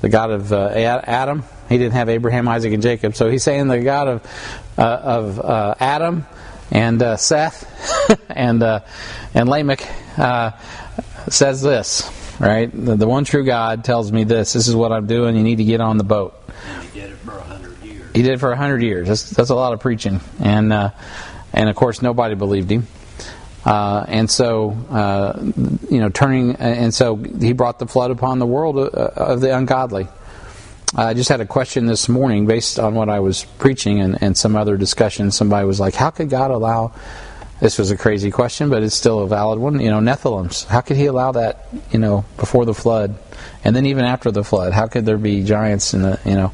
The 0.00 0.08
God 0.08 0.30
of 0.30 0.50
uh, 0.50 0.68
Adam, 0.68 1.44
he 1.68 1.76
didn't 1.76 1.94
have 1.94 2.08
Abraham, 2.08 2.48
Isaac, 2.48 2.72
and 2.72 2.82
Jacob. 2.82 3.16
So 3.16 3.28
he's 3.28 3.42
saying 3.42 3.68
the 3.68 3.80
God 3.80 4.08
of, 4.08 4.72
uh, 4.78 4.82
of 4.82 5.76
Adam 5.80 6.26
and 6.74 7.00
uh, 7.00 7.16
Seth 7.16 8.20
and 8.28 8.62
uh, 8.62 8.80
and 9.32 9.48
Lamech 9.48 9.88
uh, 10.18 10.50
says 11.28 11.62
this, 11.62 12.10
right? 12.38 12.70
The, 12.70 12.96
the, 12.96 13.06
one 13.06 13.24
true 13.24 13.44
God 13.44 13.84
tells 13.84 14.12
me 14.12 14.24
this. 14.24 14.52
This 14.52 14.68
is 14.68 14.74
what 14.74 14.92
I'm 14.92 15.06
doing. 15.06 15.36
You 15.36 15.42
need 15.42 15.56
to 15.56 15.64
get 15.64 15.80
on 15.80 15.96
the 15.96 16.04
boat. 16.04 16.34
He 16.92 17.00
did 17.00 17.10
it 17.12 17.16
for 17.18 17.38
a 17.38 17.42
hundred 17.42 17.82
years. 17.82 18.10
He 18.12 18.22
did 18.22 18.32
it 18.32 18.40
for 18.40 18.52
a 18.52 18.56
hundred 18.56 18.82
years. 18.82 19.08
That's, 19.08 19.30
that's 19.30 19.50
a 19.50 19.54
lot 19.54 19.72
of 19.72 19.80
preaching, 19.80 20.20
and 20.40 20.72
uh, 20.72 20.90
and 21.52 21.70
of 21.70 21.76
course 21.76 22.02
nobody 22.02 22.34
believed 22.34 22.70
him. 22.70 22.86
Uh, 23.64 24.04
and 24.08 24.30
so, 24.30 24.72
uh, 24.90 25.40
you 25.88 25.98
know, 25.98 26.10
turning, 26.10 26.54
and 26.56 26.92
so 26.92 27.16
he 27.16 27.54
brought 27.54 27.78
the 27.78 27.86
flood 27.86 28.10
upon 28.10 28.38
the 28.38 28.44
world 28.44 28.78
of 28.78 29.40
the 29.40 29.56
ungodly. 29.56 30.06
I 30.96 31.14
just 31.14 31.28
had 31.28 31.40
a 31.40 31.46
question 31.46 31.86
this 31.86 32.08
morning 32.08 32.46
based 32.46 32.78
on 32.78 32.94
what 32.94 33.08
I 33.08 33.18
was 33.18 33.44
preaching 33.58 34.00
and, 34.00 34.22
and 34.22 34.36
some 34.36 34.54
other 34.54 34.76
discussion. 34.76 35.32
Somebody 35.32 35.66
was 35.66 35.80
like, 35.80 35.94
How 35.94 36.10
could 36.10 36.30
God 36.30 36.50
allow 36.50 36.92
this 37.60 37.78
was 37.78 37.90
a 37.90 37.96
crazy 37.96 38.30
question, 38.30 38.68
but 38.68 38.82
it's 38.82 38.94
still 38.94 39.20
a 39.20 39.28
valid 39.28 39.58
one. 39.58 39.80
You 39.80 39.90
know, 39.90 39.98
Nephilims. 39.98 40.66
How 40.66 40.80
could 40.80 40.96
he 40.96 41.06
allow 41.06 41.32
that, 41.32 41.68
you 41.92 41.98
know, 41.98 42.24
before 42.36 42.64
the 42.64 42.74
flood? 42.74 43.16
And 43.64 43.74
then 43.74 43.86
even 43.86 44.04
after 44.04 44.30
the 44.30 44.44
flood, 44.44 44.72
how 44.72 44.86
could 44.86 45.06
there 45.06 45.18
be 45.18 45.44
giants 45.44 45.94
in 45.94 46.02
the, 46.02 46.20
you 46.24 46.34
know? 46.34 46.52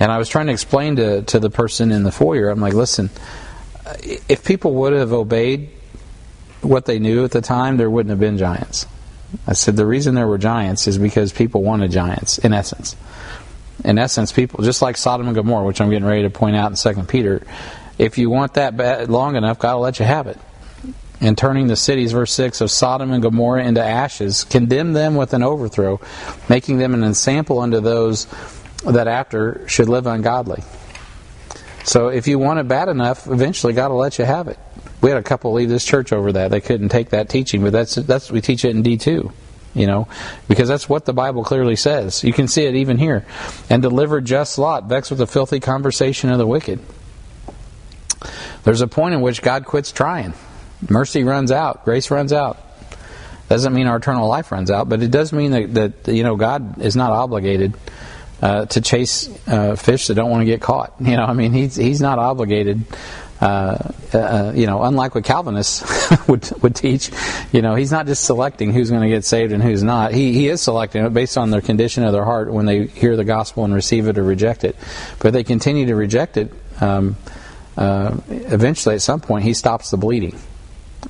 And 0.00 0.12
I 0.12 0.18
was 0.18 0.28
trying 0.28 0.46
to 0.46 0.52
explain 0.52 0.96
to, 0.96 1.22
to 1.22 1.40
the 1.40 1.50
person 1.50 1.90
in 1.90 2.04
the 2.04 2.12
foyer, 2.12 2.50
I'm 2.50 2.60
like, 2.60 2.72
listen, 2.72 3.10
if 4.02 4.44
people 4.44 4.74
would 4.74 4.92
have 4.92 5.12
obeyed 5.12 5.70
what 6.62 6.86
they 6.86 6.98
knew 6.98 7.24
at 7.24 7.32
the 7.32 7.40
time, 7.40 7.76
there 7.76 7.90
wouldn't 7.90 8.10
have 8.10 8.20
been 8.20 8.38
giants. 8.38 8.86
I 9.46 9.54
said 9.54 9.76
the 9.76 9.86
reason 9.86 10.14
there 10.14 10.26
were 10.26 10.38
giants 10.38 10.86
is 10.86 10.98
because 10.98 11.32
people 11.32 11.62
wanted 11.62 11.90
giants, 11.90 12.38
in 12.38 12.52
essence 12.52 12.96
in 13.84 13.98
essence, 13.98 14.32
people 14.32 14.64
just 14.64 14.82
like 14.82 14.96
Sodom 14.96 15.26
and 15.26 15.34
Gomorrah, 15.34 15.64
which 15.64 15.80
I'm 15.80 15.90
getting 15.90 16.08
ready 16.08 16.22
to 16.22 16.30
point 16.30 16.56
out 16.56 16.70
in 16.70 16.76
Second 16.76 17.08
Peter. 17.08 17.46
If 17.98 18.18
you 18.18 18.30
want 18.30 18.54
that 18.54 18.76
bad, 18.76 19.08
long 19.08 19.36
enough, 19.36 19.58
God 19.58 19.74
will 19.74 19.82
let 19.82 19.98
you 19.98 20.04
have 20.04 20.26
it. 20.26 20.38
And 21.20 21.36
turning 21.36 21.66
the 21.66 21.76
cities, 21.76 22.12
verse 22.12 22.32
6, 22.32 22.60
of 22.60 22.70
Sodom 22.70 23.10
and 23.12 23.22
Gomorrah 23.22 23.64
into 23.64 23.82
ashes, 23.82 24.44
condemn 24.44 24.92
them 24.92 25.16
with 25.16 25.34
an 25.34 25.42
overthrow, 25.42 26.00
making 26.48 26.78
them 26.78 26.94
an 26.94 27.02
ensample 27.02 27.60
unto 27.60 27.80
those 27.80 28.26
that 28.84 29.08
after 29.08 29.66
should 29.68 29.88
live 29.88 30.06
ungodly. 30.06 30.62
So 31.82 32.08
if 32.08 32.28
you 32.28 32.38
want 32.38 32.60
it 32.60 32.68
bad 32.68 32.88
enough, 32.88 33.26
eventually 33.26 33.72
God 33.72 33.90
will 33.90 33.98
let 33.98 34.18
you 34.18 34.24
have 34.24 34.46
it. 34.46 34.58
We 35.00 35.10
had 35.10 35.18
a 35.18 35.22
couple 35.22 35.52
leave 35.52 35.68
this 35.68 35.84
church 35.84 36.12
over 36.12 36.32
that. 36.32 36.50
They 36.50 36.60
couldn't 36.60 36.90
take 36.90 37.10
that 37.10 37.28
teaching, 37.28 37.62
but 37.62 37.72
that's 37.72 37.94
that's 37.94 38.30
we 38.30 38.40
teach 38.40 38.64
it 38.64 38.70
in 38.70 38.82
D 38.82 38.96
two 38.96 39.32
you 39.78 39.86
know, 39.86 40.08
because 40.48 40.68
that's 40.68 40.88
what 40.88 41.04
the 41.04 41.12
Bible 41.12 41.44
clearly 41.44 41.76
says. 41.76 42.24
You 42.24 42.32
can 42.32 42.48
see 42.48 42.64
it 42.64 42.74
even 42.74 42.98
here. 42.98 43.24
And 43.70 43.80
deliver 43.80 44.20
just 44.20 44.58
Lot, 44.58 44.84
vexed 44.84 45.10
with 45.10 45.18
the 45.18 45.26
filthy 45.26 45.60
conversation 45.60 46.30
of 46.30 46.38
the 46.38 46.46
wicked. 46.46 46.80
There's 48.64 48.80
a 48.80 48.88
point 48.88 49.14
in 49.14 49.20
which 49.20 49.40
God 49.40 49.64
quits 49.64 49.92
trying. 49.92 50.34
Mercy 50.88 51.24
runs 51.24 51.52
out, 51.52 51.84
grace 51.84 52.10
runs 52.10 52.32
out. 52.32 52.58
Doesn't 53.48 53.72
mean 53.72 53.86
our 53.86 53.96
eternal 53.96 54.28
life 54.28 54.52
runs 54.52 54.70
out, 54.70 54.88
but 54.88 55.02
it 55.02 55.10
does 55.10 55.32
mean 55.32 55.52
that, 55.52 56.02
that 56.04 56.14
you 56.14 56.22
know 56.22 56.36
God 56.36 56.82
is 56.82 56.94
not 56.94 57.12
obligated 57.12 57.74
uh, 58.42 58.66
to 58.66 58.80
chase 58.80 59.30
uh, 59.48 59.74
fish 59.74 60.08
that 60.08 60.14
don't 60.14 60.30
want 60.30 60.42
to 60.42 60.46
get 60.46 60.60
caught. 60.60 60.94
You 61.00 61.16
know, 61.16 61.24
I 61.24 61.32
mean, 61.32 61.52
he's 61.52 61.76
he's 61.76 62.00
not 62.00 62.18
obligated 62.18 62.82
uh, 63.40 63.92
uh, 64.12 64.52
you 64.54 64.66
know, 64.66 64.82
unlike 64.82 65.14
what 65.14 65.24
Calvinists 65.24 65.84
would 66.28 66.50
would 66.62 66.74
teach, 66.74 67.10
you 67.52 67.62
know, 67.62 67.74
he's 67.74 67.92
not 67.92 68.06
just 68.06 68.24
selecting 68.24 68.72
who's 68.72 68.90
going 68.90 69.02
to 69.02 69.08
get 69.08 69.24
saved 69.24 69.52
and 69.52 69.62
who's 69.62 69.82
not. 69.82 70.12
He 70.12 70.32
he 70.32 70.48
is 70.48 70.60
selecting 70.60 71.04
it 71.04 71.12
based 71.12 71.38
on 71.38 71.50
their 71.50 71.60
condition 71.60 72.04
of 72.04 72.12
their 72.12 72.24
heart 72.24 72.52
when 72.52 72.66
they 72.66 72.86
hear 72.86 73.16
the 73.16 73.24
gospel 73.24 73.64
and 73.64 73.72
receive 73.72 74.08
it 74.08 74.18
or 74.18 74.24
reject 74.24 74.64
it. 74.64 74.76
But 75.20 75.32
they 75.32 75.44
continue 75.44 75.86
to 75.86 75.94
reject 75.94 76.36
it. 76.36 76.52
Um, 76.80 77.16
uh, 77.76 78.16
eventually, 78.28 78.96
at 78.96 79.02
some 79.02 79.20
point, 79.20 79.44
he 79.44 79.54
stops 79.54 79.90
the 79.90 79.96
bleeding, 79.96 80.36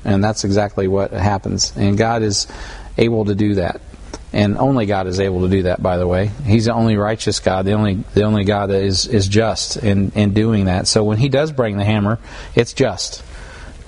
and 0.05 0.23
that's 0.23 0.45
exactly 0.45 0.87
what 0.87 1.13
happens. 1.13 1.73
And 1.77 1.97
God 1.97 2.23
is 2.23 2.47
able 2.99 3.25
to 3.25 3.35
do 3.35 3.55
that 3.55 3.81
and 4.33 4.59
only 4.59 4.87
God 4.87 5.07
is 5.07 5.21
able 5.21 5.41
to 5.43 5.49
do 5.49 5.63
that. 5.63 5.83
By 5.83 5.97
the 5.97 6.07
way, 6.07 6.31
He's 6.45 6.67
the 6.67 6.75
only 6.75 6.97
righteous 6.97 7.41
God, 7.41 7.65
the 7.65 7.73
only 7.73 7.95
the 8.15 8.25
only 8.25 8.45
God 8.45 8.67
that 8.67 8.83
is 8.83 9.07
is 9.07 9.29
just 9.29 9.77
in 9.77 10.11
in 10.15 10.35
doing 10.35 10.67
that. 10.67 10.87
So 10.87 11.05
when 11.05 11.19
He 11.19 11.29
does 11.29 11.53
bring 11.53 11.79
the 11.79 11.85
hammer, 11.85 12.19
it's 12.55 12.73
just, 12.75 13.23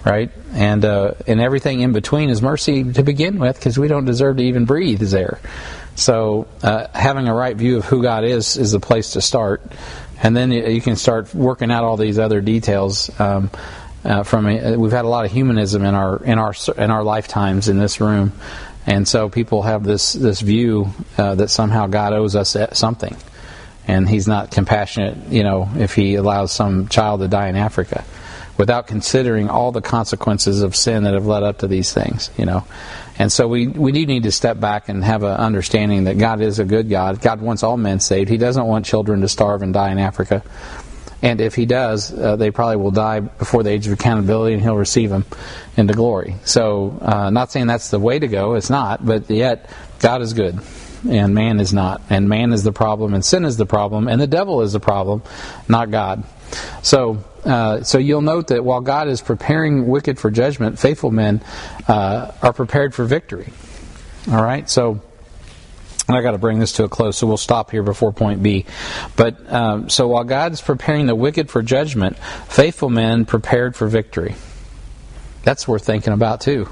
right? 0.04 0.30
And 0.52 0.84
uh, 0.84 1.14
and 1.26 1.40
everything 1.40 1.80
in 1.80 1.92
between 1.92 2.30
is 2.30 2.40
mercy 2.40 2.92
to 2.92 3.02
begin 3.02 3.38
with, 3.38 3.56
because 3.56 3.78
we 3.78 3.88
don't 3.88 4.06
deserve 4.06 4.38
to 4.38 4.42
even 4.42 4.64
breathe 4.64 5.02
is 5.02 5.10
there. 5.10 5.38
So 5.94 6.46
uh, 6.62 6.86
having 6.94 7.28
a 7.28 7.34
right 7.34 7.54
view 7.54 7.76
of 7.76 7.84
who 7.84 8.02
God 8.02 8.24
is 8.24 8.56
is 8.56 8.72
the 8.72 8.80
place 8.80 9.12
to 9.12 9.20
start, 9.20 9.60
and 10.22 10.34
then 10.34 10.50
you 10.52 10.80
can 10.80 10.96
start 10.96 11.34
working 11.34 11.70
out 11.70 11.84
all 11.84 11.98
these 11.98 12.18
other 12.18 12.40
details. 12.40 13.10
Um, 13.20 13.50
uh, 14.02 14.22
from 14.22 14.46
a, 14.46 14.76
we've 14.76 14.92
had 14.92 15.04
a 15.04 15.08
lot 15.08 15.26
of 15.26 15.32
humanism 15.32 15.84
in 15.84 15.94
our 15.94 16.24
in 16.24 16.38
our 16.38 16.54
in 16.78 16.90
our 16.90 17.04
lifetimes 17.04 17.68
in 17.68 17.78
this 17.78 18.00
room, 18.00 18.32
and 18.86 19.06
so 19.06 19.28
people 19.28 19.62
have 19.62 19.84
this 19.84 20.12
this 20.12 20.40
view 20.40 20.90
uh, 21.18 21.34
that 21.36 21.48
somehow 21.50 21.86
God 21.86 22.12
owes 22.12 22.34
us 22.34 22.56
something, 22.72 23.16
and 23.86 24.08
He's 24.08 24.26
not 24.26 24.50
compassionate. 24.50 25.16
You 25.28 25.42
know, 25.42 25.68
if 25.76 25.94
He 25.94 26.14
allows 26.14 26.52
some 26.52 26.88
child 26.88 27.20
to 27.20 27.28
die 27.28 27.48
in 27.48 27.56
Africa, 27.56 28.04
without 28.60 28.86
considering 28.86 29.48
all 29.48 29.72
the 29.72 29.80
consequences 29.80 30.60
of 30.60 30.76
sin 30.76 31.04
that 31.04 31.14
have 31.14 31.26
led 31.26 31.42
up 31.42 31.58
to 31.58 31.66
these 31.66 31.92
things. 31.94 32.30
You 32.36 32.44
know, 32.44 32.66
and 33.18 33.32
so 33.32 33.48
we 33.48 33.66
we 33.66 33.92
do 33.92 34.04
need 34.06 34.24
to 34.24 34.32
step 34.32 34.60
back 34.60 34.88
and 34.88 35.04
have 35.04 35.22
an 35.22 35.32
understanding 35.32 36.04
that 36.04 36.18
God 36.18 36.40
is 36.40 36.58
a 36.58 36.64
good 36.64 36.88
God. 36.88 37.20
God 37.20 37.40
wants 37.40 37.62
all 37.62 37.76
men 37.76 38.00
saved. 38.00 38.28
He 38.28 38.36
doesn't 38.36 38.66
want 38.66 38.86
children 38.86 39.20
to 39.22 39.28
starve 39.28 39.62
and 39.62 39.72
die 39.72 39.90
in 39.92 39.98
Africa. 39.98 40.42
And 41.22 41.40
if 41.40 41.54
he 41.54 41.66
does, 41.66 42.12
uh, 42.12 42.36
they 42.36 42.50
probably 42.50 42.76
will 42.76 42.92
die 42.92 43.20
before 43.20 43.62
the 43.62 43.70
age 43.70 43.86
of 43.86 43.92
accountability, 43.92 44.54
and 44.54 44.62
he'll 44.62 44.76
receive 44.76 45.10
them 45.10 45.26
into 45.76 45.92
glory. 45.92 46.36
So, 46.44 46.98
uh, 47.00 47.30
not 47.30 47.52
saying 47.52 47.66
that's 47.66 47.90
the 47.90 47.98
way 47.98 48.18
to 48.18 48.26
go. 48.26 48.54
It's 48.54 48.70
not, 48.70 49.04
but 49.04 49.28
yet 49.28 49.70
God 49.98 50.22
is 50.22 50.32
good, 50.32 50.58
and 51.08 51.34
man 51.34 51.60
is 51.60 51.74
not. 51.74 52.00
And 52.08 52.28
man 52.28 52.52
is 52.52 52.62
the 52.62 52.72
problem, 52.72 53.12
and 53.12 53.22
sin 53.24 53.44
is 53.44 53.58
the 53.58 53.66
problem, 53.66 54.08
and 54.08 54.20
the 54.20 54.26
devil 54.26 54.62
is 54.62 54.72
the 54.72 54.80
problem, 54.80 55.22
not 55.68 55.90
God. 55.90 56.24
So, 56.82 57.22
uh, 57.44 57.82
so 57.82 57.98
you'll 57.98 58.22
note 58.22 58.48
that 58.48 58.64
while 58.64 58.80
God 58.80 59.08
is 59.08 59.20
preparing 59.20 59.86
wicked 59.86 60.18
for 60.18 60.30
judgment, 60.30 60.78
faithful 60.78 61.10
men 61.10 61.42
uh, 61.86 62.32
are 62.42 62.52
prepared 62.52 62.94
for 62.94 63.04
victory. 63.04 63.52
All 64.30 64.42
right, 64.42 64.68
so 64.68 65.00
and 66.10 66.18
I 66.18 66.22
got 66.22 66.32
to 66.32 66.38
bring 66.38 66.58
this 66.58 66.72
to 66.72 66.82
a 66.82 66.88
close, 66.88 67.16
so 67.16 67.28
we'll 67.28 67.36
stop 67.36 67.70
here 67.70 67.84
before 67.84 68.10
point 68.10 68.42
B. 68.42 68.66
But 69.14 69.48
um, 69.52 69.88
so 69.88 70.08
while 70.08 70.24
God's 70.24 70.60
preparing 70.60 71.06
the 71.06 71.14
wicked 71.14 71.48
for 71.48 71.62
judgment, 71.62 72.18
faithful 72.48 72.90
men 72.90 73.24
prepared 73.24 73.76
for 73.76 73.86
victory. 73.86 74.34
That's 75.44 75.68
worth 75.68 75.86
thinking 75.86 76.12
about 76.12 76.40
too. 76.40 76.68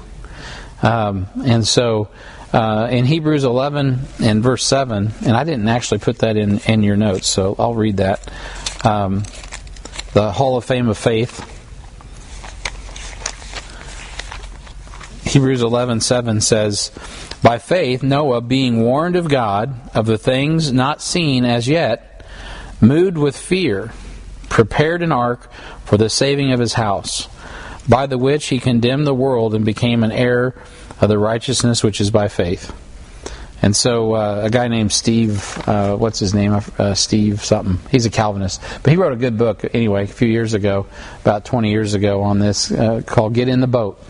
Um, 0.81 1.27
and 1.45 1.65
so 1.65 2.09
uh, 2.51 2.89
in 2.91 3.05
Hebrews 3.05 3.45
11 3.45 3.99
and 4.21 4.43
verse 4.43 4.65
7, 4.65 5.09
and 5.25 5.37
I 5.37 5.45
didn't 5.45 5.69
actually 5.69 5.99
put 5.99 6.17
that 6.17 6.35
in, 6.35 6.59
in 6.67 6.83
your 6.83 6.97
notes, 6.97 7.27
so 7.27 7.55
I'll 7.57 7.75
read 7.75 7.95
that. 7.95 8.29
Um, 8.83 9.23
the 10.11 10.33
Hall 10.33 10.57
of 10.57 10.65
Fame 10.65 10.89
of 10.89 10.97
Faith. 10.97 11.45
Hebrews 15.23 15.61
11:7 15.61 16.41
says, 16.41 16.91
"By 17.41 17.57
faith 17.57 18.03
Noah, 18.03 18.41
being 18.41 18.81
warned 18.81 19.15
of 19.15 19.29
God 19.29 19.73
of 19.93 20.05
the 20.05 20.17
things 20.17 20.71
not 20.71 21.01
seen 21.01 21.45
as 21.45 21.67
yet, 21.67 22.25
moved 22.81 23.17
with 23.17 23.37
fear, 23.37 23.91
prepared 24.49 25.01
an 25.01 25.11
ark 25.11 25.51
for 25.85 25.97
the 25.97 26.09
saving 26.09 26.51
of 26.51 26.59
his 26.59 26.73
house, 26.73 27.27
by 27.87 28.05
the 28.05 28.17
which 28.17 28.47
he 28.47 28.59
condemned 28.59 29.07
the 29.07 29.13
world 29.13 29.55
and 29.55 29.65
became 29.65 30.03
an 30.03 30.11
heir 30.11 30.55
of 31.01 31.09
the 31.09 31.17
righteousness 31.17 31.83
which 31.83 32.01
is 32.01 32.11
by 32.11 32.27
faith. 32.27 32.73
And 33.61 33.75
so, 33.75 34.13
uh, 34.13 34.41
a 34.45 34.49
guy 34.49 34.69
named 34.69 34.91
Steve, 34.91 35.61
uh, 35.67 35.95
what's 35.97 36.19
his 36.19 36.33
name? 36.33 36.61
Uh, 36.77 36.93
Steve 36.93 37.43
something. 37.43 37.79
He's 37.91 38.05
a 38.05 38.09
Calvinist, 38.09 38.61
but 38.83 38.91
he 38.91 38.97
wrote 38.97 39.11
a 39.11 39.17
good 39.17 39.37
book 39.37 39.65
anyway 39.73 40.03
a 40.03 40.07
few 40.07 40.29
years 40.29 40.53
ago, 40.53 40.85
about 41.21 41.43
20 41.43 41.69
years 41.69 41.93
ago, 41.93 42.21
on 42.23 42.39
this 42.39 42.71
uh, 42.71 43.01
called 43.05 43.33
"Get 43.33 43.49
in 43.49 43.59
the 43.59 43.67
Boat." 43.67 44.01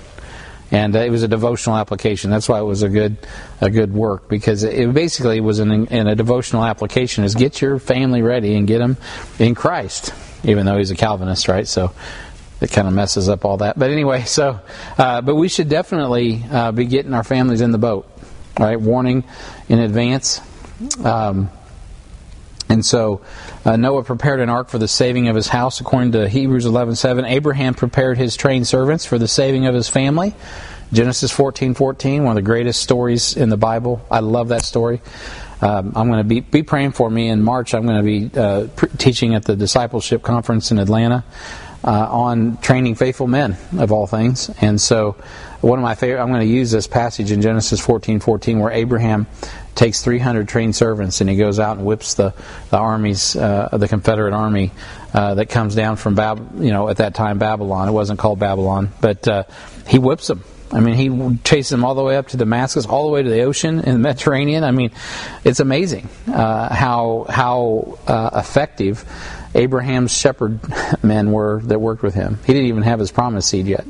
And 0.71 0.95
uh, 0.95 0.99
it 0.99 1.09
was 1.09 1.23
a 1.23 1.27
devotional 1.27 1.77
application. 1.77 2.29
That's 2.29 2.47
why 2.47 2.59
it 2.59 2.63
was 2.63 2.83
a 2.83 2.89
good 2.89 3.17
a 3.61 3.69
good 3.69 3.93
work 3.93 4.29
because 4.29 4.63
it 4.63 4.93
basically 4.93 5.41
was 5.41 5.59
in, 5.59 5.71
a 5.71 6.15
devotional 6.15 6.63
application 6.63 7.23
is 7.23 7.35
get 7.35 7.61
your 7.61 7.79
family 7.79 8.21
ready 8.21 8.55
and 8.55 8.67
get 8.67 8.79
them 8.79 8.97
in 9.39 9.55
Christ, 9.55 10.13
even 10.43 10.65
though 10.65 10.77
he's 10.77 10.91
a 10.91 10.95
Calvinist, 10.95 11.47
right? 11.47 11.67
So 11.67 11.91
it 12.61 12.71
kind 12.71 12.87
of 12.87 12.93
messes 12.93 13.29
up 13.29 13.45
all 13.45 13.57
that. 13.57 13.79
But 13.79 13.89
anyway, 13.91 14.23
so 14.23 14.59
uh, 14.97 15.21
but 15.21 15.35
we 15.35 15.49
should 15.49 15.69
definitely 15.69 16.43
uh, 16.51 16.71
be 16.71 16.85
getting 16.85 17.13
our 17.13 17.23
families 17.23 17.61
in 17.61 17.71
the 17.71 17.77
boat, 17.77 18.07
right? 18.59 18.79
Warning 18.79 19.23
in 19.67 19.79
advance. 19.79 20.41
Um, 21.03 21.49
and 22.69 22.85
so 22.85 23.21
uh, 23.65 23.75
Noah 23.75 24.03
prepared 24.03 24.39
an 24.39 24.49
ark 24.49 24.69
for 24.69 24.77
the 24.77 24.87
saving 24.87 25.27
of 25.27 25.35
his 25.35 25.47
house, 25.47 25.81
according 25.81 26.11
to 26.13 26.29
Hebrews 26.29 26.65
11:7. 26.65 27.27
Abraham 27.27 27.73
prepared 27.73 28.17
his 28.17 28.37
trained 28.37 28.67
servants 28.67 29.05
for 29.05 29.17
the 29.17 29.27
saving 29.27 29.65
of 29.65 29.73
his 29.73 29.89
family. 29.89 30.35
Genesis 30.93 31.31
14:14, 31.35 32.23
one 32.23 32.31
of 32.31 32.35
the 32.35 32.41
greatest 32.41 32.81
stories 32.81 33.35
in 33.35 33.49
the 33.49 33.57
Bible. 33.57 34.01
I 34.09 34.19
love 34.19 34.49
that 34.49 34.63
story. 34.63 35.01
Um, 35.61 35.93
I'm 35.95 36.07
going 36.07 36.19
to 36.19 36.23
be 36.23 36.39
be 36.39 36.63
praying 36.63 36.91
for 36.91 37.09
me 37.09 37.27
in 37.27 37.43
March. 37.43 37.73
I'm 37.73 37.85
going 37.85 37.97
to 37.97 38.03
be 38.03 38.39
uh, 38.39 38.67
pre- 38.75 38.89
teaching 38.97 39.35
at 39.35 39.45
the 39.45 39.55
discipleship 39.55 40.21
conference 40.21 40.71
in 40.71 40.79
Atlanta 40.79 41.23
uh, 41.83 42.07
on 42.09 42.57
training 42.57 42.95
faithful 42.95 43.27
men 43.27 43.57
of 43.77 43.91
all 43.91 44.07
things, 44.07 44.49
and 44.61 44.79
so 44.79 45.15
one 45.61 45.77
of 45.77 45.83
my 45.83 45.95
favorite. 45.95 46.21
I'm 46.21 46.29
going 46.29 46.41
to 46.41 46.47
use 46.47 46.71
this 46.71 46.87
passage 46.87 47.31
in 47.31 47.41
Genesis 47.41 47.85
14:14 47.85 48.59
where 48.59 48.71
Abraham 48.71 49.27
takes 49.75 50.01
300 50.01 50.47
trained 50.47 50.75
servants 50.75 51.21
and 51.21 51.29
he 51.29 51.35
goes 51.35 51.59
out 51.59 51.77
and 51.77 51.85
whips 51.85 52.13
the 52.13 52.33
the 52.69 52.77
armies, 52.77 53.35
uh, 53.35 53.69
the 53.73 53.87
Confederate 53.87 54.33
army 54.33 54.71
uh, 55.13 55.35
that 55.35 55.47
comes 55.47 55.75
down 55.75 55.97
from 55.97 56.15
Bab, 56.15 56.61
you 56.61 56.71
know, 56.71 56.89
at 56.89 56.97
that 56.97 57.13
time 57.13 57.39
Babylon. 57.39 57.89
It 57.89 57.91
wasn't 57.91 58.19
called 58.19 58.39
Babylon, 58.39 58.89
but 59.01 59.27
uh, 59.27 59.43
he 59.87 59.99
whips 59.99 60.27
them. 60.27 60.43
I 60.71 60.81
mean, 60.81 60.93
he 60.93 61.37
chases 61.43 61.69
them 61.69 61.83
all 61.83 61.95
the 61.95 62.03
way 62.03 62.15
up 62.15 62.27
to 62.27 62.37
Damascus, 62.37 62.85
all 62.85 63.07
the 63.07 63.11
way 63.11 63.23
to 63.23 63.29
the 63.29 63.41
ocean 63.41 63.79
in 63.79 63.93
the 63.93 63.99
Mediterranean. 64.09 64.63
I 64.63 64.71
mean, 64.71 64.91
it's 65.43 65.59
amazing 65.59 66.07
uh, 66.27 66.73
how 66.73 67.25
how 67.27 67.97
uh, 68.07 68.29
effective 68.35 69.03
Abraham's 69.55 70.15
shepherd 70.15 70.59
men 71.03 71.31
were 71.31 71.61
that 71.63 71.79
worked 71.79 72.03
with 72.03 72.13
him. 72.13 72.39
He 72.45 72.53
didn't 72.53 72.67
even 72.67 72.83
have 72.83 72.99
his 72.99 73.11
promised 73.11 73.49
seed 73.49 73.67
yet. 73.67 73.85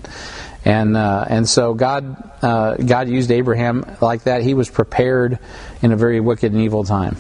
And 0.66 0.98
uh, 0.98 1.26
and 1.28 1.48
so 1.48 1.74
God 1.74 2.44
uh, 2.44 2.76
God 2.76 3.10
used 3.10 3.32
Abraham 3.32 3.86
like 4.02 4.24
that. 4.24 4.42
He 4.42 4.54
was 4.54 4.70
prepared 4.70 5.40
in 5.82 5.92
a 5.92 5.96
very 5.96 6.20
wicked 6.20 6.52
and 6.52 6.62
evil 6.62 6.84
time. 6.84 7.18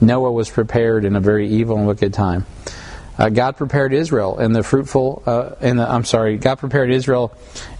Noah 0.00 0.32
was 0.32 0.50
prepared 0.50 1.04
in 1.04 1.16
a 1.16 1.20
very 1.20 1.48
evil 1.48 1.76
and 1.76 1.86
wicked 1.86 2.12
time. 2.12 2.46
Uh, 3.16 3.28
God 3.28 3.56
prepared 3.56 3.92
Israel 3.92 4.40
in 4.40 4.52
the 4.52 4.64
fruitful 4.64 5.22
uh, 5.24 5.50
in 5.60 5.76
the 5.76 5.88
I'm 5.88 6.04
sorry 6.04 6.36
God 6.36 6.56
prepared 6.56 6.90
Israel 6.90 7.32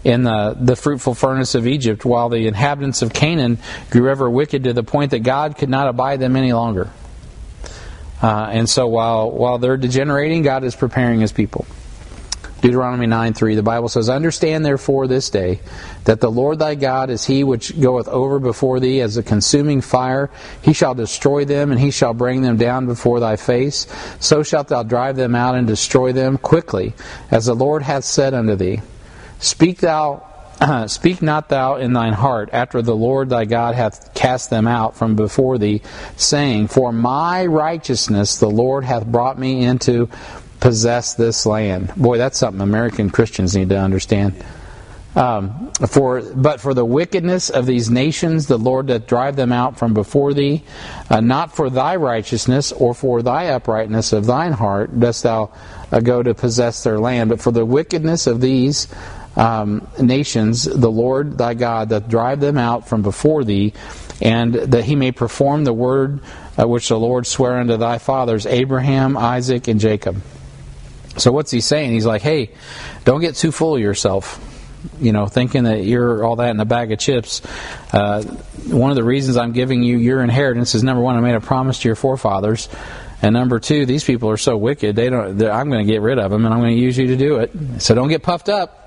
in 0.04 0.22
the 0.22 0.56
the 0.58 0.76
fruitful 0.76 1.14
furnace 1.14 1.56
of 1.56 1.66
Egypt 1.66 2.04
while 2.04 2.28
the 2.28 2.46
inhabitants 2.46 3.02
of 3.02 3.12
Canaan 3.12 3.58
grew 3.90 4.08
ever 4.10 4.30
wicked 4.30 4.64
to 4.64 4.72
the 4.72 4.84
point 4.84 5.10
that 5.10 5.20
God 5.20 5.58
could 5.58 5.68
not 5.68 5.88
abide 5.88 6.20
them 6.20 6.36
any 6.36 6.52
longer. 6.52 6.90
Uh, 8.22 8.48
and 8.50 8.68
so 8.68 8.86
while 8.86 9.30
while 9.30 9.58
they're 9.58 9.76
degenerating, 9.76 10.42
God 10.42 10.64
is 10.64 10.74
preparing 10.74 11.20
His 11.20 11.32
people. 11.32 11.66
Deuteronomy 12.64 13.06
9 13.06 13.34
3, 13.34 13.56
the 13.56 13.62
Bible 13.62 13.90
says, 13.90 14.08
Understand 14.08 14.64
therefore 14.64 15.06
this 15.06 15.28
day 15.28 15.60
that 16.04 16.22
the 16.22 16.30
Lord 16.30 16.58
thy 16.58 16.74
God 16.74 17.10
is 17.10 17.22
he 17.22 17.44
which 17.44 17.78
goeth 17.78 18.08
over 18.08 18.38
before 18.38 18.80
thee 18.80 19.02
as 19.02 19.18
a 19.18 19.22
consuming 19.22 19.82
fire. 19.82 20.30
He 20.62 20.72
shall 20.72 20.94
destroy 20.94 21.44
them, 21.44 21.72
and 21.72 21.78
he 21.78 21.90
shall 21.90 22.14
bring 22.14 22.40
them 22.40 22.56
down 22.56 22.86
before 22.86 23.20
thy 23.20 23.36
face. 23.36 23.86
So 24.18 24.42
shalt 24.42 24.68
thou 24.68 24.82
drive 24.82 25.16
them 25.16 25.34
out 25.34 25.56
and 25.56 25.66
destroy 25.66 26.12
them 26.12 26.38
quickly, 26.38 26.94
as 27.30 27.44
the 27.44 27.54
Lord 27.54 27.82
hath 27.82 28.04
said 28.04 28.32
unto 28.32 28.56
thee. 28.56 28.80
Speak 29.40 29.80
thou 29.80 30.26
Speak 30.86 31.22
not 31.22 31.48
thou 31.48 31.76
in 31.76 31.92
thine 31.92 32.12
heart 32.12 32.50
after 32.52 32.82
the 32.82 32.94
Lord 32.96 33.28
thy 33.28 33.44
God 33.44 33.74
hath 33.74 34.14
cast 34.14 34.50
them 34.50 34.66
out 34.66 34.96
from 34.96 35.16
before 35.16 35.58
thee, 35.58 35.82
saying, 36.16 36.68
For 36.68 36.92
my 36.92 37.46
righteousness 37.46 38.38
the 38.38 38.50
Lord 38.50 38.84
hath 38.84 39.06
brought 39.06 39.38
me 39.38 39.64
into 39.64 40.08
possess 40.60 41.14
this 41.14 41.44
land. 41.44 41.92
Boy, 41.96 42.18
that's 42.18 42.38
something 42.38 42.60
American 42.60 43.10
Christians 43.10 43.56
need 43.56 43.68
to 43.68 43.78
understand. 43.78 44.42
Um, 45.16 45.70
for 45.86 46.22
but 46.22 46.60
for 46.60 46.74
the 46.74 46.84
wickedness 46.84 47.48
of 47.48 47.66
these 47.66 47.88
nations, 47.88 48.46
the 48.46 48.58
Lord 48.58 48.88
doth 48.88 49.06
drive 49.06 49.36
them 49.36 49.52
out 49.52 49.78
from 49.78 49.94
before 49.94 50.34
thee. 50.34 50.64
Uh, 51.08 51.20
not 51.20 51.54
for 51.54 51.70
thy 51.70 51.94
righteousness 51.96 52.72
or 52.72 52.94
for 52.94 53.22
thy 53.22 53.48
uprightness 53.48 54.12
of 54.12 54.26
thine 54.26 54.52
heart 54.52 54.98
dost 54.98 55.22
thou 55.22 55.52
uh, 55.92 56.00
go 56.00 56.22
to 56.22 56.34
possess 56.34 56.82
their 56.82 56.98
land, 56.98 57.30
but 57.30 57.40
for 57.40 57.52
the 57.52 57.64
wickedness 57.64 58.26
of 58.26 58.40
these 58.40 58.88
um, 59.36 59.86
nations, 60.00 60.64
the 60.64 60.90
Lord 60.90 61.38
thy 61.38 61.54
God 61.54 61.88
doth 61.88 62.08
drive 62.08 62.40
them 62.40 62.58
out 62.58 62.88
from 62.88 63.02
before 63.02 63.44
thee, 63.44 63.72
and 64.20 64.54
that 64.54 64.84
he 64.84 64.96
may 64.96 65.12
perform 65.12 65.64
the 65.64 65.72
word 65.72 66.20
uh, 66.58 66.68
which 66.68 66.88
the 66.88 66.98
Lord 66.98 67.26
sware 67.26 67.58
unto 67.58 67.76
thy 67.76 67.98
fathers, 67.98 68.46
Abraham, 68.46 69.16
Isaac, 69.16 69.68
and 69.68 69.80
Jacob. 69.80 70.20
So 71.16 71.32
what's 71.32 71.50
he 71.50 71.60
saying? 71.60 71.92
He's 71.92 72.06
like, 72.06 72.22
hey, 72.22 72.50
don't 73.04 73.20
get 73.20 73.34
too 73.36 73.52
full 73.52 73.76
of 73.76 73.80
yourself. 73.80 74.40
You 75.00 75.12
know, 75.12 75.26
thinking 75.26 75.64
that 75.64 75.84
you're 75.84 76.24
all 76.24 76.36
that 76.36 76.50
in 76.50 76.60
a 76.60 76.64
bag 76.64 76.92
of 76.92 76.98
chips. 76.98 77.40
Uh, 77.92 78.22
one 78.66 78.90
of 78.90 78.96
the 78.96 79.04
reasons 79.04 79.36
I'm 79.36 79.52
giving 79.52 79.82
you 79.82 79.96
your 79.96 80.22
inheritance 80.22 80.74
is 80.74 80.82
number 80.82 81.02
one, 81.02 81.16
I 81.16 81.20
made 81.20 81.34
a 81.34 81.40
promise 81.40 81.80
to 81.80 81.88
your 81.88 81.96
forefathers, 81.96 82.68
and 83.22 83.32
number 83.32 83.60
two, 83.60 83.86
these 83.86 84.04
people 84.04 84.28
are 84.28 84.36
so 84.36 84.58
wicked. 84.58 84.94
They 84.94 85.08
don't. 85.08 85.40
I'm 85.42 85.70
going 85.70 85.86
to 85.86 85.90
get 85.90 86.02
rid 86.02 86.18
of 86.18 86.30
them, 86.30 86.44
and 86.44 86.52
I'm 86.52 86.60
going 86.60 86.76
to 86.76 86.82
use 86.82 86.98
you 86.98 87.06
to 87.08 87.16
do 87.16 87.36
it. 87.36 87.50
So 87.78 87.94
don't 87.94 88.08
get 88.08 88.22
puffed 88.22 88.50
up. 88.50 88.83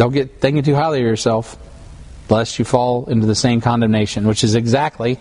Don't 0.00 0.12
get 0.12 0.40
thinking 0.40 0.62
too 0.62 0.74
highly 0.74 1.00
of 1.00 1.04
yourself, 1.04 1.58
lest 2.30 2.58
you 2.58 2.64
fall 2.64 3.04
into 3.10 3.26
the 3.26 3.34
same 3.34 3.60
condemnation, 3.60 4.26
which 4.26 4.42
is 4.42 4.54
exactly 4.54 5.16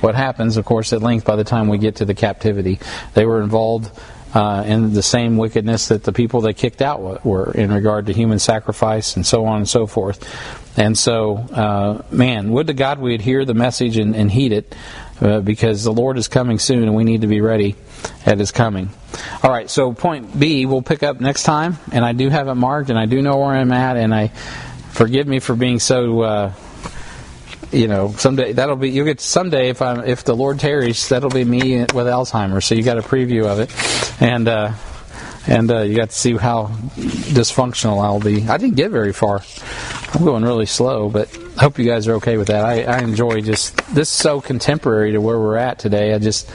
what 0.00 0.16
happens, 0.16 0.56
of 0.56 0.64
course, 0.64 0.92
at 0.92 1.02
length 1.02 1.24
by 1.24 1.36
the 1.36 1.44
time 1.44 1.68
we 1.68 1.78
get 1.78 1.94
to 1.96 2.04
the 2.04 2.14
captivity. 2.14 2.80
They 3.12 3.26
were 3.26 3.40
involved 3.42 3.96
uh, 4.34 4.64
and 4.66 4.92
the 4.92 5.04
same 5.04 5.36
wickedness 5.36 5.86
that 5.86 6.02
the 6.02 6.12
people 6.12 6.40
they 6.40 6.52
kicked 6.52 6.82
out 6.82 7.24
were 7.24 7.52
in 7.52 7.72
regard 7.72 8.06
to 8.06 8.12
human 8.12 8.40
sacrifice 8.40 9.14
and 9.14 9.24
so 9.24 9.46
on 9.46 9.58
and 9.58 9.68
so 9.68 9.86
forth. 9.86 10.28
And 10.76 10.98
so, 10.98 11.36
uh, 11.36 12.02
man, 12.10 12.50
would 12.50 12.66
to 12.66 12.74
God 12.74 12.98
we'd 12.98 13.20
hear 13.20 13.44
the 13.44 13.54
message 13.54 13.98
and, 13.98 14.16
and 14.16 14.28
heed 14.28 14.50
it, 14.50 14.74
uh, 15.20 15.40
because 15.40 15.84
the 15.84 15.92
Lord 15.92 16.18
is 16.18 16.28
coming 16.28 16.58
soon, 16.58 16.82
and 16.82 16.94
we 16.94 17.04
need 17.04 17.22
to 17.22 17.26
be 17.26 17.40
ready 17.40 17.76
at 18.26 18.38
His 18.38 18.52
coming. 18.52 18.90
All 19.42 19.50
right, 19.50 19.70
so 19.70 19.92
point 19.92 20.38
B 20.38 20.66
we'll 20.66 20.82
pick 20.82 21.02
up 21.02 21.20
next 21.20 21.44
time, 21.44 21.78
and 21.92 22.04
I 22.04 22.12
do 22.12 22.28
have 22.28 22.48
it 22.48 22.54
marked, 22.54 22.90
and 22.90 22.98
I 22.98 23.06
do 23.06 23.22
know 23.22 23.38
where 23.38 23.54
I'm 23.54 23.72
at, 23.72 23.96
and 23.96 24.14
I 24.14 24.28
forgive 24.92 25.26
me 25.26 25.38
for 25.38 25.54
being 25.54 25.78
so 25.78 26.20
uh, 26.22 26.52
you 27.74 27.88
know, 27.88 28.12
someday 28.12 28.52
that'll 28.52 28.76
be 28.76 28.90
you'll 28.90 29.04
get 29.04 29.20
someday 29.20 29.68
if 29.68 29.82
I'm 29.82 30.04
if 30.04 30.24
the 30.24 30.34
Lord 30.34 30.60
tarries, 30.60 31.08
that'll 31.08 31.30
be 31.30 31.44
me 31.44 31.80
with 31.80 32.06
Alzheimer's. 32.06 32.64
So 32.64 32.74
you 32.74 32.82
got 32.82 32.98
a 32.98 33.02
preview 33.02 33.46
of 33.46 33.58
it, 33.58 34.22
and 34.22 34.48
uh, 34.48 34.72
and 35.46 35.70
uh, 35.70 35.80
you 35.80 35.96
got 35.96 36.10
to 36.10 36.16
see 36.16 36.36
how 36.36 36.66
dysfunctional 36.96 38.02
I'll 38.02 38.20
be. 38.20 38.48
I 38.48 38.56
didn't 38.56 38.76
get 38.76 38.90
very 38.90 39.12
far. 39.12 39.42
I'm 40.14 40.24
going 40.24 40.44
really 40.44 40.66
slow, 40.66 41.10
but 41.10 41.36
I 41.56 41.62
hope 41.62 41.78
you 41.78 41.84
guys 41.84 42.08
are 42.08 42.14
okay 42.14 42.36
with 42.36 42.48
that. 42.48 42.64
I, 42.64 42.82
I 42.82 42.98
enjoy 43.00 43.40
just 43.40 43.76
this 43.94 44.08
is 44.08 44.14
so 44.14 44.40
contemporary 44.40 45.12
to 45.12 45.20
where 45.20 45.38
we're 45.38 45.56
at 45.56 45.78
today. 45.78 46.14
I 46.14 46.18
just 46.18 46.50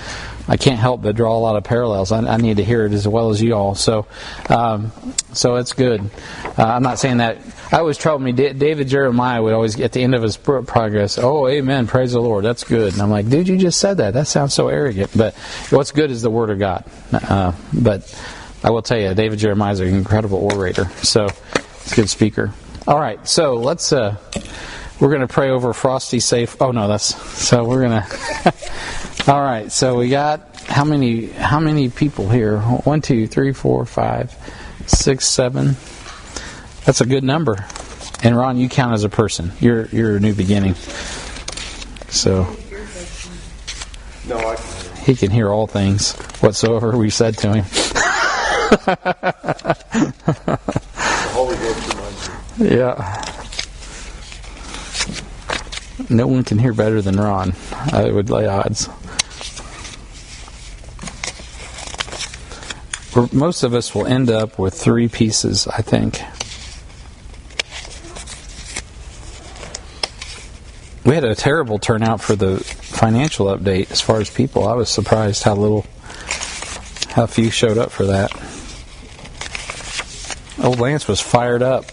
I 0.47 0.58
can't 0.58 0.80
help 0.80 1.04
but 1.04 1.15
draw 1.15 1.38
a 1.38 1.39
lot 1.39 1.56
of 1.56 1.63
parallels. 1.63 2.12
I, 2.12 2.19
I 2.19 2.38
need 2.38 2.58
to 2.58 2.63
hear 2.63 2.86
it 2.86 2.93
as 2.93 3.08
well 3.08 3.30
as 3.30 3.39
you 3.41 3.54
all. 3.54 3.75
So, 3.75 4.08
um, 4.49 4.91
so 5.32 5.58
it's 5.58 5.73
good. 5.73 6.10
Uh, 6.58 6.63
I'm 6.63 6.82
not 6.82 6.97
saying 6.97 7.17
that. 7.17 7.38
I 7.71 7.78
always 7.78 7.99
trouble 7.99 8.19
me. 8.19 8.32
David 8.32 8.88
Jeremiah 8.88 9.43
would 9.43 9.54
always 9.54 9.80
at 9.80 9.91
the 9.91 10.02
end 10.02 10.15
of 10.15 10.23
his 10.23 10.38
progress, 10.38 11.19
"Oh, 11.19 11.47
Amen, 11.47 11.86
praise 11.86 12.13
the 12.13 12.19
Lord." 12.19 12.43
That's 12.43 12.63
good. 12.63 12.93
And 12.93 13.02
I'm 13.02 13.12
like, 13.12 13.30
dude, 13.30 13.47
you 13.47 13.58
just 13.58 13.80
said 13.80 13.97
that. 13.97 14.15
That 14.15 14.25
sounds 14.25 14.56
so 14.56 14.69
arrogant. 14.69 15.12
But 15.15 15.36
what's 15.69 15.91
good 15.91 16.10
is 16.10 16.23
the 16.23 16.32
Word 16.32 16.49
of 16.49 16.58
God. 16.58 16.84
Uh, 17.13 17.52
but 17.71 18.12
I 18.63 18.71
will 18.71 18.81
tell 18.81 18.99
you, 18.99 19.13
David 19.13 19.39
Jeremiah 19.39 19.73
is 19.73 19.79
an 19.79 19.87
incredible 19.87 20.49
orator. 20.53 20.85
So, 21.03 21.27
he's 21.83 21.91
a 21.93 21.95
good 21.95 22.09
speaker. 22.09 22.53
All 22.87 22.99
right, 22.99 23.25
so 23.27 23.55
let's. 23.55 23.93
Uh, 23.93 24.17
we're 24.99 25.09
going 25.09 25.21
to 25.21 25.27
pray 25.27 25.49
over 25.49 25.71
Frosty 25.73 26.19
safe. 26.19 26.61
Oh 26.61 26.71
no, 26.71 26.87
that's 26.87 27.15
so 27.41 27.63
we're 27.63 27.87
going 27.87 28.01
to. 28.01 29.31
All 29.31 29.41
right, 29.41 29.71
so 29.71 29.97
we 29.97 30.09
got 30.09 30.55
how 30.65 30.83
many 30.83 31.27
how 31.27 31.59
many 31.59 31.89
people 31.89 32.29
here? 32.29 32.59
One, 32.59 33.01
two, 33.01 33.27
three, 33.27 33.53
four, 33.53 33.85
five, 33.85 34.31
six, 34.87 35.27
seven. 35.27 35.77
That's 36.85 37.01
a 37.01 37.05
good 37.05 37.23
number. 37.23 37.65
And 38.23 38.35
Ron, 38.35 38.57
you 38.57 38.67
count 38.69 38.93
as 38.93 39.03
a 39.03 39.09
person. 39.09 39.51
You're 39.59 39.85
you're 39.87 40.17
a 40.17 40.19
new 40.19 40.33
beginning. 40.33 40.75
So 42.09 42.43
No, 44.27 44.37
I. 44.37 44.57
He 45.03 45.15
can 45.15 45.31
hear 45.31 45.49
all 45.49 45.65
things 45.67 46.13
whatsoever 46.41 46.97
we 46.97 47.09
said 47.09 47.37
to 47.39 47.53
him. 47.53 47.65
Yeah. 52.60 53.25
No 56.10 56.27
one 56.27 56.43
can 56.43 56.58
hear 56.58 56.73
better 56.73 57.01
than 57.01 57.15
Ron. 57.15 57.53
I 57.71 58.12
would 58.12 58.29
lay 58.29 58.47
odds. 58.47 58.89
Most 63.32 63.63
of 63.63 63.73
us 63.73 63.95
will 63.95 64.05
end 64.05 64.29
up 64.29 64.60
with 64.60 64.73
three 64.73 65.08
pieces, 65.08 65.67
I 65.67 65.82
think. 65.82 66.21
We 71.05 71.15
had 71.15 71.23
a 71.23 71.34
terrible 71.34 71.79
turnout 71.79 72.21
for 72.21 72.36
the 72.36 72.60
financial 72.60 73.47
update 73.47 73.89
as 73.91 74.01
far 74.01 74.19
as 74.19 74.29
people. 74.29 74.67
I 74.67 74.73
was 74.73 74.89
surprised 74.89 75.43
how 75.43 75.55
little, 75.55 75.86
how 77.12 77.25
few 77.25 77.49
showed 77.49 77.77
up 77.77 77.91
for 77.91 78.05
that. 78.08 78.32
Old 80.61 80.79
Lance 80.79 81.07
was 81.07 81.21
fired 81.21 81.61
up. 81.61 81.85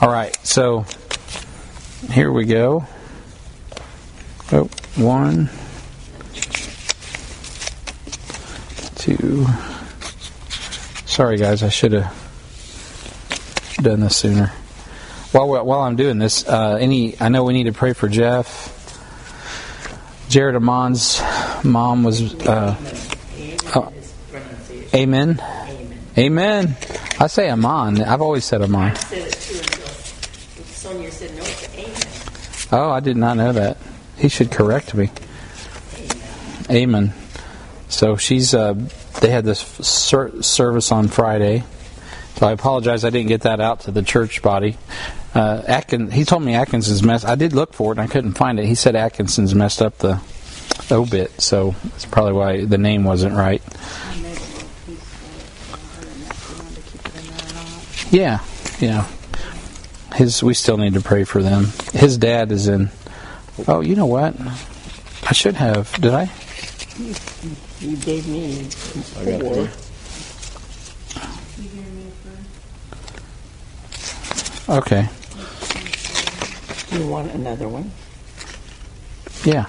All 0.00 0.08
right, 0.10 0.34
so 0.46 0.86
here 2.10 2.32
we 2.32 2.44
go. 2.44 2.86
Oh, 4.52 4.64
one, 4.96 5.50
two. 8.96 9.46
Sorry, 11.06 11.36
guys, 11.36 11.62
I 11.62 11.68
should 11.68 11.92
have 11.92 12.14
done 13.82 14.00
this 14.00 14.16
sooner. 14.16 14.52
While 15.32 15.48
while 15.64 15.80
I'm 15.80 15.96
doing 15.96 16.18
this, 16.18 16.48
uh, 16.48 16.78
any 16.80 17.20
I 17.20 17.28
know 17.28 17.44
we 17.44 17.52
need 17.52 17.64
to 17.64 17.72
pray 17.72 17.92
for 17.92 18.08
Jeff. 18.08 18.74
Jared 20.30 20.56
Amon's 20.56 21.20
mom 21.64 22.04
was. 22.04 22.34
Uh, 22.46 22.76
Amen 22.78 23.58
Oh. 23.74 23.92
is 23.98 24.12
pronunciation. 24.30 24.87
Amen. 24.98 25.40
Amen. 25.40 25.98
Amen. 26.18 26.76
I 27.20 27.26
say 27.26 27.50
Amon. 27.50 28.02
I've 28.02 28.22
always 28.22 28.44
said 28.44 28.62
Amon. 28.62 28.90
I 28.90 28.94
said 28.94 29.18
it 29.18 29.32
too 29.34 29.58
until 29.58 29.86
Sonia 30.66 31.10
said, 31.10 31.30
no, 31.36 31.42
it's 31.42 31.68
amen. 31.74 32.80
Oh, 32.80 32.90
I 32.90 33.00
did 33.00 33.16
not 33.16 33.36
know 33.36 33.52
that. 33.52 33.78
He 34.16 34.28
should 34.28 34.50
correct 34.50 34.94
me. 34.94 35.10
Amen. 36.70 37.12
So 37.88 38.16
she's. 38.16 38.54
Uh, 38.54 38.74
they 39.20 39.30
had 39.30 39.44
this 39.44 39.60
ser- 39.60 40.42
service 40.42 40.92
on 40.92 41.08
Friday. 41.08 41.64
So 42.36 42.46
I 42.46 42.52
apologize. 42.52 43.04
I 43.04 43.10
didn't 43.10 43.28
get 43.28 43.42
that 43.42 43.60
out 43.60 43.80
to 43.80 43.90
the 43.90 44.02
church 44.02 44.42
body. 44.42 44.76
Uh, 45.34 45.62
Atkin, 45.66 46.10
he 46.10 46.24
told 46.24 46.42
me 46.42 46.54
Atkinson's 46.54 47.02
mess. 47.02 47.24
I 47.24 47.34
did 47.34 47.52
look 47.52 47.74
for 47.74 47.92
it 47.92 47.98
and 47.98 48.00
I 48.00 48.06
couldn't 48.06 48.34
find 48.34 48.60
it. 48.60 48.66
He 48.66 48.74
said 48.74 48.96
Atkinson's 48.96 49.54
messed 49.54 49.82
up 49.82 49.98
the 49.98 50.20
obit, 50.90 51.40
so 51.40 51.74
that's 51.84 52.04
probably 52.06 52.32
why 52.32 52.64
the 52.64 52.78
name 52.78 53.04
wasn't 53.04 53.34
right. 53.34 53.62
Yeah, 58.10 58.40
yeah. 58.80 59.06
His 60.14 60.42
we 60.42 60.54
still 60.54 60.78
need 60.78 60.94
to 60.94 61.00
pray 61.00 61.24
for 61.24 61.42
them. 61.42 61.68
His 61.92 62.16
dad 62.16 62.50
is 62.52 62.68
in. 62.68 62.90
Oh, 63.66 63.80
you 63.80 63.94
know 63.96 64.06
what? 64.06 64.34
I 65.24 65.32
should 65.32 65.56
have. 65.56 65.92
Did 66.00 66.14
I? 66.14 66.30
You 67.80 67.96
gave 67.96 68.26
me 68.26 68.66
I 69.18 69.24
got 69.24 69.40
four. 69.42 69.68
Okay. 74.78 75.08
You 76.92 77.06
want 77.06 77.32
another 77.32 77.68
one? 77.68 77.90
Yeah, 79.44 79.66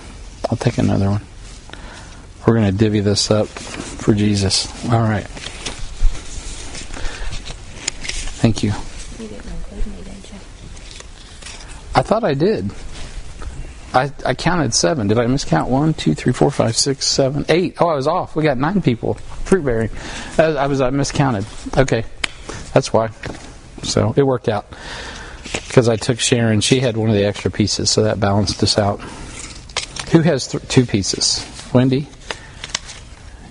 I'll 0.50 0.58
take 0.58 0.78
another 0.78 1.10
one. 1.10 1.22
We're 2.46 2.56
going 2.56 2.72
to 2.72 2.78
divvy 2.78 3.02
this 3.02 3.30
up 3.30 3.48
for 3.48 4.14
Jesus. 4.14 4.68
All 4.86 5.02
right. 5.02 5.28
Thank 8.40 8.64
you. 8.64 8.72
You 9.20 9.28
didn't 9.30 9.52
include 9.52 9.86
me, 9.88 10.04
did 10.04 10.30
you? 10.32 10.40
I 11.94 12.02
thought 12.02 12.24
I 12.24 12.34
did. 12.34 12.72
I, 13.94 14.12
I 14.26 14.34
counted 14.34 14.74
seven. 14.74 15.08
Did 15.08 15.18
I 15.18 15.26
miscount 15.26 15.68
one, 15.68 15.94
two, 15.94 16.14
three, 16.14 16.32
four, 16.32 16.50
five, 16.50 16.78
six, 16.78 17.06
seven, 17.06 17.44
eight? 17.50 17.76
Oh, 17.82 17.88
I 17.88 17.96
was 17.96 18.08
off. 18.08 18.36
We 18.36 18.44
got 18.44 18.58
nine 18.58 18.82
people. 18.82 19.16
Fruit 19.44 19.66
bearing. 19.66 19.90
I, 20.38 20.44
I 20.44 20.68
was 20.68 20.80
I 20.80 20.90
miscounted. 20.92 21.46
Okay, 21.78 22.06
that's 22.74 22.94
why. 22.94 23.10
So 23.84 24.14
it 24.16 24.24
worked 24.24 24.48
out 24.48 24.68
because 25.68 25.90
I 25.90 25.98
took 25.98 26.20
Sharon. 26.20 26.62
She 26.62 26.80
had 26.80 26.96
one 26.96 27.10
of 27.10 27.16
the 27.16 27.26
extra 27.26 27.52
pieces, 27.52 27.90
so 27.90 28.04
that 28.04 28.20
balanced 28.20 28.64
us 28.64 28.78
out. 28.78 29.02
Who 30.12 30.22
has 30.22 30.48
th- 30.48 30.66
two 30.70 30.86
pieces? 30.86 31.46
Wendy, 31.74 32.08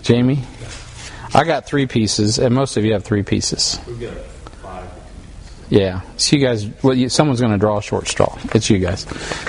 Jamie. 0.02 0.44
I 1.34 1.44
got 1.44 1.66
three 1.66 1.86
pieces, 1.86 2.38
and 2.38 2.54
most 2.54 2.76
of 2.78 2.84
you 2.84 2.94
have 2.94 3.04
three 3.04 3.22
pieces. 3.22 3.78
We've 5.70 5.80
got 5.80 6.00
five. 6.00 6.06
Yeah. 6.06 6.16
So 6.16 6.36
you 6.36 6.46
guys, 6.46 6.68
well, 6.82 6.94
you, 6.94 7.08
someone's 7.08 7.40
going 7.40 7.52
to 7.52 7.58
draw 7.58 7.78
a 7.78 7.82
short 7.82 8.08
straw. 8.08 8.38
It's 8.54 8.70
you 8.70 8.78
guys. 8.78 9.02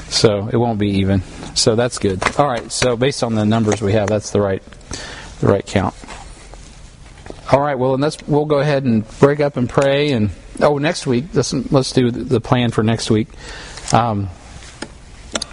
So 0.10 0.49
it 0.51 0.58
won't 0.58 0.79
be 0.79 0.89
even. 0.99 1.21
So 1.55 1.75
that's 1.75 1.97
good. 1.97 2.21
All 2.38 2.47
right. 2.47 2.71
So 2.71 2.95
based 2.95 3.23
on 3.23 3.36
the 3.36 3.45
numbers 3.45 3.82
we 3.82 3.93
have, 3.93 4.10
that's 4.10 4.32
the 4.32 4.41
right, 4.41 4.63
the 5.39 5.47
right 5.47 5.65
count. 5.65 5.95
All 7.51 7.60
right. 7.60 7.77
Well, 7.77 7.93
and 7.93 8.01
let's 8.03 8.17
we'll 8.27 8.45
go 8.45 8.60
ahead 8.60 8.84
and 8.84 9.08
break 9.19 9.39
up 9.39 9.58
and 9.58 9.67
pray. 9.67 10.12
And 10.12 10.29
oh, 10.62 10.77
next 10.77 11.08
week, 11.08 11.25
let's 11.34 11.53
let's 11.53 11.91
do 11.91 12.12
the 12.12 12.23
the 12.23 12.41
plan 12.41 12.71
for 12.71 12.84
next 12.84 13.10
week. 13.10 13.27
Um, 13.91 14.29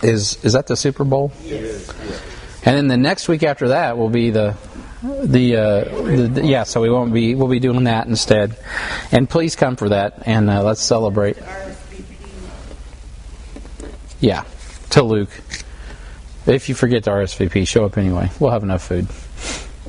is 0.02 0.44
is 0.44 0.52
that 0.52 0.66
the 0.66 0.76
Super 0.76 1.04
Bowl? 1.04 1.32
Yes. 1.42 1.90
And 2.64 2.76
then 2.76 2.88
the 2.88 2.96
next 2.96 3.28
week 3.28 3.44
after 3.44 3.68
that 3.68 3.96
will 3.96 4.10
be 4.10 4.30
the 4.30 4.56
the, 5.24 5.56
uh, 5.56 5.84
the, 6.04 6.28
the- 6.34 6.46
yeah. 6.46 6.64
So 6.64 6.80
we 6.80 6.90
won't 6.90 7.12
be 7.12 7.34
we'll 7.34 7.48
be 7.48 7.60
doing 7.60 7.84
that 7.84 8.06
instead. 8.06 8.56
And 9.12 9.28
please 9.28 9.56
come 9.56 9.76
for 9.76 9.88
that 9.90 10.22
and 10.26 10.48
uh, 10.50 10.62
let's 10.62 10.80
celebrate. 10.82 11.36
Yeah, 14.20 14.44
to 14.90 15.02
Luke. 15.02 15.30
If 16.46 16.68
you 16.68 16.74
forget 16.74 17.04
to 17.04 17.10
RSVP, 17.10 17.66
show 17.66 17.84
up 17.84 17.98
anyway. 17.98 18.30
We'll 18.40 18.52
have 18.52 18.62
enough 18.62 18.82
food. 18.86 19.08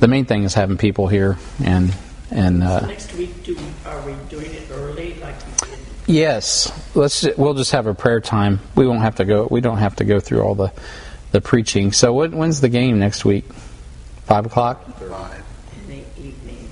The 0.00 0.08
main 0.08 0.24
thing 0.26 0.42
is 0.44 0.54
having 0.54 0.76
people 0.76 1.06
here 1.08 1.38
and 1.64 1.94
and 2.30 2.62
uh, 2.62 2.86
Next 2.86 3.14
week, 3.14 3.42
do, 3.44 3.56
are 3.86 4.00
we 4.04 4.12
doing 4.28 4.52
it 4.52 4.64
early 4.70 5.14
like 5.14 5.34
we 5.62 5.68
did? 5.70 5.78
Yes, 6.06 6.70
let's. 6.94 7.26
We'll 7.36 7.54
just 7.54 7.72
have 7.72 7.86
a 7.86 7.94
prayer 7.94 8.20
time. 8.20 8.60
We 8.74 8.86
won't 8.86 9.00
have 9.00 9.16
to 9.16 9.24
go. 9.24 9.48
We 9.50 9.60
don't 9.60 9.78
have 9.78 9.96
to 9.96 10.04
go 10.04 10.20
through 10.20 10.42
all 10.42 10.54
the, 10.54 10.72
the 11.32 11.40
preaching. 11.40 11.92
So 11.92 12.12
what, 12.12 12.32
when's 12.32 12.60
the 12.60 12.68
game 12.68 12.98
next 12.98 13.24
week? 13.24 13.44
Five 14.28 14.44
o'clock. 14.44 14.86
in 15.00 15.88
the 15.88 16.04
evening? 16.20 16.68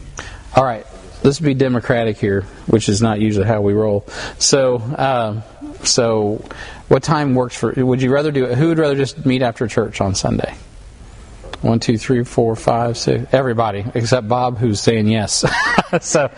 All 0.55 0.62
right. 0.62 0.87
Let's 1.25 1.40
be 1.40 1.55
democratic 1.55 2.19
here, 2.19 2.42
which 2.66 2.90
is 2.90 3.01
not 3.01 3.19
usually 3.19 3.47
how 3.47 3.62
we 3.62 3.73
roll. 3.73 4.07
So, 4.38 4.77
um, 4.99 5.42
so 5.83 6.45
what 6.88 7.03
time 7.03 7.35
works 7.35 7.57
for? 7.57 7.73
Would 7.73 8.03
you 8.03 8.12
rather 8.12 8.31
do 8.31 8.45
it? 8.45 8.59
Who 8.59 8.69
would 8.69 8.79
rather 8.79 8.95
just 8.95 9.25
meet 9.25 9.40
after 9.40 9.66
church 9.66 10.03
on 10.03 10.14
Sunday? 10.14 10.55
One, 11.62 11.81
two, 11.81 11.97
three, 11.97 12.25
four, 12.25 12.55
five, 12.57 12.99
six. 12.99 13.33
Everybody 13.33 13.87
except 13.95 14.29
Bob, 14.29 14.59
who's 14.59 14.79
saying 14.79 15.09
yes. 15.09 15.42
so 16.03 16.31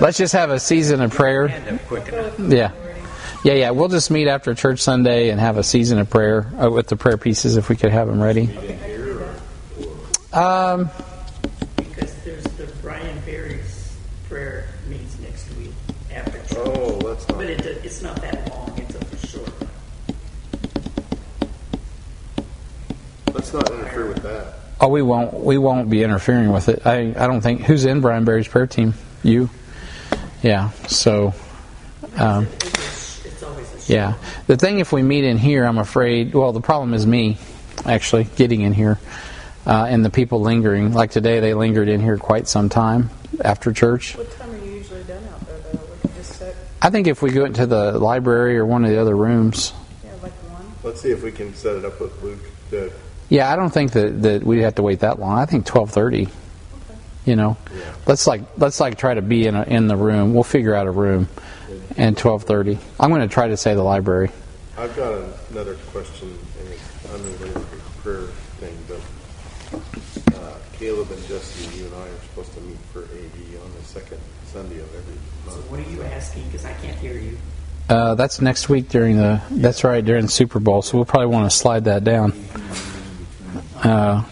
let's 0.00 0.16
just 0.16 0.32
have 0.32 0.50
a 0.50 0.58
season 0.58 1.02
of 1.02 1.12
prayer. 1.12 1.48
Yeah. 2.38 2.72
Yeah, 3.44 3.52
yeah. 3.52 3.70
We'll 3.70 3.88
just 3.88 4.10
meet 4.10 4.26
after 4.28 4.54
church 4.54 4.80
Sunday 4.80 5.28
and 5.28 5.38
have 5.38 5.58
a 5.58 5.62
season 5.62 5.98
of 5.98 6.08
prayer 6.08 6.50
uh, 6.60 6.70
with 6.70 6.88
the 6.88 6.96
prayer 6.96 7.18
pieces 7.18 7.56
if 7.56 7.68
we 7.68 7.76
could 7.76 7.92
have 7.92 8.08
them 8.08 8.22
ready. 8.22 8.46
Um, 10.38 10.88
Because 11.76 12.14
there's 12.24 12.44
the 12.44 12.66
Brian 12.80 13.18
Berry's 13.26 13.96
prayer 14.28 14.68
meets 14.88 15.18
next 15.18 15.52
week 15.56 15.72
after 16.14 16.38
church. 16.54 16.58
Oh, 16.64 17.00
that's 17.00 17.28
not. 17.28 17.38
But 17.38 17.50
it, 17.50 17.66
it's 17.84 18.02
not 18.02 18.20
that 18.22 18.48
long, 18.48 18.72
it's 18.78 18.94
a 18.94 19.26
short. 19.26 19.50
Let's 23.34 23.52
not 23.52 23.68
interfere 23.70 24.06
with 24.06 24.22
that. 24.22 24.54
oh, 24.80 24.88
we 24.88 25.02
won't. 25.02 25.34
We 25.34 25.58
won't 25.58 25.90
be 25.90 26.02
interfering 26.04 26.52
with 26.52 26.68
it. 26.68 26.86
I. 26.86 27.14
I 27.18 27.26
don't 27.26 27.40
think. 27.40 27.62
Who's 27.62 27.84
in 27.84 28.00
Brian 28.00 28.24
Barry's 28.24 28.46
prayer 28.48 28.66
team? 28.68 28.94
You. 29.24 29.50
Yeah. 30.42 30.70
So. 30.86 31.34
Um, 32.16 32.46
It's, 32.46 33.26
it's 33.26 33.42
always 33.42 33.66
a 33.68 33.70
short. 33.72 33.88
yeah. 33.88 34.14
The 34.46 34.56
thing, 34.56 34.78
if 34.78 34.92
we 34.92 35.02
meet 35.02 35.24
in 35.24 35.36
here, 35.36 35.64
I'm 35.64 35.78
afraid. 35.78 36.32
Well, 36.32 36.52
the 36.52 36.60
problem 36.60 36.94
is 36.94 37.06
me, 37.06 37.38
actually, 37.84 38.24
getting 38.36 38.60
in 38.62 38.72
here, 38.72 38.98
uh, 39.68 39.86
and 39.88 40.04
the 40.04 40.10
people 40.10 40.40
lingering. 40.40 40.92
Like 40.94 41.10
today, 41.12 41.38
they 41.40 41.54
lingered 41.54 41.88
in 41.88 42.00
here 42.00 42.16
quite 42.18 42.48
some 42.48 42.68
time 42.68 43.10
after 43.44 43.72
church. 43.72 44.16
What 44.16 44.30
time 44.32 44.50
are 44.50 44.58
you 44.58 44.72
usually 44.72 45.04
done 45.04 45.22
out 45.32 45.46
there, 45.46 45.58
though? 45.60 45.78
We 45.78 46.00
could 46.00 46.14
just 46.16 46.32
set, 46.38 46.56
I 46.82 46.90
think 46.90 47.06
if 47.06 47.22
we 47.22 47.30
go 47.30 47.44
into 47.44 47.66
the 47.66 47.98
library 47.98 48.56
or 48.58 48.64
one 48.66 48.84
of 48.84 48.90
the 48.90 48.98
other 49.00 49.14
rooms, 49.16 49.72
yeah, 50.02 50.10
like 50.22 50.32
one. 50.50 50.64
Let's 50.82 51.02
see 51.02 51.10
if 51.10 51.22
we 51.22 51.30
can 51.30 51.54
set 51.54 51.76
it 51.76 51.84
up 51.84 52.00
with 52.00 52.20
Luke. 52.22 52.40
To, 52.70 52.90
Yeah, 53.28 53.52
I 53.52 53.56
don't 53.56 53.70
think 53.70 53.92
that, 53.92 54.22
that 54.22 54.42
we'd 54.42 54.60
have 54.62 54.76
to 54.76 54.82
wait 54.82 55.00
that 55.00 55.20
long. 55.20 55.38
I 55.38 55.44
think 55.46 55.66
twelve 55.66 55.90
thirty. 55.90 56.28
You 57.26 57.36
know, 57.36 57.58
Yeah. 57.76 57.92
let's 58.06 58.26
like 58.26 58.40
let's 58.56 58.80
like 58.80 58.96
try 58.96 59.12
to 59.12 59.20
be 59.20 59.46
in 59.46 59.54
a, 59.54 59.62
in 59.64 59.86
the 59.86 59.96
room. 59.96 60.32
We'll 60.32 60.44
figure 60.44 60.74
out 60.74 60.86
a 60.86 60.90
room, 60.90 61.28
and 61.98 62.16
twelve 62.16 62.44
thirty. 62.44 62.78
I'm 62.98 63.10
going 63.10 63.20
to 63.20 63.28
try 63.28 63.48
to 63.48 63.56
say 63.58 63.74
the 63.74 63.82
library. 63.82 64.30
I've 64.78 64.96
got 64.96 65.12
another 65.50 65.74
question, 65.92 66.28
and 66.58 66.68
it's 66.70 67.12
unrelated 67.12 67.54
to 67.54 67.76
prayer 68.02 68.22
thing, 68.60 68.74
but 68.88 69.00
Caleb 70.78 71.10
and 71.10 71.26
Jesse, 71.26 71.76
you 71.78 71.86
and 71.86 71.94
I 71.96 72.06
are 72.06 72.20
supposed 72.22 72.52
to 72.54 72.60
meet 72.60 72.76
for 72.92 73.00
AV 73.02 73.62
on 73.64 73.72
the 73.76 73.82
second 73.84 74.18
Sunday 74.46 74.78
of 74.78 74.94
every 74.94 75.14
month. 75.44 75.64
So 75.64 75.70
what 75.72 75.80
are 75.80 75.90
you 75.90 76.02
asking? 76.04 76.44
Because 76.44 76.64
I 76.64 76.72
can't 76.74 76.96
hear 76.98 77.14
you. 77.18 77.36
Uh, 77.88 78.14
that's 78.14 78.40
next 78.40 78.68
week 78.68 78.88
during 78.88 79.16
the. 79.16 79.40
That's 79.50 79.82
right 79.82 80.04
during 80.04 80.22
the 80.26 80.30
Super 80.30 80.60
Bowl. 80.60 80.82
So 80.82 80.96
we'll 80.98 81.04
probably 81.06 81.26
want 81.28 81.50
to 81.50 81.56
slide 81.56 81.84
that 81.86 82.04
down. 82.04 82.32
Uh, 83.82 84.22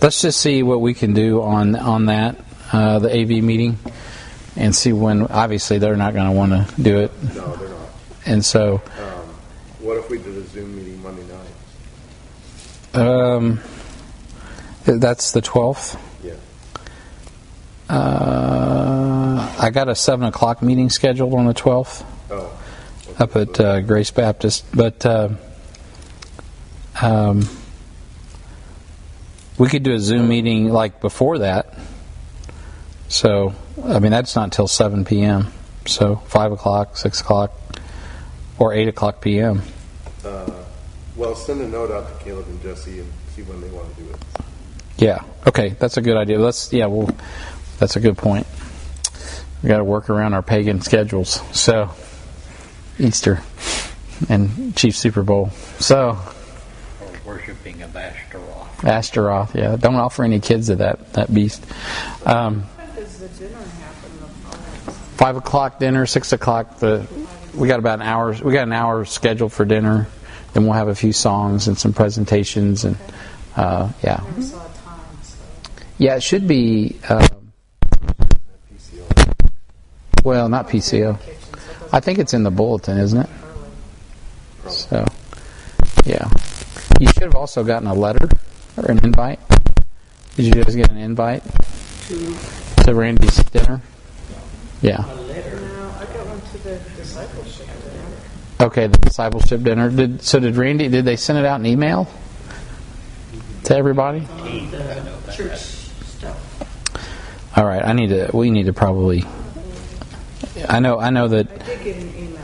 let's 0.00 0.20
just 0.22 0.40
see 0.40 0.62
what 0.62 0.80
we 0.80 0.92
can 0.94 1.12
do 1.14 1.40
on 1.42 1.76
on 1.76 2.06
that 2.06 2.36
uh, 2.72 2.98
the 2.98 3.10
AV 3.16 3.44
meeting, 3.44 3.78
and 4.56 4.74
see 4.74 4.92
when. 4.92 5.26
Obviously, 5.28 5.78
they're 5.78 5.96
not 5.96 6.14
going 6.14 6.26
to 6.26 6.32
want 6.32 6.52
to 6.52 6.82
do 6.82 6.98
it, 6.98 7.12
No, 7.34 7.54
they're 7.56 7.68
not. 7.68 7.78
and 8.26 8.44
so 8.44 8.74
Um, 8.98 9.28
what 9.80 9.98
if 9.98 10.08
we 10.10 10.18
did 10.18 10.36
a 10.36 10.42
Zoom 10.46 10.74
meeting 10.74 11.00
Monday 11.02 11.22
night? 12.94 13.04
um, 13.06 13.60
that's 14.84 15.32
the 15.32 15.40
twelfth. 15.40 15.96
Yeah. 16.24 16.34
Uh, 17.88 19.56
I 19.60 19.70
got 19.70 19.88
a 19.88 19.94
seven 19.94 20.26
o'clock 20.26 20.62
meeting 20.62 20.90
scheduled 20.90 21.34
on 21.34 21.46
the 21.46 21.54
twelfth. 21.54 22.04
Oh. 22.30 22.50
up 23.18 23.36
at 23.36 23.60
uh, 23.60 23.80
Grace 23.82 24.10
Baptist, 24.10 24.64
but 24.74 25.04
uh, 25.04 25.28
um, 27.00 27.46
we 29.58 29.68
could 29.68 29.82
do 29.82 29.92
a 29.94 30.00
Zoom 30.00 30.28
meeting 30.28 30.70
like 30.70 31.00
before 31.00 31.38
that. 31.38 31.78
So, 33.08 33.54
I 33.84 33.98
mean, 33.98 34.10
that's 34.10 34.34
not 34.34 34.52
till 34.52 34.66
7 34.66 35.04
p.m. 35.04 35.48
So, 35.86 36.16
5 36.16 36.52
o'clock, 36.52 36.96
6 36.96 37.20
o'clock, 37.20 37.52
or 38.58 38.72
8 38.72 38.88
o'clock 38.88 39.20
p.m. 39.20 39.62
Uh, 40.24 40.50
well, 41.14 41.34
send 41.34 41.60
a 41.60 41.68
note 41.68 41.90
out 41.90 42.08
to 42.08 42.24
Caleb 42.24 42.46
and 42.48 42.62
Jesse 42.62 43.00
and 43.00 43.12
see 43.34 43.42
when 43.42 43.60
they 43.60 43.68
want 43.68 43.94
to 43.94 44.02
do 44.02 44.08
it. 44.08 44.16
Yeah. 45.02 45.24
Okay, 45.46 45.70
that's 45.70 45.96
a 45.96 46.00
good 46.00 46.16
idea. 46.16 46.38
Let's. 46.38 46.72
Yeah. 46.72 46.86
Well, 46.86 47.10
that's 47.78 47.96
a 47.96 48.00
good 48.00 48.16
point. 48.16 48.46
We 49.62 49.68
got 49.68 49.78
to 49.78 49.84
work 49.84 50.10
around 50.10 50.34
our 50.34 50.42
pagan 50.42 50.80
schedules. 50.80 51.40
So, 51.56 51.90
Easter 52.98 53.42
and 54.28 54.76
Chief 54.76 54.96
Super 54.96 55.24
Bowl. 55.24 55.50
So. 55.80 56.18
Or 57.00 57.34
worshiping 57.34 57.82
of 57.82 57.96
Ashtaroth. 57.96 58.84
Ashtaroth, 58.84 59.54
yeah. 59.56 59.74
Don't 59.76 59.96
offer 59.96 60.22
any 60.22 60.38
kids 60.38 60.68
to 60.68 60.76
that 60.76 61.12
that 61.14 61.34
beast. 61.34 61.64
Um, 62.24 62.62
When 62.62 62.94
does 62.94 63.18
the 63.18 63.28
dinner 63.28 63.58
happen? 63.58 64.10
Five 65.16 65.36
o'clock 65.36 65.80
dinner, 65.80 66.06
six 66.06 66.32
o'clock. 66.32 66.78
The 66.78 67.06
we 67.56 67.66
got 67.66 67.80
about 67.80 68.00
an 68.00 68.06
hour. 68.06 68.32
We 68.32 68.52
got 68.52 68.68
an 68.68 68.72
hour 68.72 69.04
scheduled 69.04 69.52
for 69.52 69.64
dinner. 69.64 70.06
Then 70.52 70.64
we'll 70.64 70.74
have 70.74 70.88
a 70.88 70.94
few 70.94 71.12
songs 71.12 71.66
and 71.66 71.76
some 71.76 71.92
presentations 71.92 72.84
and 72.84 72.96
uh, 73.56 73.90
yeah, 74.02 74.20
I 74.20 74.24
never 74.24 74.42
saw 74.42 74.56
a 74.56 74.68
time, 74.78 75.00
so. 75.22 75.36
Yeah. 76.02 76.16
It 76.16 76.22
should 76.22 76.48
be 76.48 76.96
uh, 77.08 77.26
PCO. 78.74 79.06
well, 80.24 80.48
not 80.48 80.68
PCO. 80.68 81.20
Kitchen, 81.20 81.36
so 81.42 81.58
it 81.58 81.62
doesn't 81.62 81.94
I 81.94 82.00
think 82.00 82.18
it's 82.18 82.34
in 82.34 82.42
the 82.42 82.50
bulletin, 82.50 82.98
isn't 82.98 83.20
it? 83.20 83.30
So 84.68 85.04
yeah, 86.04 86.28
you 87.00 87.06
should 87.08 87.22
have 87.24 87.36
also 87.36 87.62
gotten 87.64 87.86
a 87.88 87.94
letter 87.94 88.28
or 88.76 88.90
an 88.90 89.04
invite. 89.04 89.38
Did 90.36 90.46
you 90.46 90.52
guys 90.62 90.74
get 90.74 90.90
an 90.90 90.96
invite 90.98 91.42
To 92.08 92.36
to 92.84 92.94
Randy's 92.94 93.36
dinner? 93.44 93.80
Yeah. 94.80 95.04
a 95.04 95.14
letter. 95.22 95.60
No, 95.60 95.90
I 96.00 96.04
got 96.06 96.26
one 96.26 96.40
to 96.40 96.58
the 96.58 96.80
discipleship 96.96 97.66
dinner. 97.66 98.66
Okay, 98.66 98.86
the 98.88 98.98
discipleship 98.98 99.62
dinner. 99.62 99.90
Did 99.90 100.22
so? 100.22 100.40
Did 100.40 100.56
Randy? 100.56 100.88
Did 100.88 101.04
they 101.04 101.16
send 101.16 101.38
it 101.38 101.44
out 101.44 101.60
in 101.60 101.66
email 101.66 102.08
to 103.64 103.76
everybody? 103.76 104.20
The 104.20 105.32
church 105.32 105.58
stuff. 105.58 105.81
All 107.56 107.64
right. 107.66 107.84
I 107.84 107.92
need 107.92 108.08
to. 108.08 108.30
We 108.32 108.50
need 108.50 108.66
to 108.66 108.72
probably. 108.72 109.24
I 110.68 110.80
know. 110.80 110.98
I 110.98 111.10
know 111.10 111.28
that. 111.28 111.50
I 111.50 111.56
did 111.64 111.84
get 111.84 111.96
an 111.96 112.14
email 112.16 112.38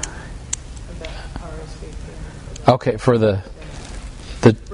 about 0.91 1.09
RSVP. 1.41 2.69
Okay, 2.75 2.97
for 2.99 3.17
the 3.17 3.43
the 4.43 4.57